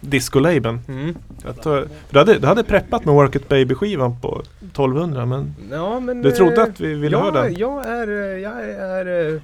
discolabeln. 0.00 0.80
Mm. 0.88 1.16
Jag 1.44 1.62
tror- 1.62 1.88
Du 2.10 2.18
hade, 2.18 2.38
du 2.38 2.46
hade 2.46 2.64
preppat 2.64 3.04
med 3.04 3.14
Work 3.14 3.34
It 3.36 3.48
Baby 3.48 3.74
skivan 3.74 4.20
på 4.20 4.42
1200 4.60 5.26
men 5.26 5.54
Ja, 5.70 6.00
men, 6.00 6.22
du 6.22 6.30
trodde 6.32 6.56
eh, 6.56 6.62
att 6.62 6.80
vi 6.80 6.94
ville 6.94 7.16
ja, 7.16 7.22
höra 7.22 7.42
den? 7.42 7.54
Jag 7.54 7.86
är, 7.86 8.08
eh, 8.08 8.38
jag 8.42 8.60
är, 8.68 9.34
eh, 9.34 9.40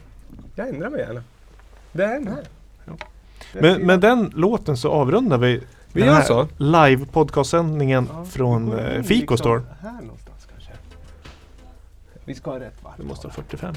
jag 0.55 0.69
ändrar 0.69 0.91
mig 0.91 1.01
gärna. 1.01 1.23
Det 1.93 2.05
är 2.05 2.13
den 2.13 2.29
här. 2.29 2.45
Ja. 2.85 2.93
Men 3.53 3.87
med 3.87 4.01
den 4.01 4.33
låten 4.37 4.77
så 4.77 4.91
avrundar 4.91 5.39
vi 5.39 5.63
Vi 5.93 6.01
gör 6.05 6.15
här 6.15 6.23
så. 6.23 6.49
live 6.57 7.05
podcastsändningen 7.13 8.09
Ja, 8.13 8.21
vi 8.23 8.31
från 8.31 8.79
eh, 8.79 8.97
in 8.97 9.05
Fikostore. 9.05 9.59
liksom 9.59 9.77
Här 9.91 10.03
någonstans 10.03 10.47
kanske. 10.53 10.73
Vi 12.25 12.35
ska 12.35 12.51
ha 12.51 12.61
rätt 12.61 12.77
varv. 12.85 12.95
Det 12.97 13.05
måste 13.05 13.27
vara 13.27 13.35
45. 13.35 13.75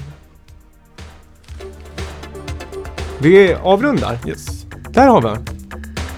Vi 3.20 3.54
avrundar. 3.54 4.18
Yes. 4.26 4.66
Där 4.90 5.06
har 5.08 5.20
vi 5.22 5.28
den. 5.28 5.46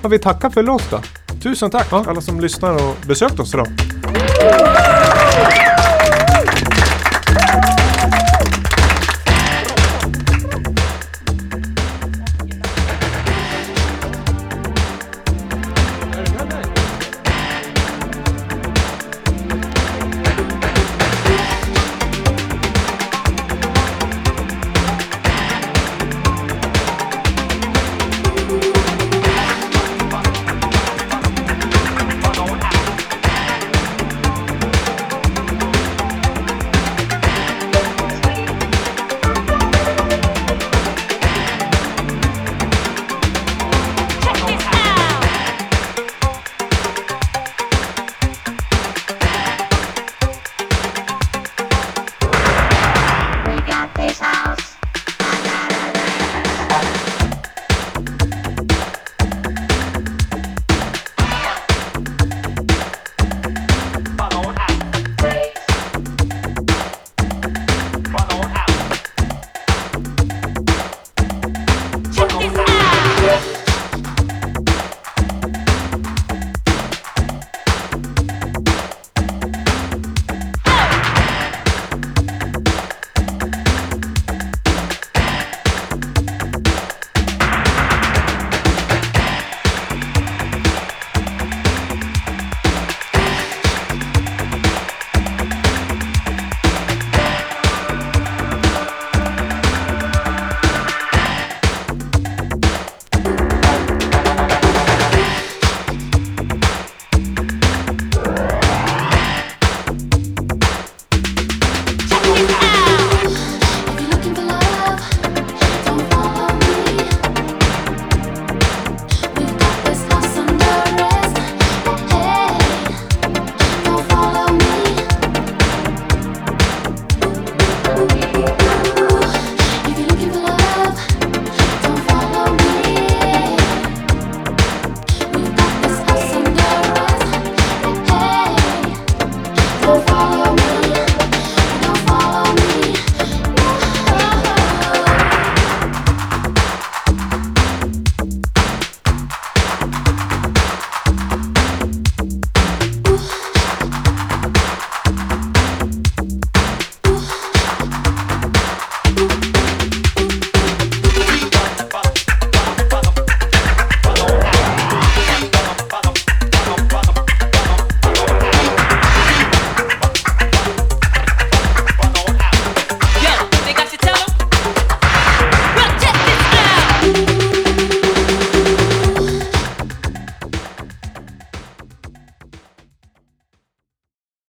Ja, 0.03 0.09
vi 0.09 0.19
tackar 0.19 0.51
för 0.51 0.71
oss 0.71 0.91
då. 0.91 1.01
Tusen 1.43 1.71
tack 1.71 1.93
alla 1.93 2.21
som 2.21 2.41
lyssnar 2.41 2.75
och 2.75 2.97
besökt 3.07 3.41
oss 3.41 3.55
idag. 3.55 3.67